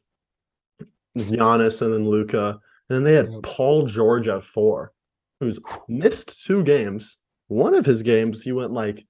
Giannis, 1.16 1.82
and 1.82 1.92
then 1.92 2.08
Luka, 2.08 2.58
and 2.88 2.96
then 2.96 3.04
they 3.04 3.14
had 3.14 3.32
Yep. 3.32 3.42
Paul 3.42 3.86
George 3.86 4.28
at 4.28 4.44
four, 4.44 4.92
who's 5.40 5.58
missed 5.88 6.44
two 6.44 6.62
games. 6.62 7.18
One 7.48 7.74
of 7.74 7.86
his 7.86 8.02
games, 8.02 8.42
he 8.42 8.52
went 8.52 8.72
like 8.72 9.04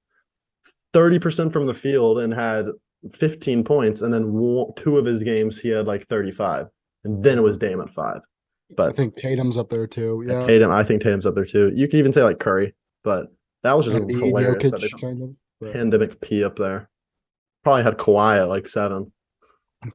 thirty 0.92 1.18
percent 1.18 1.52
from 1.52 1.66
the 1.66 1.74
field 1.74 2.18
and 2.18 2.32
had 2.32 2.66
15 3.12 3.64
points, 3.64 4.02
and 4.02 4.12
then 4.12 4.24
two 4.76 4.98
of 4.98 5.04
his 5.04 5.22
games 5.22 5.60
he 5.60 5.68
had 5.68 5.86
like 5.86 6.02
35, 6.02 6.66
and 7.04 7.22
then 7.22 7.38
it 7.38 7.42
was 7.42 7.58
Dame 7.58 7.80
at 7.80 7.92
five. 7.92 8.20
But 8.76 8.90
I 8.90 8.92
think 8.92 9.16
Tatum's 9.16 9.56
up 9.56 9.70
there 9.70 9.86
too. 9.86 10.24
Yeah. 10.26 10.44
Tatum, 10.44 10.70
I 10.70 10.84
think 10.84 11.02
Tatum's 11.02 11.26
up 11.26 11.34
there 11.34 11.44
too. 11.44 11.72
You 11.74 11.88
could 11.88 11.98
even 11.98 12.12
say 12.12 12.22
like 12.22 12.38
Curry, 12.38 12.74
but 13.02 13.26
that 13.62 13.76
was 13.76 13.86
just 13.86 13.96
Embiid, 13.96 14.26
hilarious. 14.26 14.70
that 14.70 14.80
Jokic, 14.80 15.00
kind 15.00 15.22
of. 15.22 15.72
Pandemic 15.72 16.20
P 16.20 16.44
up 16.44 16.56
there. 16.56 16.88
Probably 17.64 17.82
had 17.82 17.98
Kawhi 17.98 18.38
at 18.38 18.48
like 18.48 18.68
seven. 18.68 19.12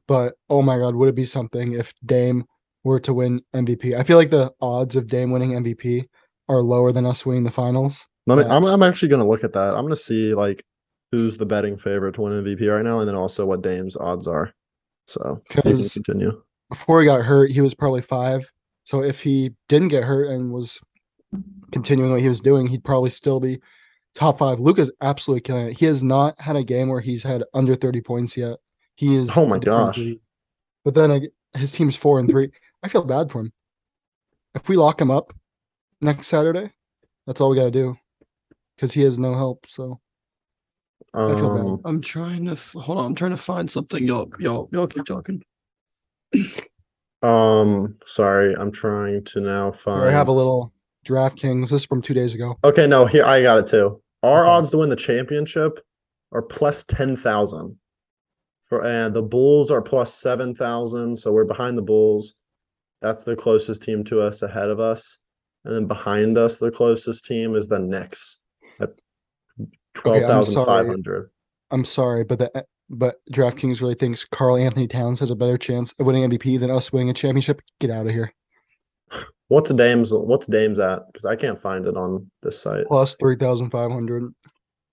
But 0.08 0.34
oh 0.50 0.62
my 0.62 0.78
god, 0.78 0.94
would 0.94 1.08
it 1.08 1.14
be 1.14 1.26
something 1.26 1.72
if 1.72 1.92
Dame 2.04 2.44
were 2.82 3.00
to 3.00 3.14
win 3.14 3.42
MVP? 3.54 3.96
I 3.96 4.02
feel 4.02 4.16
like 4.16 4.30
the 4.30 4.52
odds 4.60 4.96
of 4.96 5.06
Dame 5.06 5.30
winning 5.30 5.52
MVP 5.52 6.04
are 6.48 6.62
lower 6.62 6.92
than 6.92 7.06
us 7.06 7.24
winning 7.24 7.44
the 7.44 7.50
finals. 7.50 8.06
Let 8.26 8.38
me, 8.38 8.44
Yeah. 8.44 8.56
I'm, 8.56 8.64
I'm 8.64 8.82
actually 8.82 9.08
going 9.08 9.22
to 9.22 9.28
look 9.28 9.44
at 9.44 9.52
that. 9.52 9.74
I'm 9.74 9.82
going 9.82 9.90
to 9.90 9.96
see 9.96 10.34
like 10.34 10.64
who's 11.12 11.36
the 11.36 11.46
betting 11.46 11.76
favorite 11.78 12.14
to 12.14 12.22
win 12.22 12.32
MVP 12.32 12.68
right 12.72 12.84
now, 12.84 13.00
and 13.00 13.08
then 13.08 13.14
also 13.14 13.46
what 13.46 13.62
Dame's 13.62 13.96
odds 13.96 14.26
are. 14.26 14.52
So 15.06 15.42
continue. 15.48 16.42
Before 16.70 17.00
he 17.00 17.06
got 17.06 17.24
hurt, 17.24 17.50
he 17.50 17.60
was 17.60 17.74
probably 17.74 18.00
five. 18.00 18.50
So 18.84 19.02
if 19.02 19.22
he 19.22 19.52
didn't 19.68 19.88
get 19.88 20.04
hurt 20.04 20.28
and 20.28 20.50
was 20.50 20.80
continuing 21.72 22.10
what 22.12 22.20
he 22.20 22.28
was 22.28 22.40
doing, 22.40 22.66
he'd 22.66 22.84
probably 22.84 23.10
still 23.10 23.40
be 23.40 23.60
top 24.14 24.38
five. 24.38 24.60
Luka's 24.60 24.90
absolutely 25.00 25.42
killing 25.42 25.68
it. 25.68 25.78
He 25.78 25.86
has 25.86 26.02
not 26.02 26.40
had 26.40 26.56
a 26.56 26.64
game 26.64 26.88
where 26.88 27.00
he's 27.00 27.22
had 27.22 27.44
under 27.52 27.74
30 27.74 28.00
points 28.00 28.36
yet. 28.36 28.58
He 28.96 29.16
is 29.16 29.36
Oh 29.36 29.46
my 29.46 29.58
gosh. 29.58 29.98
But 30.84 30.94
then 30.94 31.28
his 31.54 31.72
team's 31.72 31.96
four 31.96 32.18
and 32.18 32.28
three. 32.28 32.50
I 32.82 32.88
feel 32.88 33.04
bad 33.04 33.30
for 33.30 33.40
him. 33.40 33.52
If 34.54 34.68
we 34.68 34.76
lock 34.76 35.00
him 35.00 35.10
up 35.10 35.32
next 36.04 36.28
Saturday, 36.28 36.70
that's 37.26 37.40
all 37.40 37.50
we 37.50 37.56
got 37.56 37.64
to 37.64 37.70
do 37.70 37.96
because 38.76 38.92
he 38.92 39.02
has 39.02 39.18
no 39.18 39.34
help. 39.34 39.66
So 39.68 39.98
I 41.14 41.34
feel 41.34 41.54
bad. 41.54 41.66
Um, 41.66 41.80
I'm 41.84 42.00
trying 42.00 42.44
to 42.46 42.52
f- 42.52 42.74
hold 42.78 42.98
on. 42.98 43.06
I'm 43.06 43.14
trying 43.14 43.30
to 43.32 43.36
find 43.36 43.68
something. 43.68 44.04
Y'all, 44.06 44.30
y'all, 44.38 44.68
y'all 44.72 44.86
keep 44.86 45.04
talking. 45.06 45.42
um, 47.22 47.96
sorry, 48.06 48.54
I'm 48.56 48.70
trying 48.70 49.24
to 49.24 49.40
now 49.40 49.70
here 49.70 49.80
find. 49.80 50.04
I 50.08 50.12
have 50.12 50.28
a 50.28 50.32
little 50.32 50.72
DraftKings. 51.06 51.62
This 51.62 51.72
is 51.72 51.84
from 51.84 52.02
two 52.02 52.14
days 52.14 52.34
ago. 52.34 52.56
Okay, 52.62 52.86
no, 52.86 53.06
here 53.06 53.24
I 53.24 53.42
got 53.42 53.58
it 53.58 53.66
too. 53.66 54.00
Our 54.22 54.44
Okay. 54.44 54.50
odds 54.50 54.70
to 54.70 54.78
win 54.78 54.88
the 54.90 54.96
championship 54.96 55.80
are 56.32 56.42
plus 56.42 56.84
ten 56.84 57.16
thousand. 57.16 57.76
For 58.68 58.84
and 58.84 59.14
the 59.14 59.22
Bulls 59.22 59.70
are 59.70 59.82
plus 59.82 60.14
seven 60.14 60.54
thousand, 60.54 61.18
so 61.18 61.32
we're 61.32 61.44
behind 61.44 61.76
the 61.78 61.82
Bulls. 61.82 62.34
That's 63.02 63.24
the 63.24 63.36
closest 63.36 63.82
team 63.82 64.04
to 64.04 64.20
us 64.20 64.40
ahead 64.42 64.70
of 64.70 64.80
us. 64.80 65.18
And 65.64 65.74
then 65.74 65.86
behind 65.86 66.36
us, 66.36 66.58
the 66.58 66.70
closest 66.70 67.24
team 67.24 67.54
is 67.54 67.68
the 67.68 67.78
Knicks 67.78 68.38
at 68.80 68.90
twelve 69.94 70.24
thousand 70.24 70.64
five 70.64 70.86
hundred. 70.86 71.30
I'm 71.70 71.84
sorry, 71.84 72.24
but 72.24 72.38
the 72.38 72.66
but 72.90 73.16
DraftKings 73.32 73.80
really 73.80 73.94
thinks 73.94 74.24
Karl-Anthony 74.24 74.86
Towns 74.86 75.18
has 75.20 75.30
a 75.30 75.34
better 75.34 75.56
chance 75.56 75.94
of 75.98 76.06
winning 76.06 76.28
MVP 76.30 76.60
than 76.60 76.70
us 76.70 76.92
winning 76.92 77.10
a 77.10 77.14
championship. 77.14 77.62
Get 77.80 77.90
out 77.90 78.06
of 78.06 78.12
here. 78.12 78.32
What's 79.48 79.72
Dame's 79.72 80.10
what's 80.10 80.46
Dame's 80.46 80.80
at? 80.80 81.06
Because 81.06 81.26
I 81.26 81.36
can't 81.36 81.58
find 81.58 81.86
it 81.86 81.98
on 81.98 82.30
this 82.42 82.60
site. 82.60 82.86
Plus 82.86 83.14
three 83.14 83.36
thousand 83.36 83.70
five 83.70 83.90
hundred. 83.90 84.34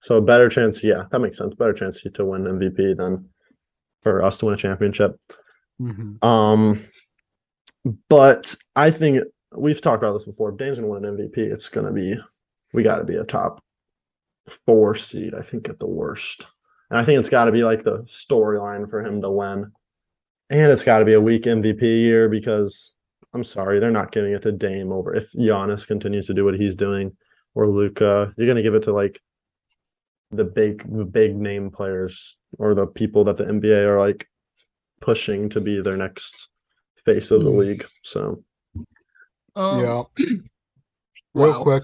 So 0.02 0.18
a 0.18 0.22
better 0.22 0.50
chance, 0.50 0.84
yeah, 0.84 1.06
that 1.10 1.20
makes 1.20 1.38
sense. 1.38 1.56
Better 1.56 1.74
chance 1.74 2.02
to 2.02 2.26
win 2.26 2.44
MVP 2.44 2.98
than 2.98 3.30
for 4.02 4.22
us 4.22 4.40
to 4.40 4.46
win 4.46 4.56
a 4.56 4.58
championship. 4.58 5.16
Mm-hmm. 5.82 6.24
Um, 6.28 6.86
but 8.10 8.56
I 8.76 8.92
think 8.92 9.24
we've 9.56 9.82
talked 9.82 10.04
about 10.04 10.14
this 10.14 10.26
before. 10.26 10.50
If 10.52 10.58
Dame's 10.58 10.78
gonna 10.78 10.88
win 10.88 11.06
an 11.06 11.18
MVP, 11.18 11.38
it's 11.38 11.70
gonna 11.70 11.92
be 11.92 12.16
we 12.74 12.84
got 12.84 13.00
to 13.00 13.04
be 13.04 13.16
a 13.18 13.24
top 13.26 13.62
four 14.66 14.96
seed. 14.96 15.34
I 15.36 15.42
think 15.42 15.68
at 15.70 15.80
the 15.80 15.88
worst, 15.88 16.48
and 16.90 17.00
I 17.00 17.04
think 17.04 17.20
it's 17.20 17.30
got 17.30 17.46
to 17.46 17.52
be 17.52 17.64
like 17.64 17.84
the 17.84 18.00
storyline 18.04 18.90
for 18.90 19.04
him 19.06 19.22
to 19.22 19.30
win, 19.30 19.72
and 20.50 20.72
it's 20.72 20.84
got 20.84 21.00
to 21.00 21.06
be 21.06 21.14
a 21.14 21.22
weak 21.22 21.44
MVP 21.44 21.82
year 21.82 22.30
because 22.30 22.96
I'm 23.34 23.44
sorry, 23.44 23.80
they're 23.80 23.92
not 23.92 24.12
giving 24.12 24.34
it 24.34 24.42
to 24.44 24.52
Dame 24.52 24.92
over 24.92 25.14
if 25.14 25.32
Giannis 25.34 25.86
continues 25.88 26.28
to 26.28 26.34
do 26.34 26.46
what 26.46 26.56
he's 26.60 26.76
doing 26.76 27.16
or 27.56 27.68
Luka. 27.68 28.34
You're 28.38 28.48
gonna 28.48 28.62
give 28.64 28.76
it 28.76 28.84
to 28.84 28.94
like 28.94 29.20
the 30.32 30.46
big 30.46 30.84
the 30.90 31.04
big 31.06 31.36
name 31.36 31.72
players 31.72 32.38
or 32.58 32.74
the 32.74 32.88
people 32.88 33.26
that 33.26 33.36
the 33.38 33.44
NBA 33.46 33.86
are 33.86 34.00
like 34.00 34.28
pushing 35.02 35.50
to 35.50 35.60
be 35.60 35.82
their 35.82 35.98
next 35.98 36.48
face 37.04 37.32
of 37.32 37.44
the 37.44 37.52
Hmm. 37.52 37.58
league. 37.58 37.86
So 38.04 38.44
Um, 39.56 39.80
yeah. 39.84 40.04
Real 41.34 41.52
wow. 41.52 41.64
quick, 41.64 41.84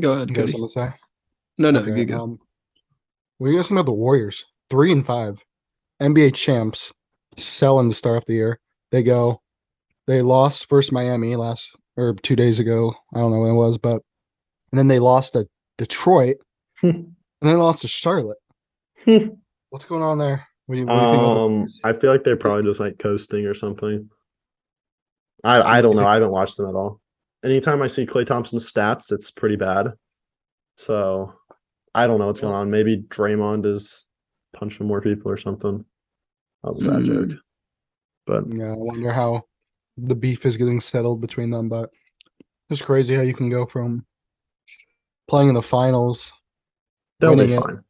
Go 0.00 0.12
ahead. 0.12 0.30
you 0.30 0.34
guys 0.34 0.50
Cody. 0.52 0.60
want 0.60 0.70
to 0.70 0.72
say? 0.72 0.88
No, 1.58 1.70
no, 1.70 1.80
Okay, 1.80 1.98
you 1.98 2.04
go. 2.06 2.20
Um, 2.22 2.38
what 3.38 3.48
do 3.48 3.52
you 3.52 3.58
guys 3.58 3.68
think 3.68 3.78
about 3.78 3.86
the 3.86 3.92
Warriors? 3.92 4.44
Three 4.70 4.90
and 4.90 5.04
five, 5.04 5.38
NBA 6.00 6.34
champs, 6.34 6.92
selling 7.36 7.88
the 7.88 7.94
start 7.94 8.18
of 8.18 8.24
the 8.26 8.32
year. 8.34 8.58
They 8.90 9.02
go, 9.02 9.42
they 10.06 10.22
lost 10.22 10.68
first 10.68 10.92
Miami 10.92 11.36
last 11.36 11.76
or 11.96 12.14
two 12.14 12.36
days 12.36 12.58
ago. 12.58 12.94
I 13.14 13.18
don't 13.18 13.32
know 13.32 13.40
when 13.40 13.50
it 13.50 13.54
was, 13.54 13.76
but 13.76 14.02
and 14.72 14.78
then 14.78 14.88
they 14.88 14.98
lost 14.98 15.34
to 15.34 15.46
Detroit, 15.78 16.36
and 16.82 17.14
then 17.42 17.58
lost 17.58 17.82
to 17.82 17.88
Charlotte. 17.88 18.38
What's 19.04 19.84
going 19.84 20.02
on 20.02 20.18
there? 20.18 20.46
What 20.66 20.76
do 20.76 20.80
you, 20.80 20.86
what 20.86 20.98
do 20.98 21.04
you 21.04 21.10
think? 21.12 21.22
um, 21.22 21.36
Warriors? 21.52 21.80
I 21.84 21.92
feel 21.92 22.10
like 22.10 22.22
they're 22.24 22.36
probably 22.38 22.62
just 22.64 22.80
like 22.80 22.98
coasting 22.98 23.44
or 23.46 23.54
something. 23.54 24.08
I 25.44 25.78
I 25.78 25.82
don't 25.82 25.96
know. 25.96 26.06
I 26.06 26.14
haven't 26.14 26.30
watched 26.30 26.56
them 26.56 26.68
at 26.68 26.74
all. 26.74 27.00
Anytime 27.44 27.82
I 27.82 27.86
see 27.88 28.06
Klay 28.06 28.24
Thompson's 28.26 28.70
stats, 28.70 29.12
it's 29.12 29.30
pretty 29.30 29.56
bad. 29.56 29.92
So 30.76 31.34
I 31.94 32.06
don't 32.06 32.18
know 32.18 32.26
what's 32.26 32.40
going 32.40 32.54
on. 32.54 32.70
Maybe 32.70 33.02
Draymond 33.08 33.66
is 33.66 34.06
punching 34.54 34.86
more 34.86 35.00
people 35.02 35.30
or 35.30 35.36
something. 35.36 35.84
That 36.62 36.70
was 36.74 36.86
a 36.86 36.90
bad 36.90 37.00
Mm. 37.02 37.06
joke. 37.28 37.38
But 38.26 38.44
Yeah, 38.52 38.72
I 38.72 38.76
wonder 38.76 39.12
how 39.12 39.42
the 39.98 40.14
beef 40.14 40.46
is 40.46 40.56
getting 40.56 40.80
settled 40.80 41.20
between 41.20 41.50
them, 41.50 41.68
but 41.68 41.90
it's 42.70 42.80
crazy 42.82 43.14
how 43.14 43.20
you 43.22 43.34
can 43.34 43.50
go 43.50 43.66
from 43.66 44.06
playing 45.28 45.50
in 45.50 45.54
the 45.54 45.62
finals 45.62 46.32
they'll 47.20 47.36
be 47.36 47.42
winning 47.42 47.56
it. 47.58 47.60
fine. 47.62 47.84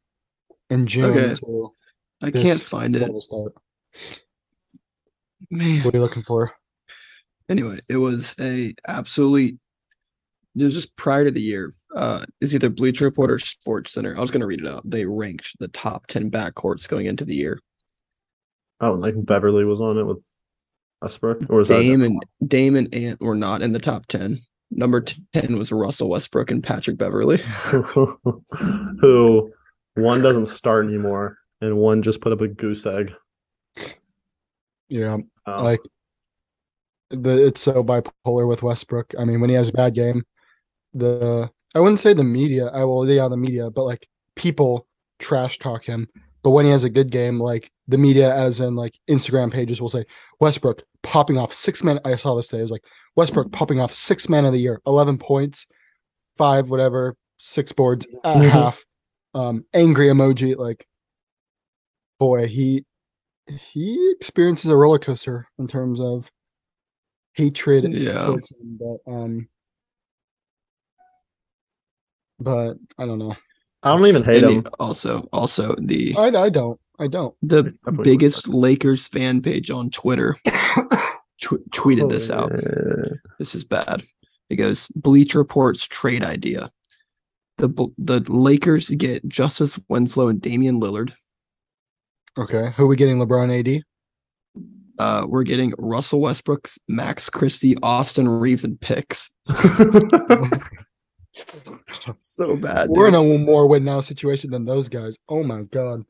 in 0.69 0.85
June 0.87 1.05
Okay. 1.11 1.35
to 1.35 1.73
I 2.21 2.31
can't 2.31 2.61
find 2.61 2.95
it. 2.95 3.21
start. 3.21 3.53
Man. 5.49 5.83
What 5.83 5.93
are 5.93 5.97
you 5.97 6.03
looking 6.03 6.23
for? 6.23 6.51
Anyway, 7.49 7.79
it 7.89 7.97
was 7.97 8.35
a 8.39 8.73
absolutely. 8.87 9.59
It 10.57 10.63
was 10.63 10.73
just 10.73 10.95
prior 10.95 11.25
to 11.25 11.31
the 11.31 11.41
year. 11.41 11.73
Uh, 11.95 12.25
is 12.41 12.53
either 12.53 12.69
Bleacher 12.69 13.05
Report 13.05 13.31
or 13.31 13.39
Sports 13.39 13.93
Center. 13.93 14.17
I 14.17 14.19
was 14.19 14.31
gonna 14.31 14.47
read 14.47 14.61
it 14.61 14.67
out. 14.67 14.89
They 14.89 15.05
ranked 15.05 15.57
the 15.59 15.67
top 15.67 16.07
ten 16.07 16.29
backcourts 16.31 16.87
going 16.87 17.05
into 17.05 17.25
the 17.25 17.35
year. 17.35 17.59
Oh, 18.81 18.93
like 18.93 19.13
Beverley 19.17 19.63
was 19.63 19.79
on 19.79 19.97
it 19.97 20.03
with 20.03 20.23
Westbrook, 21.01 21.49
or 21.49 21.57
was 21.57 21.67
that 21.69 21.79
Dame 21.79 22.01
and 22.01 22.25
Dame 22.45 22.75
and 22.75 22.93
Ant 22.93 23.21
were 23.21 23.35
not 23.35 23.61
in 23.61 23.71
the 23.71 23.79
top 23.79 24.07
ten. 24.07 24.39
Number 24.71 25.01
ten 25.01 25.57
was 25.57 25.71
Russell 25.71 26.09
Westbrook 26.09 26.51
and 26.51 26.63
Patrick 26.63 26.97
Beverley. 26.97 27.37
who 28.99 29.53
one 29.93 30.21
doesn't 30.21 30.47
start 30.47 30.85
anymore 30.85 31.37
and 31.61 31.77
one 31.77 32.01
just 32.01 32.21
put 32.21 32.33
up 32.33 32.41
a 32.41 32.47
goose 32.47 32.85
egg. 32.85 33.13
Yeah, 34.89 35.17
Um, 35.45 35.63
like 35.63 35.79
the 37.09 37.45
it's 37.45 37.61
so 37.61 37.83
bipolar 37.83 38.47
with 38.47 38.63
Westbrook. 38.63 39.13
I 39.17 39.25
mean, 39.25 39.39
when 39.41 39.49
he 39.49 39.55
has 39.55 39.69
a 39.69 39.73
bad 39.73 39.93
game, 39.93 40.23
the 40.93 41.49
I 41.73 41.79
wouldn't 41.79 41.99
say 41.99 42.13
the 42.13 42.23
media. 42.23 42.67
I 42.67 42.83
will 42.83 43.09
yeah 43.09 43.27
the 43.27 43.37
media, 43.37 43.69
but 43.69 43.83
like 43.83 44.07
people 44.35 44.87
trash 45.19 45.57
talk 45.59 45.85
him. 45.85 46.07
But 46.43 46.51
when 46.51 46.65
he 46.65 46.71
has 46.71 46.83
a 46.83 46.89
good 46.89 47.11
game, 47.11 47.39
like 47.39 47.71
the 47.87 47.97
media, 47.97 48.33
as 48.35 48.59
in 48.59 48.75
like 48.75 48.99
Instagram 49.09 49.51
pages, 49.51 49.81
will 49.81 49.89
say 49.89 50.05
Westbrook 50.39 50.83
popping 51.03 51.37
off 51.37 51.53
six 51.53 51.83
man. 51.83 51.99
I 52.05 52.15
saw 52.15 52.35
this 52.35 52.47
today. 52.47 52.59
It 52.59 52.63
was 52.63 52.71
like 52.71 52.83
Westbrook 53.15 53.51
popping 53.51 53.79
off 53.79 53.93
six 53.93 54.29
man 54.29 54.45
of 54.45 54.53
the 54.53 54.59
year, 54.59 54.81
eleven 54.85 55.17
points, 55.17 55.65
five 56.37 56.69
whatever, 56.69 57.15
six 57.37 57.71
boards, 57.71 58.07
a 58.23 58.35
Mhm. 58.35 58.49
half. 58.49 58.85
Um, 59.33 59.65
angry 59.73 60.07
emoji. 60.07 60.55
Like, 60.55 60.87
boy, 62.19 62.47
he 62.47 62.85
he 63.47 64.11
experiences 64.11 64.69
a 64.71 64.75
roller 64.75 64.97
coaster 64.99 65.47
in 65.59 65.67
terms 65.67 65.99
of 65.99 66.31
hatred 67.35 67.85
Yeah. 67.91 68.25
towards 68.25 68.49
him, 68.51 68.79
but 68.79 69.11
um 69.11 69.47
but 72.39 72.75
I 72.97 73.05
don't 73.05 73.19
know. 73.19 73.35
I 73.83 73.95
don't 73.95 74.05
even 74.07 74.23
hate 74.23 74.43
And 74.43 74.65
him. 74.65 74.67
also, 74.79 75.21
also 75.31 75.75
the 75.79 76.15
I, 76.17 76.27
I 76.27 76.49
don't. 76.49 76.79
I 76.99 77.07
don't. 77.07 77.35
the 77.41 77.73
biggest 78.03 78.47
Lakers 78.47 79.07
fan 79.07 79.41
page 79.41 79.69
on 79.69 79.89
Twitter 79.89 80.35
tw- 80.45 81.61
tweeted 81.71 82.09
this 82.09 82.31
out. 82.31 82.51
This 83.37 83.53
is 83.53 83.63
bad. 83.65 84.01
It 84.49 84.55
goes 84.55 84.87
Bleach 84.95 85.35
Reports 85.35 85.85
trade 85.87 86.23
idea. 86.23 86.71
The 87.57 87.69
the 87.97 88.19
Lakers 88.31 88.89
get 88.89 89.27
Justice 89.27 89.79
Winslow 89.89 90.29
and 90.29 90.41
Damian 90.41 90.79
Lillard. 90.81 91.13
Okay. 92.37 92.71
Who 92.75 92.83
are 92.83 92.87
we 92.87 92.95
getting 92.95 93.17
LeBron 93.17 93.59
AD? 93.77 93.83
Uh, 94.99 95.25
we're 95.27 95.43
getting 95.43 95.73
Russell 95.77 96.21
Westbrook, 96.21 96.69
Max 96.87 97.29
Christie, 97.29 97.75
Austin 97.83 98.27
Reaves, 98.27 98.63
and 98.63 98.79
picks. 98.79 99.29
so 102.17 102.55
bad. 102.55 102.89
We're 102.89 103.07
in 103.07 103.15
a 103.15 103.23
more 103.23 103.67
win 103.67 103.83
now 103.83 103.99
situation 103.99 104.51
than 104.51 104.65
those 104.65 104.89
guys. 104.89 105.17
Oh 105.29 105.43
my 105.43 105.61
god. 105.63 106.03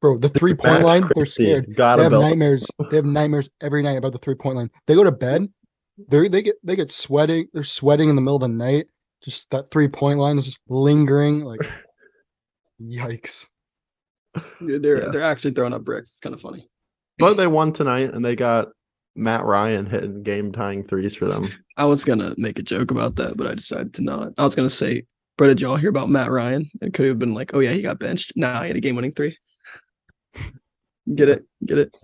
Bro, 0.00 0.18
the 0.18 0.28
three 0.28 0.54
point 0.54 0.72
Max 0.82 0.84
line, 0.84 1.08
they're 1.14 1.24
scared. 1.26 1.66
They 1.68 1.74
Gotta 1.74 2.02
have 2.02 2.10
build. 2.10 2.24
nightmares. 2.24 2.66
They 2.90 2.96
have 2.96 3.04
nightmares 3.04 3.48
every 3.60 3.82
night 3.82 3.96
about 3.98 4.12
the 4.12 4.18
three 4.18 4.34
point 4.34 4.56
line. 4.56 4.70
They 4.86 4.94
go 4.96 5.04
to 5.04 5.12
bed, 5.12 5.48
they 6.08 6.26
they 6.28 6.42
get 6.42 6.56
they 6.64 6.74
get 6.74 6.90
sweating. 6.90 7.46
They're 7.52 7.62
sweating 7.62 8.08
in 8.08 8.16
the 8.16 8.22
middle 8.22 8.36
of 8.36 8.42
the 8.42 8.48
night. 8.48 8.86
Just 9.22 9.50
that 9.50 9.70
three 9.70 9.86
point 9.88 10.18
line 10.18 10.38
is 10.38 10.44
just 10.46 10.58
lingering. 10.68 11.44
Like, 11.44 11.60
yikes! 12.82 13.46
They're 14.60 15.04
Yeah. 15.04 15.08
they're 15.12 15.22
actually 15.22 15.52
throwing 15.52 15.72
up 15.74 15.84
bricks. 15.84 16.10
It's 16.10 16.20
kind 16.20 16.34
of 16.34 16.40
funny. 16.40 16.68
But 17.18 17.34
they 17.34 17.46
won 17.46 17.72
tonight, 17.72 18.12
and 18.12 18.24
they 18.24 18.36
got 18.36 18.68
Matt 19.14 19.44
Ryan 19.44 19.86
hitting 19.86 20.22
game 20.22 20.52
tying 20.52 20.84
threes 20.84 21.14
for 21.14 21.26
them. 21.26 21.48
I 21.76 21.84
was 21.84 22.04
gonna 22.04 22.34
make 22.36 22.58
a 22.58 22.62
joke 22.62 22.90
about 22.90 23.16
that, 23.16 23.36
but 23.36 23.46
I 23.46 23.54
decided 23.54 23.94
to 23.94 24.02
not. 24.02 24.32
I 24.38 24.42
was 24.44 24.54
gonna 24.54 24.70
say, 24.70 25.06
bro, 25.36 25.48
did 25.48 25.60
y'all 25.60 25.76
hear 25.76 25.90
about 25.90 26.08
Matt 26.08 26.30
Ryan? 26.30 26.70
It 26.80 26.94
could 26.94 27.06
have 27.06 27.18
been 27.18 27.34
like, 27.34 27.54
oh 27.54 27.60
yeah, 27.60 27.72
he 27.72 27.82
got 27.82 27.98
benched. 27.98 28.32
Nah, 28.36 28.62
he 28.62 28.68
had 28.68 28.76
a 28.76 28.80
game 28.80 28.96
winning 28.96 29.12
three. 29.12 29.36
Get 31.14 31.28
it? 31.28 31.44
Get 31.64 31.78
it? 31.78 31.96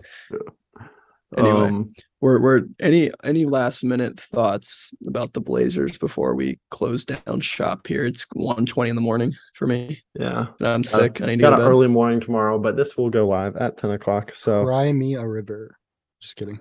Anyway. 1.37 1.67
Um, 1.67 1.93
We're 2.21 2.41
we're 2.41 2.61
any 2.81 3.11
any 3.23 3.45
last 3.45 3.83
minute 3.83 4.19
thoughts 4.19 4.91
about 5.07 5.33
the 5.33 5.39
Blazers 5.39 5.97
before 5.97 6.35
we 6.35 6.59
close 6.69 7.05
down 7.05 7.39
shop 7.39 7.87
here? 7.87 8.05
It's 8.05 8.25
1.20 8.35 8.89
in 8.89 8.95
the 8.95 9.01
morning 9.01 9.33
for 9.53 9.67
me. 9.67 10.01
yeah, 10.19 10.47
And 10.59 10.67
I'm 10.67 10.81
Got 10.81 10.91
sick. 10.91 11.21
I 11.21 11.27
need 11.27 11.37
to 11.37 11.41
got 11.43 11.51
go 11.51 11.55
an 11.55 11.61
to 11.61 11.67
early 11.67 11.87
morning 11.87 12.19
tomorrow, 12.19 12.59
but 12.59 12.75
this 12.75 12.97
will 12.97 13.09
go 13.09 13.25
live 13.27 13.55
at 13.55 13.77
ten 13.77 13.91
o'clock. 13.91 14.35
So 14.35 14.65
Cry 14.65 14.91
me 14.91 15.15
a 15.15 15.25
river. 15.25 15.77
Just 16.21 16.35
kidding. 16.35 16.59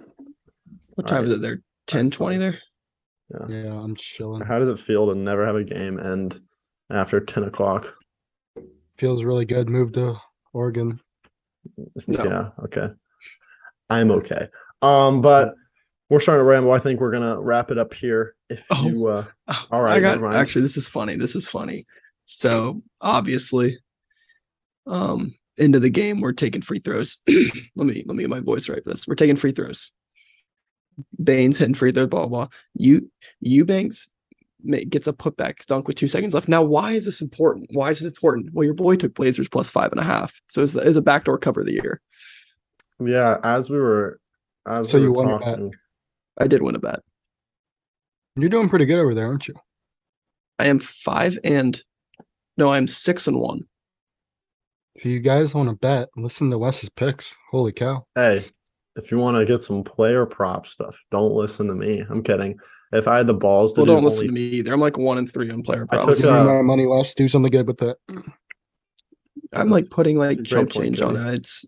What 0.95 1.09
time 1.09 1.25
is 1.25 1.33
it 1.33 1.43
there? 1.43 1.61
10.20 1.89 2.39
there? 2.39 2.59
Yeah, 3.49 3.73
I'm 3.73 3.97
chilling. 3.97 4.43
how 4.43 4.59
does 4.59 4.69
it 4.69 4.79
feel 4.79 5.07
to 5.09 5.15
never 5.15 5.45
have 5.45 5.57
a 5.57 5.65
game 5.65 5.99
end 5.99 6.41
after 6.91 7.19
ten 7.21 7.45
o'clock? 7.45 7.95
Feels 8.97 9.25
really 9.25 9.45
good. 9.45 9.69
Moved 9.69 9.95
to 9.95 10.17
Oregon. 10.53 11.01
No. 12.07 12.25
Yeah, 12.25 12.49
okay. 12.65 12.89
I'm 13.91 14.11
okay. 14.13 14.49
Um, 14.83 15.21
but 15.21 15.55
we're 16.11 16.21
starting 16.21 16.41
to 16.41 16.45
ramble. 16.45 16.73
I 16.73 16.79
think 16.79 17.01
we're 17.01 17.11
gonna 17.11 17.41
wrap 17.41 17.71
it 17.71 17.79
up 17.79 17.93
here. 17.95 18.35
If 18.49 18.67
Oh. 18.71 18.87
you 18.89 19.07
uh 19.09 19.25
Oh, 19.49 19.65
All 19.73 19.83
right, 19.83 19.97
I 19.97 20.01
got 20.01 20.35
actually 20.35 20.63
this 20.63 20.77
is 20.77 20.89
funny. 20.89 21.17
This 21.17 21.35
is 21.37 21.49
funny. 21.49 21.87
So 22.27 22.83
obviously, 23.01 23.79
um, 24.87 25.35
into 25.57 25.81
the 25.81 25.91
game, 25.91 26.21
we're 26.21 26.33
taking 26.33 26.63
free 26.63 26.79
throws. 26.79 27.19
let 27.29 27.87
me 27.87 28.05
let 28.07 28.17
me 28.17 28.23
get 28.23 28.31
my 28.31 28.41
voice 28.41 28.69
right 28.69 28.83
for 28.83 28.91
this. 28.91 29.07
We're 29.07 29.15
taking 29.17 29.37
free 29.37 29.53
throws. 29.53 29.91
Bane's 31.23 31.59
hitting 31.59 31.75
free 31.75 31.93
throws, 31.93 32.09
blah 32.09 32.27
blah. 32.27 32.47
blah. 32.47 32.49
You 32.75 33.11
Eubanks 33.41 34.09
gets 34.89 35.07
a 35.07 35.13
putback 35.13 35.65
dunk 35.67 35.87
with 35.87 35.97
two 35.97 36.09
seconds 36.09 36.35
left. 36.35 36.49
Now, 36.49 36.63
why 36.63 36.93
is 36.93 37.05
this 37.07 37.21
important? 37.21 37.69
Why 37.73 37.91
is 37.91 38.03
it 38.03 38.07
important? 38.07 38.51
Well, 38.53 38.65
your 38.65 38.75
boy 38.75 38.97
took 38.97 39.15
Blazers 39.15 39.49
plus 39.49 39.71
five 39.71 39.93
and 39.93 40.01
a 40.01 40.05
half, 40.05 40.41
so 40.49 40.63
it's, 40.63 40.75
it's 40.75 40.97
a 40.97 41.03
backdoor 41.03 41.39
cover 41.39 41.61
of 41.61 41.67
the 41.67 41.75
year. 41.75 42.01
yeah, 42.99 43.39
as 43.45 43.71
we 43.71 43.79
were 43.79 44.21
as 44.69 44.91
So 44.91 44.99
we 44.99 45.05
you 45.05 45.13
were 45.13 45.23
won 45.23 45.33
a 45.33 45.39
bet. 45.39 45.61
I 46.39 46.47
did 46.47 46.63
win 46.63 46.77
a 46.77 46.79
bet. 46.79 47.01
You're 48.37 48.49
doing 48.49 48.69
pretty 48.69 48.87
good 48.87 49.01
over 49.01 49.15
there, 49.15 49.27
aren't 49.27 49.49
you? 49.49 49.55
I 50.59 50.67
am 50.67 50.79
five 50.79 51.39
and 51.45 51.83
no, 52.57 52.69
I'm 52.69 52.89
six 52.89 53.27
and 53.27 53.39
one. 53.39 53.63
If 54.95 55.05
you 55.05 55.21
guys 55.21 55.55
want 55.55 55.69
to 55.69 55.77
bet, 55.77 56.09
listen 56.17 56.51
to 56.51 56.59
Wes's 56.59 56.89
picks. 56.89 57.37
Holy 57.51 57.73
cow! 57.73 58.05
hey, 58.15 58.45
if 58.97 59.13
you 59.13 59.19
want 59.19 59.37
to 59.37 59.45
get 59.45 59.63
some 59.63 59.85
player 59.85 60.27
prop 60.27 60.67
stuff, 60.67 61.01
don't 61.11 61.33
listen 61.33 61.69
to 61.69 61.75
me. 61.75 62.05
I'm 62.09 62.23
kidding. 62.23 62.59
If 62.93 63.07
I 63.07 63.19
had 63.19 63.27
the 63.27 63.35
balls 63.35 63.75
to 63.75 63.81
Well, 63.81 63.87
do 63.87 63.93
don't 63.93 64.05
listen 64.05 64.27
to 64.27 64.33
me 64.33 64.41
either. 64.41 64.73
I'm 64.73 64.81
like 64.81 64.99
one 64.99 65.19
and 65.19 65.33
three 65.33 65.51
on 65.51 65.63
player 65.63 65.87
props. 65.87 66.03
I 66.03 66.05
props. 66.05 66.19
took 66.19 66.27
Give 66.27 66.35
me 66.35 66.41
uh, 66.41 66.55
my 66.55 66.63
money, 66.63 66.87
Wes. 66.87 67.15
Do 67.15 67.29
something 67.29 67.51
good 67.51 67.67
with 67.67 67.83
it. 67.83 67.97
I'm 69.53 69.69
like 69.69 69.89
putting 69.91 70.19
like 70.19 70.39
That's 70.39 70.51
a 70.51 70.55
great 70.55 70.71
change 70.71 71.01
on 71.01 71.17
it. 71.17 71.35
It's 71.35 71.65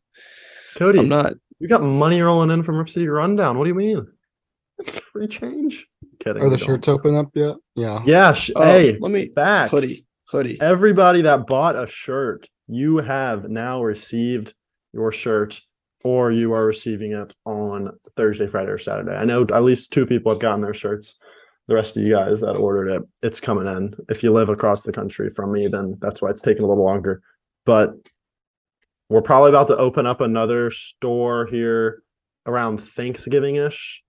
Cody, 0.77 0.99
I'm 0.99 1.09
not. 1.09 1.35
You 1.61 1.69
got 1.69 1.83
money 1.83 2.21
rolling 2.21 2.51
in 2.51 2.63
from 2.63 2.77
Rip 2.79 2.91
City 2.91 3.07
Rundown. 3.09 3.57
What 3.59 3.65
do 3.65 3.69
you 3.71 3.75
mean? 3.75 4.07
Free 4.85 5.29
change? 5.29 5.87
Kidding. 6.19 6.43
Are 6.43 6.47
the 6.47 6.53
we 6.53 6.57
don't. 6.57 6.67
shirts 6.67 6.89
open 6.89 7.17
up 7.17 7.29
yet? 7.35 7.57
Yeah. 7.77 8.03
Yeah. 8.07 8.33
Sh- 8.33 8.51
Oh, 8.57 8.65
hey, 8.65 8.99
let 9.01 9.13
me 9.13 9.29
facts. 9.29 9.71
hoodie 9.71 10.07
hoodie. 10.29 10.61
Everybody 10.61 11.23
that 11.23 11.47
bought 11.47 11.77
a 11.81 11.87
shirt, 11.87 12.49
you 12.67 12.99
have 12.99 13.49
now 13.51 13.83
received 13.83 14.55
your 14.93 15.13
shirt, 15.13 15.61
or 16.05 16.31
you 16.33 16.53
are 16.53 16.65
receiving 16.65 17.13
it 17.13 17.35
on 17.45 17.91
Thursday, 18.17 18.47
Friday, 18.47 18.71
or 18.71 18.79
Saturday. 18.79 19.13
I 19.15 19.25
know 19.25 19.43
at 19.43 19.63
least 19.65 19.93
two 19.93 20.07
people 20.07 20.33
have 20.33 20.41
gotten 20.41 20.61
their 20.61 20.75
shirts. 20.75 21.19
The 21.69 21.75
rest 21.75 21.97
of 21.97 22.03
you 22.03 22.15
guys 22.15 22.41
that 22.41 22.55
ordered 22.57 22.89
it, 22.91 23.03
it's 23.23 23.39
coming 23.41 23.67
in. 23.67 23.95
If 24.09 24.23
you 24.23 24.33
live 24.33 24.49
across 24.49 24.83
the 24.83 24.93
country 24.93 25.29
from 25.29 25.53
me, 25.53 25.69
then 25.69 25.97
that's 26.01 26.21
why 26.23 26.31
it's 26.31 26.41
taking 26.41 26.65
a 26.65 26.67
little 26.69 26.85
longer. 26.85 27.23
But 27.65 27.93
we're 29.11 29.23
probably 29.23 29.51
about 29.51 29.67
to 29.67 29.77
open 29.77 30.07
up 30.07 30.21
another 30.21 30.71
store 30.71 31.47
here 31.47 32.03
around 32.47 32.81
Thanksgiving 32.81 33.57
ish, 33.57 34.03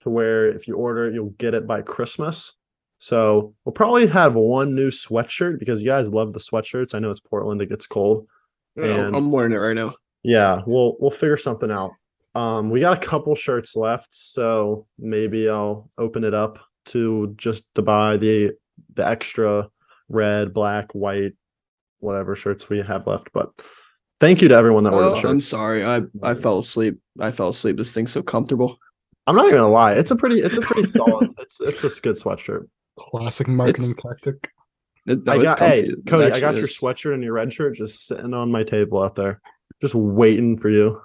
to 0.00 0.10
where 0.10 0.46
if 0.46 0.66
you 0.68 0.76
order 0.76 1.06
it, 1.06 1.14
you'll 1.14 1.34
get 1.38 1.54
it 1.54 1.66
by 1.66 1.82
Christmas. 1.82 2.54
So 2.98 3.54
we'll 3.64 3.72
probably 3.72 4.06
have 4.06 4.34
one 4.34 4.74
new 4.74 4.90
sweatshirt 4.90 5.58
because 5.58 5.82
you 5.82 5.88
guys 5.88 6.10
love 6.10 6.32
the 6.32 6.40
sweatshirts. 6.40 6.94
I 6.94 7.00
know 7.00 7.10
it's 7.10 7.20
Portland; 7.20 7.60
it 7.60 7.68
gets 7.68 7.86
cold. 7.86 8.26
Oh, 8.78 8.82
and- 8.82 9.14
I'm 9.14 9.30
wearing 9.30 9.52
it 9.52 9.56
right 9.56 9.74
now. 9.74 9.94
Yeah, 10.22 10.62
we'll 10.66 10.96
we'll 11.00 11.10
figure 11.10 11.36
something 11.36 11.70
out. 11.70 11.90
Um, 12.34 12.70
we 12.70 12.80
got 12.80 12.96
a 12.96 13.06
couple 13.06 13.34
shirts 13.34 13.76
left, 13.76 14.12
so 14.12 14.86
maybe 14.98 15.48
I'll 15.48 15.90
open 15.98 16.24
it 16.24 16.32
up 16.32 16.58
to 16.86 17.34
just 17.36 17.64
to 17.74 17.82
buy 17.82 18.16
the 18.16 18.52
the 18.94 19.06
extra 19.06 19.68
red, 20.08 20.54
black, 20.54 20.92
white, 20.92 21.32
whatever 21.98 22.36
shirts 22.36 22.68
we 22.68 22.80
have 22.80 23.06
left. 23.06 23.30
But 23.32 23.50
thank 24.24 24.40
you 24.42 24.48
to 24.48 24.54
everyone 24.54 24.84
that 24.84 24.94
ordered 24.94 25.08
Oh, 25.10 25.14
shirts. 25.16 25.30
I'm 25.30 25.40
sorry. 25.40 25.84
I 25.84 26.00
I 26.22 26.34
fell 26.34 26.58
asleep. 26.58 26.98
I 27.20 27.30
fell 27.30 27.50
asleep. 27.50 27.76
This 27.76 27.92
thing's 27.92 28.12
so 28.12 28.22
comfortable. 28.22 28.78
I'm 29.26 29.36
not 29.36 29.46
even 29.46 29.58
gonna 29.58 29.70
lie; 29.70 29.92
it's 29.92 30.10
a 30.10 30.16
pretty, 30.16 30.40
it's 30.40 30.56
a 30.56 30.60
pretty 30.60 30.82
solid. 30.96 31.30
It's 31.38 31.60
it's 31.60 31.84
a 31.84 32.00
good 32.00 32.16
sweatshirt. 32.16 32.66
Classic 32.98 33.46
marketing 33.48 33.90
It's- 33.90 34.02
tactic. 34.22 34.50
It, 35.06 35.22
no, 35.26 35.32
I 35.34 35.38
got 35.42 35.58
hey 35.58 35.90
Cody, 36.06 36.24
I 36.24 36.26
actually 36.28 36.40
got 36.40 36.56
your 36.56 36.66
sweatshirt 36.66 37.12
and 37.12 37.22
your 37.22 37.34
red 37.34 37.52
shirt 37.52 37.76
just 37.76 38.06
sitting 38.06 38.32
on 38.32 38.50
my 38.50 38.62
table 38.62 39.02
out 39.02 39.14
there, 39.16 39.42
just 39.82 39.94
waiting 39.94 40.56
for 40.56 40.70
you. 40.70 40.98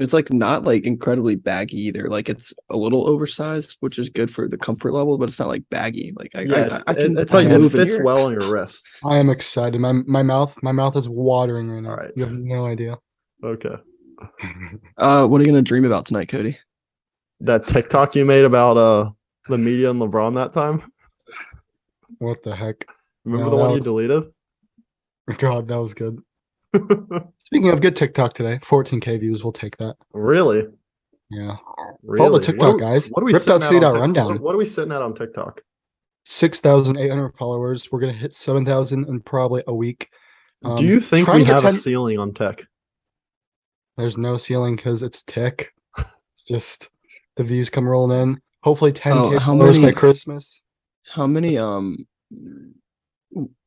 It's 0.00 0.12
like 0.12 0.32
not 0.32 0.64
like 0.64 0.84
incredibly 0.84 1.36
baggy 1.36 1.78
either. 1.86 2.08
Like 2.08 2.28
it's 2.28 2.52
a 2.68 2.76
little 2.76 3.08
oversized, 3.08 3.76
which 3.80 3.98
is 3.98 4.10
good 4.10 4.28
for 4.28 4.48
the 4.48 4.58
comfort 4.58 4.92
level, 4.92 5.18
but 5.18 5.28
it's 5.28 5.38
not 5.38 5.46
like 5.48 5.62
baggy. 5.70 6.12
Like 6.16 6.32
I, 6.34 6.40
Yeah, 6.40 6.56
I, 6.56 6.64
it- 6.76 6.82
I 6.88 6.94
can. 6.94 7.18
it's 7.18 7.32
I 7.32 7.38
like 7.38 7.48
can 7.48 7.64
it 7.64 7.68
fits 7.70 7.94
here. 7.94 8.04
well 8.04 8.24
on 8.26 8.32
your 8.32 8.50
wrists. 8.50 8.98
I 9.04 9.18
am 9.18 9.30
excited. 9.30 9.80
My 9.80 9.92
my 9.92 10.22
mouth 10.22 10.56
my 10.62 10.72
mouth 10.72 10.96
is 10.96 11.08
watering 11.08 11.70
right 11.70 11.80
now. 11.82 11.90
All 11.90 11.96
right. 11.96 12.10
You 12.16 12.24
have 12.24 12.32
no 12.34 12.66
idea. 12.66 12.98
Okay. 13.44 13.76
Uh, 14.98 15.26
what 15.26 15.40
are 15.40 15.44
you 15.44 15.50
gonna 15.50 15.62
dream 15.62 15.84
about 15.84 16.06
tonight, 16.06 16.28
Cody? 16.28 16.58
That 17.40 17.66
TikTok 17.66 18.14
you 18.16 18.24
made 18.24 18.44
about 18.44 18.76
uh 18.76 19.10
the 19.48 19.58
media 19.58 19.90
and 19.90 20.00
LeBron 20.00 20.34
that 20.36 20.52
time. 20.52 20.82
What 22.18 22.42
the 22.42 22.56
heck? 22.56 22.84
Remember 23.24 23.44
No, 23.44 23.50
the 23.50 23.56
that 23.56 23.62
one 23.68 23.74
you 23.74 23.80
deleted? 23.80 24.24
God, 25.38 25.68
that 25.68 25.80
was 25.80 25.94
good. 25.94 26.18
Speaking 27.54 27.70
of 27.70 27.80
good 27.80 27.94
TikTok 27.94 28.32
today, 28.32 28.58
14k 28.64 29.20
views. 29.20 29.44
We'll 29.44 29.52
take 29.52 29.76
that. 29.76 29.94
really? 30.12 30.64
Yeah. 31.30 31.56
Really? 32.02 32.18
Follow 32.18 32.30
the 32.30 32.32
What 32.38 32.42
TikTok, 32.42 32.74
are- 32.74 32.78
guys. 32.78 33.08
What 33.10 33.22
are 33.22 33.26
we 33.26 33.32
Ripped 33.32 33.44
sitting 33.44 33.62
Out 33.62 33.72
at 33.72 33.76
on 33.76 33.84
Out 33.84 33.92
Tik- 33.92 34.00
Rundown. 34.00 34.26
What, 34.26 34.40
what 34.40 34.54
are 34.56 34.58
we 34.58 34.64
sitting 34.66 34.90
at 34.90 35.02
on 35.02 35.14
TikTok? 35.14 35.60
6,800 36.26 37.36
followers. 37.36 37.92
We're 37.92 38.00
gonna 38.00 38.12
hit 38.12 38.34
7,000 38.34 39.08
in 39.08 39.20
probably 39.20 39.62
a 39.68 39.74
week. 39.74 40.10
Um, 40.64 40.78
Do 40.78 40.84
you 40.84 40.98
think 40.98 41.28
we 41.28 41.38
to 41.40 41.44
get 41.44 41.62
have 41.62 41.64
a 41.64 41.70
ceiling 41.76 42.18
on 42.18 42.32
tech? 42.32 42.64
There's 43.96 44.18
no 44.18 44.36
ceiling 44.36 44.74
because 44.74 45.04
it's 45.04 45.22
tick. 45.22 45.72
It's 45.96 46.42
just 46.42 46.90
the 47.36 47.44
views 47.44 47.70
come 47.70 47.88
rolling 47.88 48.20
in. 48.20 48.40
Hopefully 48.64 48.92
10k 48.92 49.12
Oh, 49.14 49.38
how 49.38 49.52
followers 49.52 49.78
by 49.78 49.92
Christmas. 49.92 50.64
How 51.06 51.28
many 51.28 51.56
um 51.56 51.98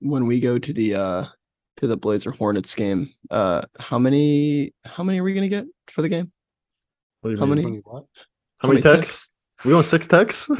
when 0.01 0.27
we 0.27 0.41
go 0.41 0.59
to 0.59 0.73
the 0.73 0.95
uh 0.95 1.25
to 1.77 1.87
the 1.87 1.97
Blazer 1.97 2.31
Hornets 2.31 2.75
game, 2.75 3.13
uh 3.31 3.61
how 3.79 3.97
many 3.99 4.73
how 4.85 5.03
many 5.03 5.19
are 5.19 5.23
we 5.23 5.33
gonna 5.33 5.47
get 5.47 5.65
for 5.87 6.01
the 6.01 6.09
game? 6.09 6.31
What 7.21 7.29
do 7.29 7.33
you 7.35 7.39
How 7.39 7.45
mean? 7.45 7.55
many- 7.55 7.63
Funny 7.63 7.81
what? 7.83 8.05
How 8.59 8.67
many 8.69 8.81
texts? 8.81 9.29
We 9.65 9.73
want 9.73 9.85
six 9.85 10.07
texts? 10.07 10.49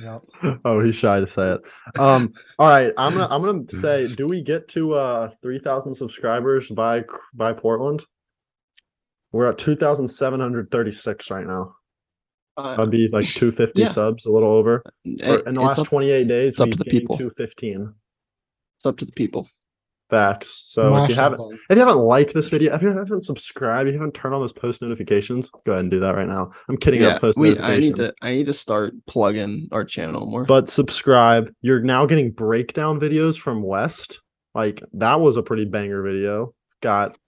Yeah. 0.00 0.18
oh, 0.64 0.80
he's 0.84 0.94
shy 0.94 1.18
to 1.18 1.26
say 1.26 1.54
it. 1.54 1.60
Um, 1.98 2.32
all 2.56 2.68
right, 2.68 2.92
I'm 2.96 3.14
gonna 3.14 3.26
I'm 3.28 3.42
gonna 3.42 3.64
say, 3.68 4.06
do 4.14 4.28
we 4.28 4.42
get 4.42 4.68
to 4.68 4.94
uh 4.94 5.30
three 5.42 5.58
thousand 5.58 5.96
subscribers 5.96 6.70
by 6.70 7.04
by 7.34 7.52
Portland? 7.52 8.04
We're 9.32 9.46
at 9.48 9.58
two 9.58 9.74
thousand 9.74 10.06
seven 10.06 10.38
hundred 10.38 10.70
thirty 10.70 10.92
six 10.92 11.32
right 11.32 11.44
now. 11.46 11.74
Uh, 12.56 12.76
That'd 12.76 12.92
be 12.92 13.08
like 13.08 13.26
two 13.26 13.50
fifty 13.50 13.82
Yeah. 13.82 13.88
subs, 13.88 14.26
a 14.26 14.30
little 14.30 14.50
over. 14.52 14.84
it- 15.04 15.24
For- 15.42 15.48
in 15.48 15.56
the 15.56 15.62
last 15.62 15.80
up, 15.80 15.88
twenty 15.88 16.10
eight 16.10 16.28
days, 16.28 16.52
it's 16.52 16.60
up 16.60 16.66
we've 16.68 16.78
to 16.78 16.84
the 16.84 16.90
gained 16.90 17.00
people. 17.02 17.16
two 17.18 17.30
fifteen. 17.30 17.92
It's 18.78 18.86
up 18.86 18.96
to 18.98 19.04
the 19.04 19.12
people. 19.12 19.48
Facts. 20.10 20.64
So 20.68 20.96
if 21.04 21.10
you 21.10 21.14
haven't 21.16 21.36
button. 21.36 21.58
if 21.68 21.76
you 21.76 21.84
haven't 21.84 22.02
liked 22.02 22.32
this 22.32 22.48
video, 22.48 22.74
if 22.74 22.80
you 22.80 22.88
haven't 22.88 23.20
subscribed, 23.20 23.88
if 23.88 23.92
you 23.92 23.98
haven't 24.00 24.14
turned 24.14 24.34
on 24.34 24.40
those 24.40 24.54
post 24.54 24.80
notifications, 24.80 25.50
go 25.66 25.72
ahead 25.72 25.84
and 25.84 25.90
do 25.90 26.00
that 26.00 26.14
right 26.14 26.26
now. 26.26 26.50
I'm 26.70 26.78
kidding 26.78 27.02
Yeah, 27.02 27.08
about 27.08 27.20
post 27.20 27.38
we 27.38 27.58
I 27.58 27.76
need 27.76 27.96
to 27.96 28.14
I 28.22 28.30
need 28.30 28.46
to 28.46 28.54
start 28.54 28.94
plugging 29.06 29.68
our 29.70 29.84
channel 29.84 30.24
more. 30.24 30.44
but 30.46 30.70
subscribe. 30.70 31.52
You're 31.60 31.82
now 31.82 32.06
getting 32.06 32.30
breakdown 32.30 32.98
videos 32.98 33.38
from 33.38 33.62
Wes. 33.62 34.06
Like 34.54 34.82
that 34.94 35.20
was 35.20 35.36
a 35.36 35.42
pretty 35.42 35.66
banger 35.66 36.02
video. 36.02 36.54
Got 36.80 37.18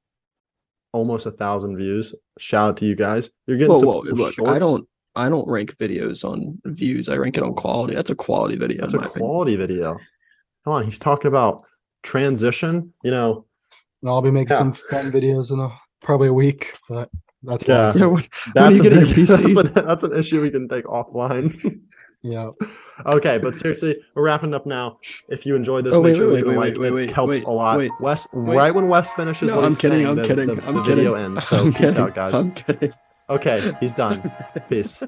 almost 0.92 1.26
a 1.26 1.32
thousand 1.32 1.76
views. 1.76 2.14
Shout 2.38 2.70
out 2.70 2.76
to 2.78 2.86
you 2.86 2.96
guys. 2.96 3.28
You're 3.46 3.58
getting 3.58 3.74
Whoa, 3.74 3.80
some 3.80 3.88
whoa, 3.88 4.02
cool 4.04 4.14
look, 4.14 4.34
I 4.46 4.58
don't 4.58 4.88
I 5.16 5.28
don't 5.28 5.46
rank 5.50 5.76
videos 5.76 6.24
on 6.24 6.58
views. 6.64 7.10
I 7.10 7.16
rank 7.18 7.36
it 7.36 7.42
on 7.42 7.52
quality. 7.54 7.94
That's 7.94 8.08
a 8.10 8.14
quality 8.14 8.56
video. 8.56 8.80
That's 8.80 8.94
a 8.94 8.98
my 8.98 9.04
opinion. 9.04 9.28
quality 9.28 9.56
video. 9.56 9.98
Come 10.64 10.72
on, 10.74 10.84
he's 10.84 10.98
talking 10.98 11.28
about 11.28 11.64
transition. 12.02 12.92
You 13.04 13.10
know, 13.10 13.44
And 14.02 14.10
I'll 14.10 14.22
be 14.22 14.30
making 14.30 14.50
Yeah. 14.54 14.58
some 14.58 14.72
fun 14.72 15.10
videos 15.12 15.50
in 15.52 15.60
a 15.60 15.68
probably 16.02 16.28
a 16.28 16.32
week, 16.32 16.74
but 16.88 17.10
that's 17.42 17.66
Yeah. 17.68 17.92
Yeah, 17.94 18.06
when, 18.06 18.14
when 18.14 18.26
that's 18.54 18.78
you 18.78 18.86
a 18.86 18.90
big- 18.90 19.08
PC? 19.16 19.54
That's, 19.54 19.76
an, 19.78 19.86
that's 19.86 20.02
an 20.04 20.12
issue 20.16 20.40
we 20.42 20.50
can 20.50 20.68
take 20.68 20.84
offline. 20.86 21.80
yeah. 22.22 22.50
okay, 23.06 23.38
but 23.38 23.56
seriously, 23.56 23.96
we're 24.14 24.24
wrapping 24.24 24.54
up 24.54 24.64
now. 24.66 24.98
If 25.28 25.44
you 25.46 25.56
enjoyed 25.56 25.84
this, 25.84 25.94
Oh, 25.94 26.00
make 26.02 26.12
wait, 26.12 26.16
sure 26.18 26.26
to 26.28 26.32
wait, 26.34 26.46
leave 26.46 26.56
a 26.56 26.58
wait, 26.60 26.72
like. 26.74 26.78
wait, 26.78 26.88
it 26.88 26.94
wait, 26.94 27.10
helps 27.12 27.30
wait, 27.30 27.42
a 27.44 27.50
lot. 27.50 27.78
wait, 27.78 27.90
Wes, 28.00 28.26
wait. 28.32 28.56
right 28.56 28.74
when 28.74 28.88
Wes 28.88 29.12
finishes, 29.12 29.48
No, 29.48 29.56
what 29.56 29.64
I'm 29.64 29.70
he's 29.72 29.78
kidding. 29.78 29.98
saying, 29.98 30.06
I'm 30.08 30.16
the, 30.16 30.26
kidding. 30.26 30.46
the- 30.46 30.66
I'm 30.66 30.74
the 30.74 30.82
kidding. 30.82 30.96
video 30.96 31.14
ends. 31.14 31.44
So 31.48 31.58
I'm 31.58 31.72
peace 31.72 31.80
kidding. 31.80 31.96
out, 31.98 32.14
guys. 32.14 32.34
I'm 32.34 32.52
kidding. 32.52 32.92
Okay, 33.28 33.72
he's 33.80 33.94
done. 33.94 34.32
Peace. 34.68 35.02